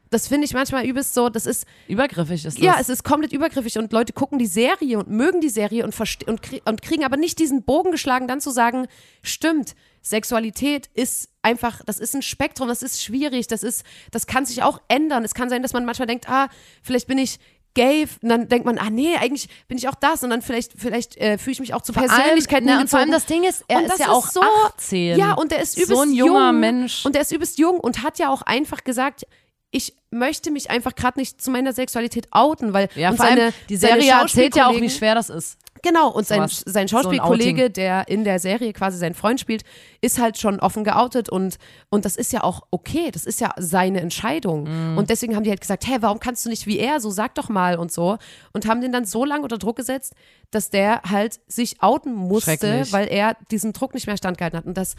das 0.10 0.28
finde 0.28 0.44
ich 0.46 0.54
manchmal 0.54 0.86
übelst 0.86 1.14
so, 1.14 1.30
das 1.30 1.46
ist 1.46 1.66
Übergriffig 1.88 2.44
ist 2.44 2.58
das. 2.58 2.64
ja, 2.66 2.76
es 2.82 2.90
ist 2.90 3.04
komplett 3.06 3.32
übergriffig 3.32 3.78
und 3.78 3.94
Leute 3.94 4.12
gucken 4.12 4.40
die 4.40 4.48
Serie 4.48 4.98
und 5.00 5.08
mögen 5.10 5.40
die 5.40 5.50
Serie 5.50 5.86
und, 5.86 5.96
und, 6.28 6.42
krie 6.42 6.62
und 6.66 6.82
kriegen 6.82 7.06
aber 7.06 7.16
nicht 7.16 7.40
diesen 7.40 7.64
Bogen 7.64 7.92
geschlagen, 7.92 8.28
dann 8.28 8.42
zu 8.42 8.50
sagen, 8.52 8.88
stimmt, 9.22 9.76
Sexualität 10.02 10.90
ist 10.94 11.30
einfach, 11.42 11.82
das 11.86 12.00
ist 12.00 12.16
ein 12.16 12.22
Spektrum, 12.22 12.68
das 12.68 12.84
ist 12.84 13.02
schwierig, 13.02 13.48
das 13.48 13.64
ist, 13.64 13.84
das 14.12 14.28
kann 14.28 14.46
sich 14.46 14.64
auch 14.64 14.82
ändern. 14.88 15.24
Es 15.24 15.34
kann 15.34 15.50
sein, 15.50 15.62
dass 15.62 15.74
man 15.74 15.86
manchmal 15.86 16.08
denkt, 16.08 16.30
ah, 16.30 16.50
vielleicht 16.84 17.08
bin 17.08 17.18
ich 17.18 17.40
gay, 17.76 18.08
und 18.22 18.30
dann 18.30 18.48
denkt 18.48 18.66
man, 18.66 18.78
ah 18.78 18.90
nee, 18.90 19.16
eigentlich 19.16 19.48
bin 19.68 19.78
ich 19.78 19.88
auch 19.88 19.96
das 19.96 20.24
und 20.24 20.32
dann 20.32 20.42
vielleicht, 20.42 20.74
vielleicht 20.76 21.18
äh, 21.18 21.38
fühle 21.38 21.54
ich 21.54 21.60
mich 21.60 21.74
auch 21.74 21.82
zu 21.82 21.94
Vor 21.94 22.02
allem- 22.02 22.12
Persönlichkeiten 22.12 22.66
ne, 22.66 22.80
und 22.80 22.90
vor 22.90 23.00
allem 23.00 23.12
das 23.12 23.26
Ding 23.26 23.44
ist, 23.44 23.64
er 23.68 23.86
ist 23.86 24.00
ja 24.00 24.10
auch 24.10 24.28
so, 24.28 24.42
18. 24.68 25.18
Ja, 25.18 25.34
und 25.34 25.52
der 25.52 25.62
ist 25.62 25.76
übelst 25.78 25.94
So 25.94 26.02
ein 26.02 26.12
junger 26.12 26.50
jung, 26.52 26.60
Mensch. 26.60 27.06
Und 27.06 27.14
der 27.16 27.22
ist 27.22 27.32
übelst 27.32 27.60
jung 27.60 27.80
und 27.80 28.04
hat 28.04 28.20
ja 28.20 28.30
auch 28.30 28.42
einfach 28.42 28.84
gesagt, 28.84 29.26
ich 29.72 29.94
möchte 30.10 30.50
mich 30.50 30.72
einfach 30.72 30.96
gerade 30.96 31.20
nicht 31.20 31.42
zu 31.42 31.52
meiner 31.52 31.74
Sexualität 31.74 32.28
outen, 32.32 32.74
weil 32.74 32.90
ja, 32.96 33.14
vor 33.14 33.26
allem, 33.26 33.54
die 33.70 33.78
Serie 33.78 34.12
erzählt 34.12 34.56
ja 34.56 34.68
auch, 34.68 34.82
wie 34.82 34.90
schwer 34.90 35.14
das 35.14 35.30
ist. 35.30 35.58
Genau, 35.82 36.10
und 36.10 36.28
sein, 36.28 36.48
sein 36.48 36.64
So 36.66 36.80
ein 36.80 36.88
Schauspielkollege, 36.88 37.64
Outing. 37.64 37.74
der 37.74 38.08
in 38.08 38.24
der 38.24 38.40
Serie 38.40 38.74
quasi 38.74 38.98
seinen 38.98 39.14
Freund 39.16 39.40
spielt, 39.40 39.64
ist 40.02 40.20
halt 40.20 40.38
schon 40.38 40.60
offen 40.60 40.84
geoutet 40.84 41.30
und, 41.30 41.58
und 41.90 42.06
das 42.06 42.16
ist 42.16 42.34
ja 42.34 42.44
auch 42.44 42.62
okay, 42.72 43.12
das 43.12 43.26
ist 43.26 43.40
ja 43.40 43.54
seine 43.58 44.02
Entscheidung. 44.02 44.64
Mhm. 44.64 44.98
Und 44.98 45.10
deswegen 45.10 45.36
haben 45.36 45.44
die 45.44 45.50
halt 45.50 45.62
gesagt, 45.62 45.88
hä, 45.88 45.98
warum 46.02 46.20
kannst 46.20 46.46
du 46.46 46.50
nicht 46.50 46.68
wie 46.68 46.80
er, 46.80 47.00
so 47.00 47.10
sag 47.10 47.36
doch 47.36 47.50
mal 47.50 47.78
und 47.78 47.92
so. 47.92 48.18
Und 48.54 48.68
haben 48.68 48.82
den 48.82 48.92
dann 48.92 49.06
so 49.06 49.24
lange 49.26 49.44
unter 49.44 49.58
Druck 49.58 49.78
gesetzt, 49.78 50.14
dass 50.52 50.70
der 50.70 51.02
halt 51.10 51.40
sich 51.48 51.82
outen 51.82 52.14
musste, 52.14 52.86
weil 52.92 53.08
er 53.08 53.38
diesem 53.52 53.74
Druck 53.74 53.94
nicht 53.94 54.08
mehr 54.08 54.18
standgehalten 54.18 54.58
hat. 54.60 54.66
Und 54.66 54.78
das, 54.78 54.96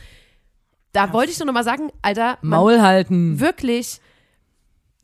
da 0.93 1.13
wollte 1.13 1.33
ich 1.33 1.39
nur 1.39 1.47
noch 1.47 1.55
mal 1.55 1.65
sagen, 1.65 1.91
Alter, 2.03 2.39
Maul 2.43 2.81
halten. 2.81 3.39
wirklich, 3.41 4.01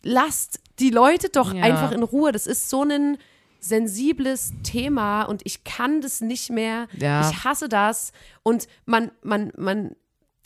lasst 0.03 0.61
die 0.79 0.91
Leute 0.91 1.29
doch 1.29 1.53
Ja. 1.55 1.63
einfach 1.63 1.93
in 1.93 2.03
Ruhe. 2.03 2.33
Das 2.33 2.47
ist 2.47 2.69
so 2.71 2.83
ein 2.83 3.19
sensibles 3.61 4.53
Thema 4.63 5.25
und 5.25 5.43
ich 5.45 5.65
kann 5.65 6.01
das 6.01 6.21
nicht 6.21 6.51
mehr. 6.51 6.87
Ja. 6.99 7.29
Ich 7.29 7.45
hasse 7.45 7.69
das. 7.69 8.13
Und 8.43 8.69
man, 8.85 9.11
man, 9.23 9.53
man 9.57 9.97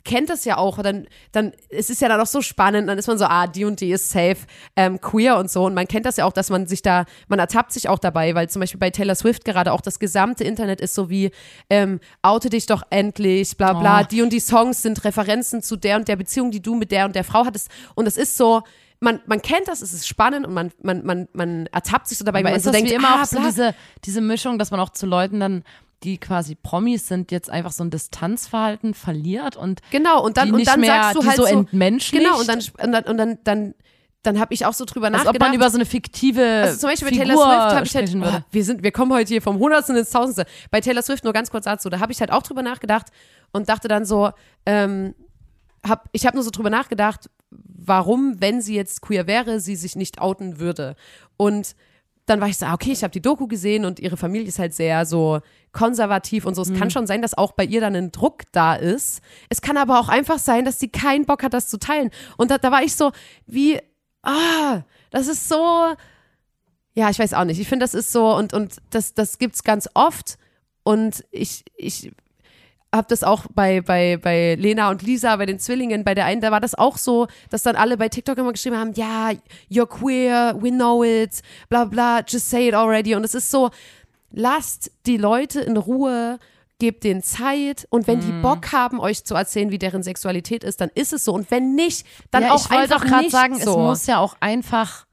kennt 0.04 0.30
das 0.30 0.44
ja 0.44 0.56
auch. 0.56 0.82
Dann, 0.82 1.06
dann, 1.32 1.52
es 1.68 1.90
ist 1.90 2.00
ja 2.00 2.08
dann 2.08 2.20
auch 2.20 2.26
so 2.26 2.42
spannend. 2.42 2.88
Dann 2.88 2.98
ist 2.98 3.06
man 3.06 3.18
so, 3.18 3.26
ah, 3.26 3.46
die 3.46 3.64
und 3.64 3.80
die 3.80 3.90
ist 3.90 4.10
safe, 4.10 4.38
ähm, 4.76 5.00
queer 5.00 5.36
und 5.38 5.50
so. 5.50 5.64
Und 5.64 5.74
man 5.74 5.86
kennt 5.86 6.06
das 6.06 6.16
ja 6.16 6.24
auch, 6.24 6.32
dass 6.32 6.50
man 6.50 6.66
sich 6.66 6.82
da, 6.82 7.04
man 7.28 7.38
ertappt 7.38 7.72
sich 7.72 7.88
auch 7.88 7.98
dabei, 7.98 8.34
weil 8.34 8.48
zum 8.48 8.60
Beispiel 8.60 8.80
bei 8.80 8.90
Taylor 8.90 9.14
Swift 9.14 9.44
gerade 9.44 9.72
auch 9.72 9.80
das 9.80 9.98
gesamte 9.98 10.44
Internet 10.44 10.80
ist 10.80 10.94
so 10.94 11.10
wie, 11.10 11.30
ähm, 11.68 12.00
oute 12.22 12.50
dich 12.50 12.66
doch 12.66 12.82
endlich, 12.90 13.56
bla 13.56 13.72
bla. 13.74 14.02
Oh. 14.02 14.06
Die 14.10 14.22
und 14.22 14.32
die 14.32 14.40
Songs 14.40 14.82
sind 14.82 15.04
Referenzen 15.04 15.62
zu 15.62 15.76
der 15.76 15.96
und 15.96 16.08
der 16.08 16.16
Beziehung, 16.16 16.50
die 16.50 16.62
du 16.62 16.74
mit 16.74 16.90
der 16.90 17.06
und 17.06 17.14
der 17.14 17.24
Frau 17.24 17.44
hattest. 17.44 17.68
Und 17.94 18.06
es 18.06 18.16
ist 18.16 18.36
so, 18.36 18.62
man, 19.00 19.20
man 19.26 19.40
kennt 19.42 19.66
das, 19.66 19.80
es 19.80 19.94
ist 19.94 20.06
spannend 20.06 20.46
und 20.46 20.52
man, 20.52 20.72
man, 20.82 21.04
man, 21.04 21.28
man 21.32 21.66
ertappt 21.66 22.06
sich 22.06 22.18
so 22.18 22.24
dabei, 22.24 22.38
weil 22.44 22.52
man 22.52 22.56
ist 22.56 22.64
so 22.64 22.70
denkt, 22.70 22.90
immer 22.90 23.16
ah, 23.16 23.22
auch 23.22 23.26
so 23.26 23.40
diese, 23.40 23.74
diese 24.04 24.20
Mischung, 24.20 24.58
dass 24.58 24.70
man 24.70 24.78
auch 24.78 24.90
zu 24.90 25.06
Leuten 25.06 25.40
dann, 25.40 25.64
die 26.02 26.18
quasi 26.18 26.54
Promis 26.54 27.08
sind, 27.08 27.32
jetzt 27.32 27.50
einfach 27.50 27.72
so 27.72 27.82
ein 27.82 27.90
Distanzverhalten 27.90 28.94
verliert 28.94 29.56
und 29.56 29.80
Genau, 29.90 30.22
und 30.22 30.36
dann, 30.36 30.52
und 30.52 30.66
dann 30.66 30.80
mehr, 30.80 31.02
sagst 31.02 31.16
du 31.16 31.26
halt 31.26 31.36
so 31.36 31.44
entmenschlicht. 31.44 32.24
genau, 32.24 32.38
und 32.38 32.48
dann, 32.48 32.58
und 32.58 32.92
dann, 32.92 33.04
und 33.04 33.16
dann, 33.16 33.38
dann, 33.44 33.74
dann 34.22 34.38
habe 34.38 34.52
ich 34.52 34.66
auch 34.66 34.74
so 34.74 34.84
drüber 34.84 35.06
als 35.06 35.20
ob 35.20 35.24
nachgedacht. 35.24 35.48
man 35.48 35.56
über 35.56 35.70
so 35.70 35.76
eine 35.76 35.86
fiktive 35.86 36.44
also 36.44 36.78
zum 36.78 36.90
Beispiel 36.90 37.08
bei 37.08 37.14
Figur 37.16 37.26
Taylor 37.26 37.46
Swift 37.46 37.76
habe 37.76 37.86
ich 37.86 37.94
halt, 37.94 38.08
sprechen 38.08 38.22
oh, 38.22 38.26
würde. 38.26 38.44
wir 38.50 38.64
sind, 38.64 38.82
wir 38.82 38.92
kommen 38.92 39.12
heute 39.12 39.28
hier 39.28 39.40
vom 39.40 39.58
Hundertsten 39.58 39.96
ins 39.96 40.10
Tausendste. 40.10 40.44
Bei 40.70 40.82
Taylor 40.82 41.02
Swift 41.02 41.24
nur 41.24 41.32
ganz 41.32 41.50
kurz 41.50 41.64
dazu, 41.64 41.88
da 41.88 42.00
habe 42.00 42.12
ich 42.12 42.20
halt 42.20 42.30
auch 42.30 42.42
drüber 42.42 42.62
nachgedacht 42.62 43.06
und 43.52 43.70
dachte 43.70 43.88
dann 43.88 44.04
so, 44.04 44.30
ähm, 44.66 45.14
hab, 45.86 46.08
ich 46.12 46.26
habe 46.26 46.36
nur 46.36 46.44
so 46.44 46.50
drüber 46.50 46.70
nachgedacht, 46.70 47.30
warum, 47.50 48.36
wenn 48.40 48.60
sie 48.60 48.74
jetzt 48.74 49.00
queer 49.02 49.26
wäre, 49.26 49.60
sie 49.60 49.76
sich 49.76 49.96
nicht 49.96 50.20
outen 50.20 50.58
würde. 50.58 50.96
Und 51.36 51.74
dann 52.26 52.40
war 52.40 52.48
ich 52.48 52.58
so, 52.58 52.66
ah, 52.66 52.74
okay, 52.74 52.92
ich 52.92 53.02
habe 53.02 53.10
die 53.10 53.22
Doku 53.22 53.48
gesehen 53.48 53.84
und 53.84 53.98
ihre 53.98 54.16
Familie 54.16 54.46
ist 54.46 54.58
halt 54.58 54.72
sehr 54.72 55.04
so 55.04 55.40
konservativ 55.72 56.46
und 56.46 56.54
so. 56.54 56.62
Es 56.62 56.72
kann 56.72 56.90
schon 56.90 57.06
sein, 57.06 57.22
dass 57.22 57.36
auch 57.36 57.52
bei 57.52 57.64
ihr 57.64 57.80
dann 57.80 57.96
ein 57.96 58.12
Druck 58.12 58.42
da 58.52 58.74
ist. 58.74 59.20
Es 59.48 59.60
kann 59.60 59.76
aber 59.76 59.98
auch 59.98 60.08
einfach 60.08 60.38
sein, 60.38 60.64
dass 60.64 60.78
sie 60.78 60.88
keinen 60.88 61.24
Bock 61.24 61.42
hat, 61.42 61.54
das 61.54 61.68
zu 61.68 61.78
teilen. 61.78 62.10
Und 62.36 62.50
da, 62.50 62.58
da 62.58 62.70
war 62.70 62.82
ich 62.82 62.94
so, 62.94 63.10
wie, 63.46 63.80
ah, 64.22 64.82
das 65.10 65.26
ist 65.26 65.48
so, 65.48 65.94
ja, 66.94 67.10
ich 67.10 67.18
weiß 67.18 67.34
auch 67.34 67.44
nicht. 67.44 67.60
Ich 67.60 67.68
finde, 67.68 67.84
das 67.84 67.94
ist 67.94 68.12
so 68.12 68.36
und, 68.36 68.52
und 68.52 68.76
das, 68.90 69.14
das 69.14 69.38
gibt's 69.38 69.64
ganz 69.64 69.88
oft. 69.94 70.38
Und 70.82 71.24
ich, 71.30 71.64
ich 71.76 72.12
habe 72.94 73.06
das 73.08 73.22
auch 73.22 73.44
bei, 73.54 73.80
bei, 73.80 74.16
bei 74.20 74.56
Lena 74.56 74.90
und 74.90 75.02
Lisa, 75.02 75.36
bei 75.36 75.46
den 75.46 75.58
Zwillingen, 75.58 76.02
bei 76.04 76.14
der 76.14 76.24
einen, 76.24 76.40
da 76.40 76.50
war 76.50 76.60
das 76.60 76.74
auch 76.74 76.98
so, 76.98 77.28
dass 77.48 77.62
dann 77.62 77.76
alle 77.76 77.96
bei 77.96 78.08
TikTok 78.08 78.36
immer 78.38 78.52
geschrieben 78.52 78.76
haben, 78.76 78.92
ja, 78.94 79.30
you're 79.70 79.86
queer, 79.86 80.56
we 80.60 80.70
know 80.70 81.04
it, 81.04 81.40
bla 81.68 81.84
bla, 81.84 82.20
just 82.26 82.50
say 82.50 82.68
it 82.68 82.74
already. 82.74 83.14
Und 83.14 83.24
es 83.24 83.34
ist 83.34 83.50
so, 83.50 83.70
lasst 84.32 84.90
die 85.06 85.16
Leute 85.16 85.60
in 85.60 85.76
Ruhe, 85.76 86.38
gebt 86.78 87.04
denen 87.04 87.22
Zeit 87.22 87.86
und 87.90 88.06
wenn 88.06 88.18
Mhm. 88.20 88.22
die 88.22 88.32
Bock 88.42 88.72
haben, 88.72 89.00
euch 89.00 89.24
zu 89.24 89.34
erzählen, 89.34 89.70
wie 89.70 89.78
deren 89.78 90.02
Sexualität 90.02 90.64
ist, 90.64 90.80
dann 90.80 90.90
ist 90.94 91.12
es 91.12 91.24
so. 91.24 91.32
Und 91.34 91.50
wenn 91.50 91.74
nicht, 91.74 92.06
dann 92.30 92.44
ja, 92.44 92.52
auch 92.52 92.64
ich 92.64 92.70
wollte 92.70 92.94
einfach 92.94 93.04
auch 93.04 93.08
gerade 93.08 93.30
sagen, 93.30 93.54
so. 93.60 93.70
es 93.72 93.76
muss 93.76 94.06
ja 94.06 94.18
auch 94.18 94.34
einfach, 94.40 95.06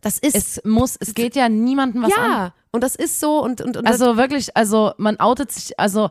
das 0.00 0.18
ist, 0.18 0.34
es 0.34 0.64
muss, 0.64 0.96
es 0.98 1.14
geht 1.14 1.36
ja 1.36 1.48
niemandem 1.48 2.02
was 2.02 2.12
an. 2.16 2.30
ja, 2.30 2.54
und 2.72 2.82
das 2.82 2.96
ist 2.96 3.20
so 3.20 3.42
und, 3.42 3.60
und, 3.60 3.76
und 3.76 3.86
Also 3.86 4.16
wirklich, 4.16 4.56
also 4.56 4.92
man 4.96 5.20
outet 5.20 5.52
sich, 5.52 5.78
also 5.78 6.10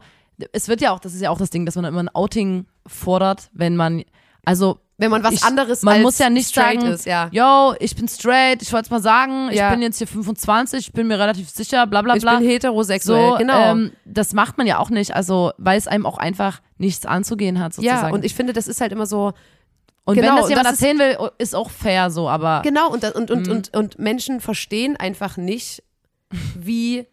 es 0.54 0.68
wird 0.68 0.82
ja 0.82 0.92
auch, 0.92 1.00
das 1.00 1.14
ist 1.14 1.22
ja 1.22 1.30
auch 1.30 1.38
das 1.38 1.50
Ding, 1.50 1.66
dass 1.66 1.76
man 1.76 1.86
immer 1.86 2.02
ein 2.04 2.10
Outing 2.10 2.66
fordert, 2.86 3.50
wenn 3.54 3.76
man, 3.76 4.04
also 4.46 4.80
wenn 4.98 5.12
man 5.12 5.24
was 5.24 5.34
ich, 5.36 5.44
anderes 5.44 5.82
man 5.84 5.96
als 5.96 6.04
muss 6.04 6.18
ja 6.20 6.30
nicht 6.30 6.50
straight 6.50 6.82
sagen, 6.82 6.94
ist, 6.94 7.06
ja. 7.06 7.30
yo, 7.32 7.74
ich 7.80 7.96
bin 7.96 8.08
straight, 8.10 8.62
ich 8.62 8.74
wollte 8.74 8.86
es 8.88 8.92
mal 8.92 9.02
sagen, 9.02 9.50
Ja. 9.52 9.68
ich 9.68 9.74
bin 9.74 9.82
jetzt 9.82 9.98
hier 9.98 10.08
25, 10.08 10.88
ich 10.88 10.94
bin 10.94 11.08
mir 11.08 11.18
relativ 11.20 11.50
sicher, 11.50 11.88
bla 11.88 12.02
bla 12.02 12.16
Ich 12.16 12.22
bla. 12.22 12.38
bin 12.38 12.48
heterosexuell, 12.48 13.32
so, 13.32 13.38
genau. 13.38 13.72
ähm, 13.72 13.92
das 14.06 14.34
macht 14.34 14.58
man 14.58 14.68
ja 14.68 14.78
auch 14.80 14.90
nicht, 14.90 15.16
also 15.16 15.52
weil 15.58 15.78
es 15.78 15.88
einem 15.88 16.06
auch 16.06 16.18
einfach 16.18 16.62
nichts 16.78 17.06
anzugehen 17.06 17.60
hat 17.60 17.74
sozusagen. 17.74 18.08
ja, 18.08 18.14
und 18.14 18.26
ich 18.26 18.36
finde, 18.36 18.52
das 18.54 18.68
ist 18.68 18.82
halt 18.82 18.92
immer 18.92 19.06
so, 19.06 19.32
und 20.04 20.16
genau, 20.16 20.30
wenn 20.30 20.36
das 20.38 20.50
jemand 20.50 20.68
das 20.68 20.74
erzählen 20.82 21.00
will, 21.00 21.18
ist 21.38 21.56
auch 21.56 21.70
fair 21.70 22.10
so, 22.12 22.28
aber 22.28 22.62
genau, 22.64 22.90
und, 22.92 23.04
und, 23.06 23.30
Mhm. 23.30 23.36
und, 23.38 23.48
und, 23.50 23.74
und 23.78 24.00
Menschen 24.00 24.42
verstehen 24.42 24.98
einfach 24.98 25.38
nicht, 25.38 25.82
wie, 26.56 27.06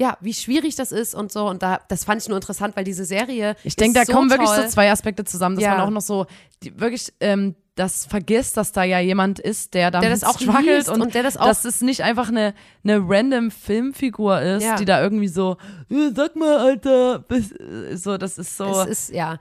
ja, 0.00 0.16
wie 0.22 0.32
schwierig 0.32 0.76
das 0.76 0.92
ist 0.92 1.14
und 1.14 1.30
so. 1.30 1.46
Und 1.46 1.62
da, 1.62 1.78
das 1.88 2.04
fand 2.04 2.22
ich 2.22 2.28
nur 2.28 2.38
interessant, 2.38 2.74
weil 2.74 2.84
diese 2.84 3.04
Serie. 3.04 3.54
Ich 3.64 3.76
denke, 3.76 3.98
da 3.98 4.06
so 4.06 4.12
kommen 4.14 4.30
wirklich 4.30 4.48
toll. 4.48 4.62
so 4.62 4.68
zwei 4.68 4.90
Aspekte 4.90 5.24
zusammen, 5.24 5.56
dass 5.56 5.64
Ja. 5.64 5.72
man 5.76 5.80
auch 5.82 5.90
noch 5.90 6.00
so 6.00 6.26
die, 6.62 6.80
wirklich 6.80 7.12
ähm, 7.20 7.54
das 7.74 8.06
vergisst, 8.06 8.56
dass 8.56 8.72
da 8.72 8.82
ja 8.84 8.98
jemand 8.98 9.38
ist, 9.38 9.74
der 9.74 9.90
damit 9.90 10.04
Der 10.04 10.10
das 10.10 10.24
auch 10.24 10.38
struggelt 10.40 10.88
und, 10.88 11.00
und 11.02 11.14
der 11.14 11.22
das 11.22 11.36
auch- 11.36 11.46
dass 11.46 11.64
es 11.66 11.80
nicht 11.82 12.02
einfach 12.02 12.28
eine, 12.28 12.54
eine 12.82 13.00
random 13.06 13.50
Filmfigur 13.50 14.40
ist, 14.40 14.64
Ja. 14.64 14.76
die 14.76 14.84
da 14.86 15.02
irgendwie 15.02 15.28
so, 15.28 15.56
"Äh, 15.90 16.10
sag 16.14 16.34
mal, 16.36 16.58
Alter, 16.58 17.24
äh, 17.30 17.96
so, 17.96 18.16
das 18.18 18.38
ist 18.38 18.56
so. 18.56 18.64
Es 18.82 18.86
ist, 18.86 19.10
ja. 19.14 19.38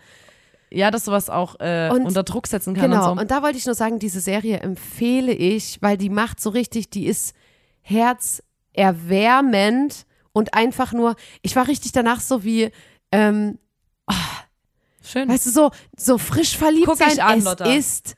Ja, 0.71 0.91
dass 0.91 1.05
sowas 1.05 1.29
auch 1.29 1.55
äh, 1.61 1.89
Und- 1.91 2.05
unter 2.05 2.23
Druck 2.23 2.47
setzen 2.47 2.75
kann 2.75 2.91
Genau, 2.91 3.11
und 3.11 3.15
so. 3.17 3.21
und 3.21 3.31
da 3.31 3.41
wollte 3.41 3.57
ich 3.57 3.65
nur 3.65 3.75
sagen, 3.75 3.97
diese 3.99 4.19
Serie 4.19 4.59
empfehle 4.59 5.31
ich, 5.31 5.81
weil 5.81 5.97
die 5.97 6.09
macht 6.09 6.39
so 6.41 6.49
richtig, 6.51 6.89
die 6.89 7.07
ist 7.07 7.33
herzerwärmend 8.75 10.05
und 10.39 10.53
einfach 10.53 10.93
nur, 10.93 11.15
ich 11.41 11.55
war 11.55 11.67
richtig 11.67 11.91
danach 11.91 12.21
so 12.21 12.43
wie, 12.43 12.71
ähm, 13.11 13.59
Schön. 15.03 15.27
weißt 15.29 15.45
du, 15.47 15.51
so, 15.51 15.71
so 15.97 16.17
frisch 16.17 16.57
verliebt 16.57 16.87
Guck 16.87 16.97
sein, 16.97 17.19
an, 17.19 17.39
es 17.39 17.45
Lotta. 17.45 17.73
ist 17.73 18.15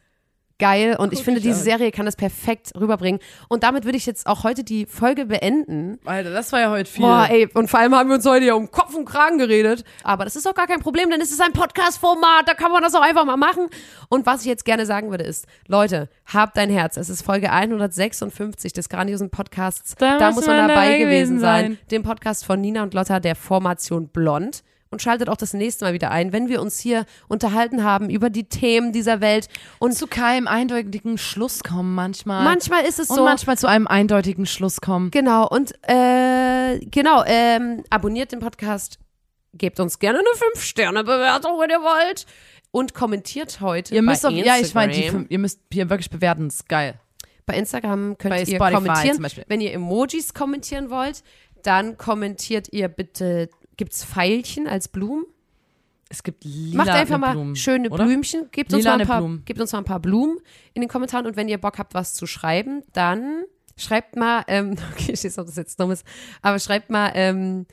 geil 0.62 0.96
und 0.98 1.12
ich 1.12 1.20
Guck 1.20 1.26
finde, 1.26 1.40
ich 1.40 1.44
diese 1.44 1.60
an. 1.60 1.64
Serie 1.66 1.92
kann 1.92 2.06
das 2.06 2.16
perfekt 2.16 2.72
rüberbringen 2.80 3.20
und 3.50 3.64
damit 3.64 3.84
würde 3.84 3.98
ich 3.98 4.06
jetzt 4.06 4.28
auch 4.28 4.44
heute 4.46 4.64
die 4.64 4.86
Folge 4.86 5.26
beenden. 5.26 6.00
Alter, 6.06 6.30
das 6.32 6.52
war 6.54 6.62
ja 6.62 6.70
heute 6.70 6.90
viel. 6.90 7.04
Boah, 7.04 7.28
ey, 7.30 7.50
und 7.54 7.70
vor 7.70 7.80
allem 7.82 7.94
haben 7.96 8.08
wir 8.10 8.16
uns 8.16 8.26
heute 8.26 8.46
ja 8.46 8.54
um 8.54 8.72
Kopf 8.72 8.96
und 8.96 9.06
Kragen 9.06 9.38
geredet. 9.38 9.84
Aber 10.04 10.24
das 10.24 10.36
ist 10.38 10.48
auch 10.48 10.54
gar 10.56 10.68
kein 10.68 10.80
Problem, 10.80 11.10
denn 11.10 11.20
es 11.20 11.32
ist 11.32 11.42
ein 11.42 11.52
Podcast-Format, 11.52 12.48
da 12.48 12.54
kann 12.54 12.72
man 12.72 12.82
das 12.82 12.96
auch 12.96 13.02
einfach 13.02 13.26
mal 13.26 13.38
machen. 13.38 13.68
Und 14.08 14.26
was 14.26 14.42
ich 14.42 14.48
jetzt 14.48 14.64
gerne 14.64 14.86
sagen 14.86 15.10
würde 15.12 15.24
ist, 15.26 15.48
Leute, 15.68 16.08
habt 16.32 16.56
dein 16.56 16.70
Herz. 16.70 16.96
Es 16.96 17.10
ist 17.10 17.24
Folge 17.24 17.52
156 17.52 18.74
des 18.74 18.88
grandiosen 18.90 19.30
Podcasts. 19.30 19.96
Da, 19.98 20.18
Da 20.18 20.32
muss 20.32 20.46
man 20.46 20.58
man 20.58 20.68
dabei 20.70 20.98
gewesen 21.00 21.40
sein. 21.40 21.66
sein. 21.66 21.78
Dem 21.92 22.04
Podcast 22.04 22.46
von 22.46 22.62
Nina 22.62 22.84
und 22.84 22.94
Lotta 22.94 23.20
der 23.20 23.36
Formation 23.36 24.08
Blond. 24.10 24.64
Und 24.92 25.02
schaltet 25.02 25.30
auch 25.30 25.38
das 25.38 25.54
nächste 25.54 25.86
Mal 25.86 25.94
wieder 25.94 26.12
ein, 26.12 26.34
wenn 26.34 26.50
wir 26.50 26.62
uns 26.62 26.78
hier 26.78 27.06
unterhalten 27.30 27.82
haben 27.86 28.10
über 28.10 28.30
die 28.30 28.44
Themen 28.44 28.92
dieser 28.92 29.22
Welt. 29.22 29.48
Und 29.80 29.94
zu 29.94 30.06
keinem 30.06 30.48
eindeutigen 30.50 31.18
Schluss 31.18 31.64
kommen 31.64 31.96
manchmal. 31.96 32.44
manchmal 32.44 32.84
ist 32.84 33.00
es 33.00 33.10
und 33.10 33.16
so. 33.16 33.24
manchmal 33.24 33.58
zu 33.58 33.68
einem 33.68 33.88
eindeutigen 33.88 34.46
Schluss 34.46 34.82
kommen. 34.82 35.10
Genau, 35.12 35.48
und 35.48 35.72
äh, 35.88 36.80
genau, 36.80 37.24
ähm, 37.26 37.84
abonniert 37.90 38.34
den 38.34 38.42
Podcast, 38.42 39.00
gebt 39.54 39.80
uns 39.80 39.98
gerne 39.98 40.20
eine 40.20 40.28
5-Sterne-Bewertung, 40.58 41.58
wenn 41.60 41.70
ihr 41.70 41.82
wollt. 41.82 42.26
Und 42.74 42.94
kommentiert 42.94 43.60
heute 43.60 43.94
Ihr 43.94 44.02
müsst 44.02 44.24
bei 44.24 44.30
auf, 44.30 44.34
ja, 44.34 44.56
ich 44.58 44.74
meine, 44.74 44.94
Instagram. 44.96 45.26
ihr 45.28 45.40
müsst 45.40 45.60
hier 45.74 45.90
wirklich 45.90 46.10
bewerten, 46.10 46.48
das 46.48 46.56
ist 46.56 46.70
geil. 46.70 47.00
Bei 47.46 47.56
Instagram 47.56 48.18
könnt 48.18 48.34
Bei 48.34 48.40
ihr 48.44 48.56
Spotify 48.56 48.74
kommentieren. 48.74 49.14
zum 49.16 49.24
Beispiel. 49.24 49.44
Wenn 49.48 49.60
ihr 49.60 49.74
Emojis 49.74 50.34
kommentieren 50.34 50.90
wollt, 50.90 51.24
dann 51.64 51.98
kommentiert 51.98 52.70
ihr 52.72 52.88
bitte, 52.88 53.50
gibt's 53.82 54.06
Pfeilchen 54.06 54.68
als 54.68 54.88
Blumen? 54.88 55.26
Es 56.08 56.22
gibt 56.22 56.44
lila 56.44 56.78
Macht 56.78 56.90
einfach 56.90 57.18
mal 57.18 57.32
Blumen, 57.32 57.56
schöne 57.56 57.90
oder? 57.90 58.06
Blümchen, 58.06 58.50
gebt 58.52 58.72
uns, 58.72 58.86
mal 58.86 59.02
ein 59.02 59.08
paar, 59.08 59.22
Blumen. 59.22 59.44
gebt 59.44 59.60
uns 59.60 59.72
mal 59.72 59.80
ein 59.80 59.86
paar 59.86 60.00
Blumen 60.00 60.38
in 60.76 60.82
den 60.84 60.88
Kommentaren 60.88 61.26
und 61.26 61.36
wenn 61.36 61.50
ihr 61.50 61.58
Bock 61.58 61.80
habt, 61.80 61.96
was 61.96 62.14
zu 62.14 62.28
schreiben, 62.28 62.84
dann 62.94 63.44
schreibt 63.78 64.18
mal, 64.18 64.44
ähm, 64.48 64.76
okay, 64.92 65.14
ich 65.14 65.24
weiß 65.24 65.40
ob 65.40 65.48
das 65.48 65.56
jetzt 65.56 65.80
dumm 65.80 65.90
ist, 65.90 66.06
aber 66.44 66.60
schreibt 66.60 66.92
mal 66.92 67.12
ähm, 67.16 67.66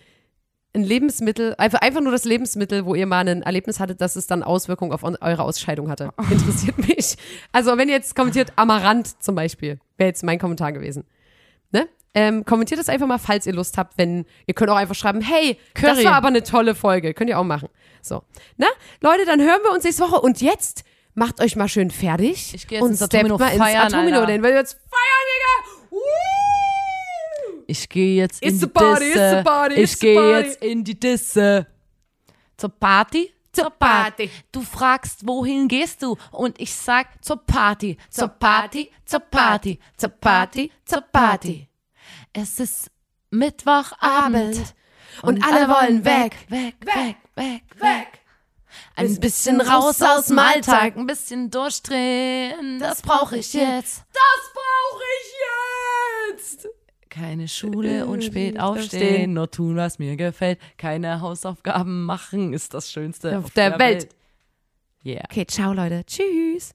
ein 0.75 0.83
Lebensmittel, 0.83 1.55
einfach, 1.59 1.83
einfach 1.83 2.01
nur 2.01 2.13
das 2.13 2.25
Lebensmittel, 2.25 2.87
wo 2.87 2.95
ihr 2.95 3.07
mal 3.07 3.29
ein 3.29 3.43
Erlebnis 3.43 3.81
hattet, 3.81 4.01
dass 4.01 4.17
es 4.17 4.27
dann 4.27 4.43
Auswirkungen 4.43 4.93
auf 4.93 5.03
eure 5.03 5.43
Ausscheidung 5.43 5.91
hatte. 5.91 6.15
Interessiert 6.31 6.79
mich. 6.79 7.19
Also 7.53 7.77
wenn 7.77 7.91
ihr 7.91 7.97
jetzt 7.97 8.17
kommentiert, 8.17 8.55
Amaranth 8.57 9.23
zum 9.23 9.35
Beispiel, 9.35 9.79
wäre 9.99 10.09
jetzt 10.09 10.25
mein 10.25 10.39
Kommentar 10.39 10.73
gewesen. 10.73 11.05
Ne? 11.71 11.87
Ähm, 12.15 12.45
kommentiert 12.45 12.81
das 12.81 12.89
einfach 12.89 13.07
mal, 13.07 13.19
falls 13.19 13.47
ihr 13.47 13.53
Lust 13.53 13.77
habt, 13.79 13.97
wenn, 13.99 14.25
ihr 14.47 14.55
könnt 14.55 14.71
auch 14.71 14.77
einfach 14.77 14.95
schreiben, 14.95 15.21
hey, 15.21 15.59
das 15.75 15.83
Curry. 15.83 16.05
war 16.05 16.15
aber 16.15 16.29
eine 16.29 16.43
tolle 16.43 16.75
Folge. 16.75 17.15
Könnt 17.15 17.31
ihr 17.31 17.39
auch 17.39 17.45
machen. 17.45 17.69
So. 18.03 18.23
Na, 18.57 18.67
Leute, 19.01 19.25
dann 19.27 19.41
hören 19.41 19.61
wir 19.63 19.73
uns 19.73 19.85
nächste 19.85 20.03
Woche. 20.05 20.21
Und 20.21 20.41
jetzt 20.41 20.85
macht 21.15 21.41
euch 21.41 21.55
mal 21.57 21.69
schön 21.69 21.91
fertig. 21.91 22.55
Ich 22.55 22.67
geh 22.67 22.77
jetzt 22.77 22.83
und 22.83 22.91
ins 22.91 22.99
steppt 22.99 23.15
Atomino 23.15 23.39
mal 23.39 23.49
ins 23.51 23.59
feiern, 23.63 23.87
Atomino, 23.95 24.27
denn 24.27 24.43
wir 24.43 24.51
jetzt 24.55 24.75
feiern, 24.75 25.27
Digga. 25.31 25.91
Woo! 25.91 27.65
Ich 27.67 27.89
gehe 27.89 28.17
jetzt 28.17 28.43
in 28.43 28.51
It's 28.51 28.61
die 28.61 28.67
party, 28.67 29.05
Disse. 29.05 29.35
it's 29.37 29.45
party, 29.45 29.75
it's 29.75 29.93
ich 29.93 30.01
gehe 30.01 30.15
party. 30.17 30.49
jetzt 30.49 30.63
in 30.63 30.85
die 30.85 30.99
Disse. 30.99 31.67
Zur 32.57 32.71
Party? 32.71 33.33
Zur 33.53 33.71
Party. 33.71 34.31
Du 34.53 34.63
fragst, 34.63 35.27
wohin 35.27 35.69
gehst 35.69 36.03
du? 36.03 36.17
Und 36.31 36.61
ich 36.61 36.73
sag 36.75 37.23
zur 37.25 37.37
Party. 37.45 37.97
Zur 38.11 38.29
Party, 38.29 38.91
zur 39.05 39.21
Party, 39.21 39.79
zur 39.97 40.11
Party, 40.11 40.71
zur 40.85 41.01
Party. 41.03 41.68
Es 42.33 42.61
ist 42.61 42.91
Mittwochabend. 43.31 44.75
Und 45.23 45.43
alle 45.45 45.69
wollen 45.69 46.05
weg, 46.05 46.37
weg, 46.49 46.75
weg, 46.85 47.17
weg, 47.35 47.63
weg. 47.81 48.07
Ein 48.95 49.19
Bisschen 49.19 49.61
raus 49.61 50.01
aus 50.03 50.27
dem 50.27 50.39
Alltag. 50.39 50.97
Ein 50.97 51.07
bisschen 51.07 51.51
durchdrehen, 51.51 52.79
das 52.79 53.03
brauche 53.03 53.37
ich 53.39 53.53
jetzt. 53.53 54.05
Das 54.13 54.53
brauche 54.55 55.03
ich 55.21 56.39
jetzt. 56.39 56.69
Keine 57.09 57.49
Schule 57.49 58.07
und 58.07 58.23
spät 58.23 58.61
Aufstehen. 58.61 59.01
aufstehen, 59.03 59.33
nur 59.33 59.51
tun, 59.51 59.77
was 59.77 59.99
mir 59.99 60.17
gefällt. 60.17 60.61
Keine 60.77 61.21
Hausaufgaben 61.21 62.05
machen 62.05 62.53
ist 62.53 62.75
das 62.75 62.93
Schönste 62.93 63.39
Auf 63.39 63.47
auf, 63.47 63.51
der 63.53 63.71
der, 63.71 63.79
Welt. 63.79 64.03
Welt. 64.03 64.15
Yeah. 65.05 65.25
Okay, 65.25 65.47
ciao, 65.47 65.73
Leute. 65.73 66.05
Tschüss. 66.05 66.73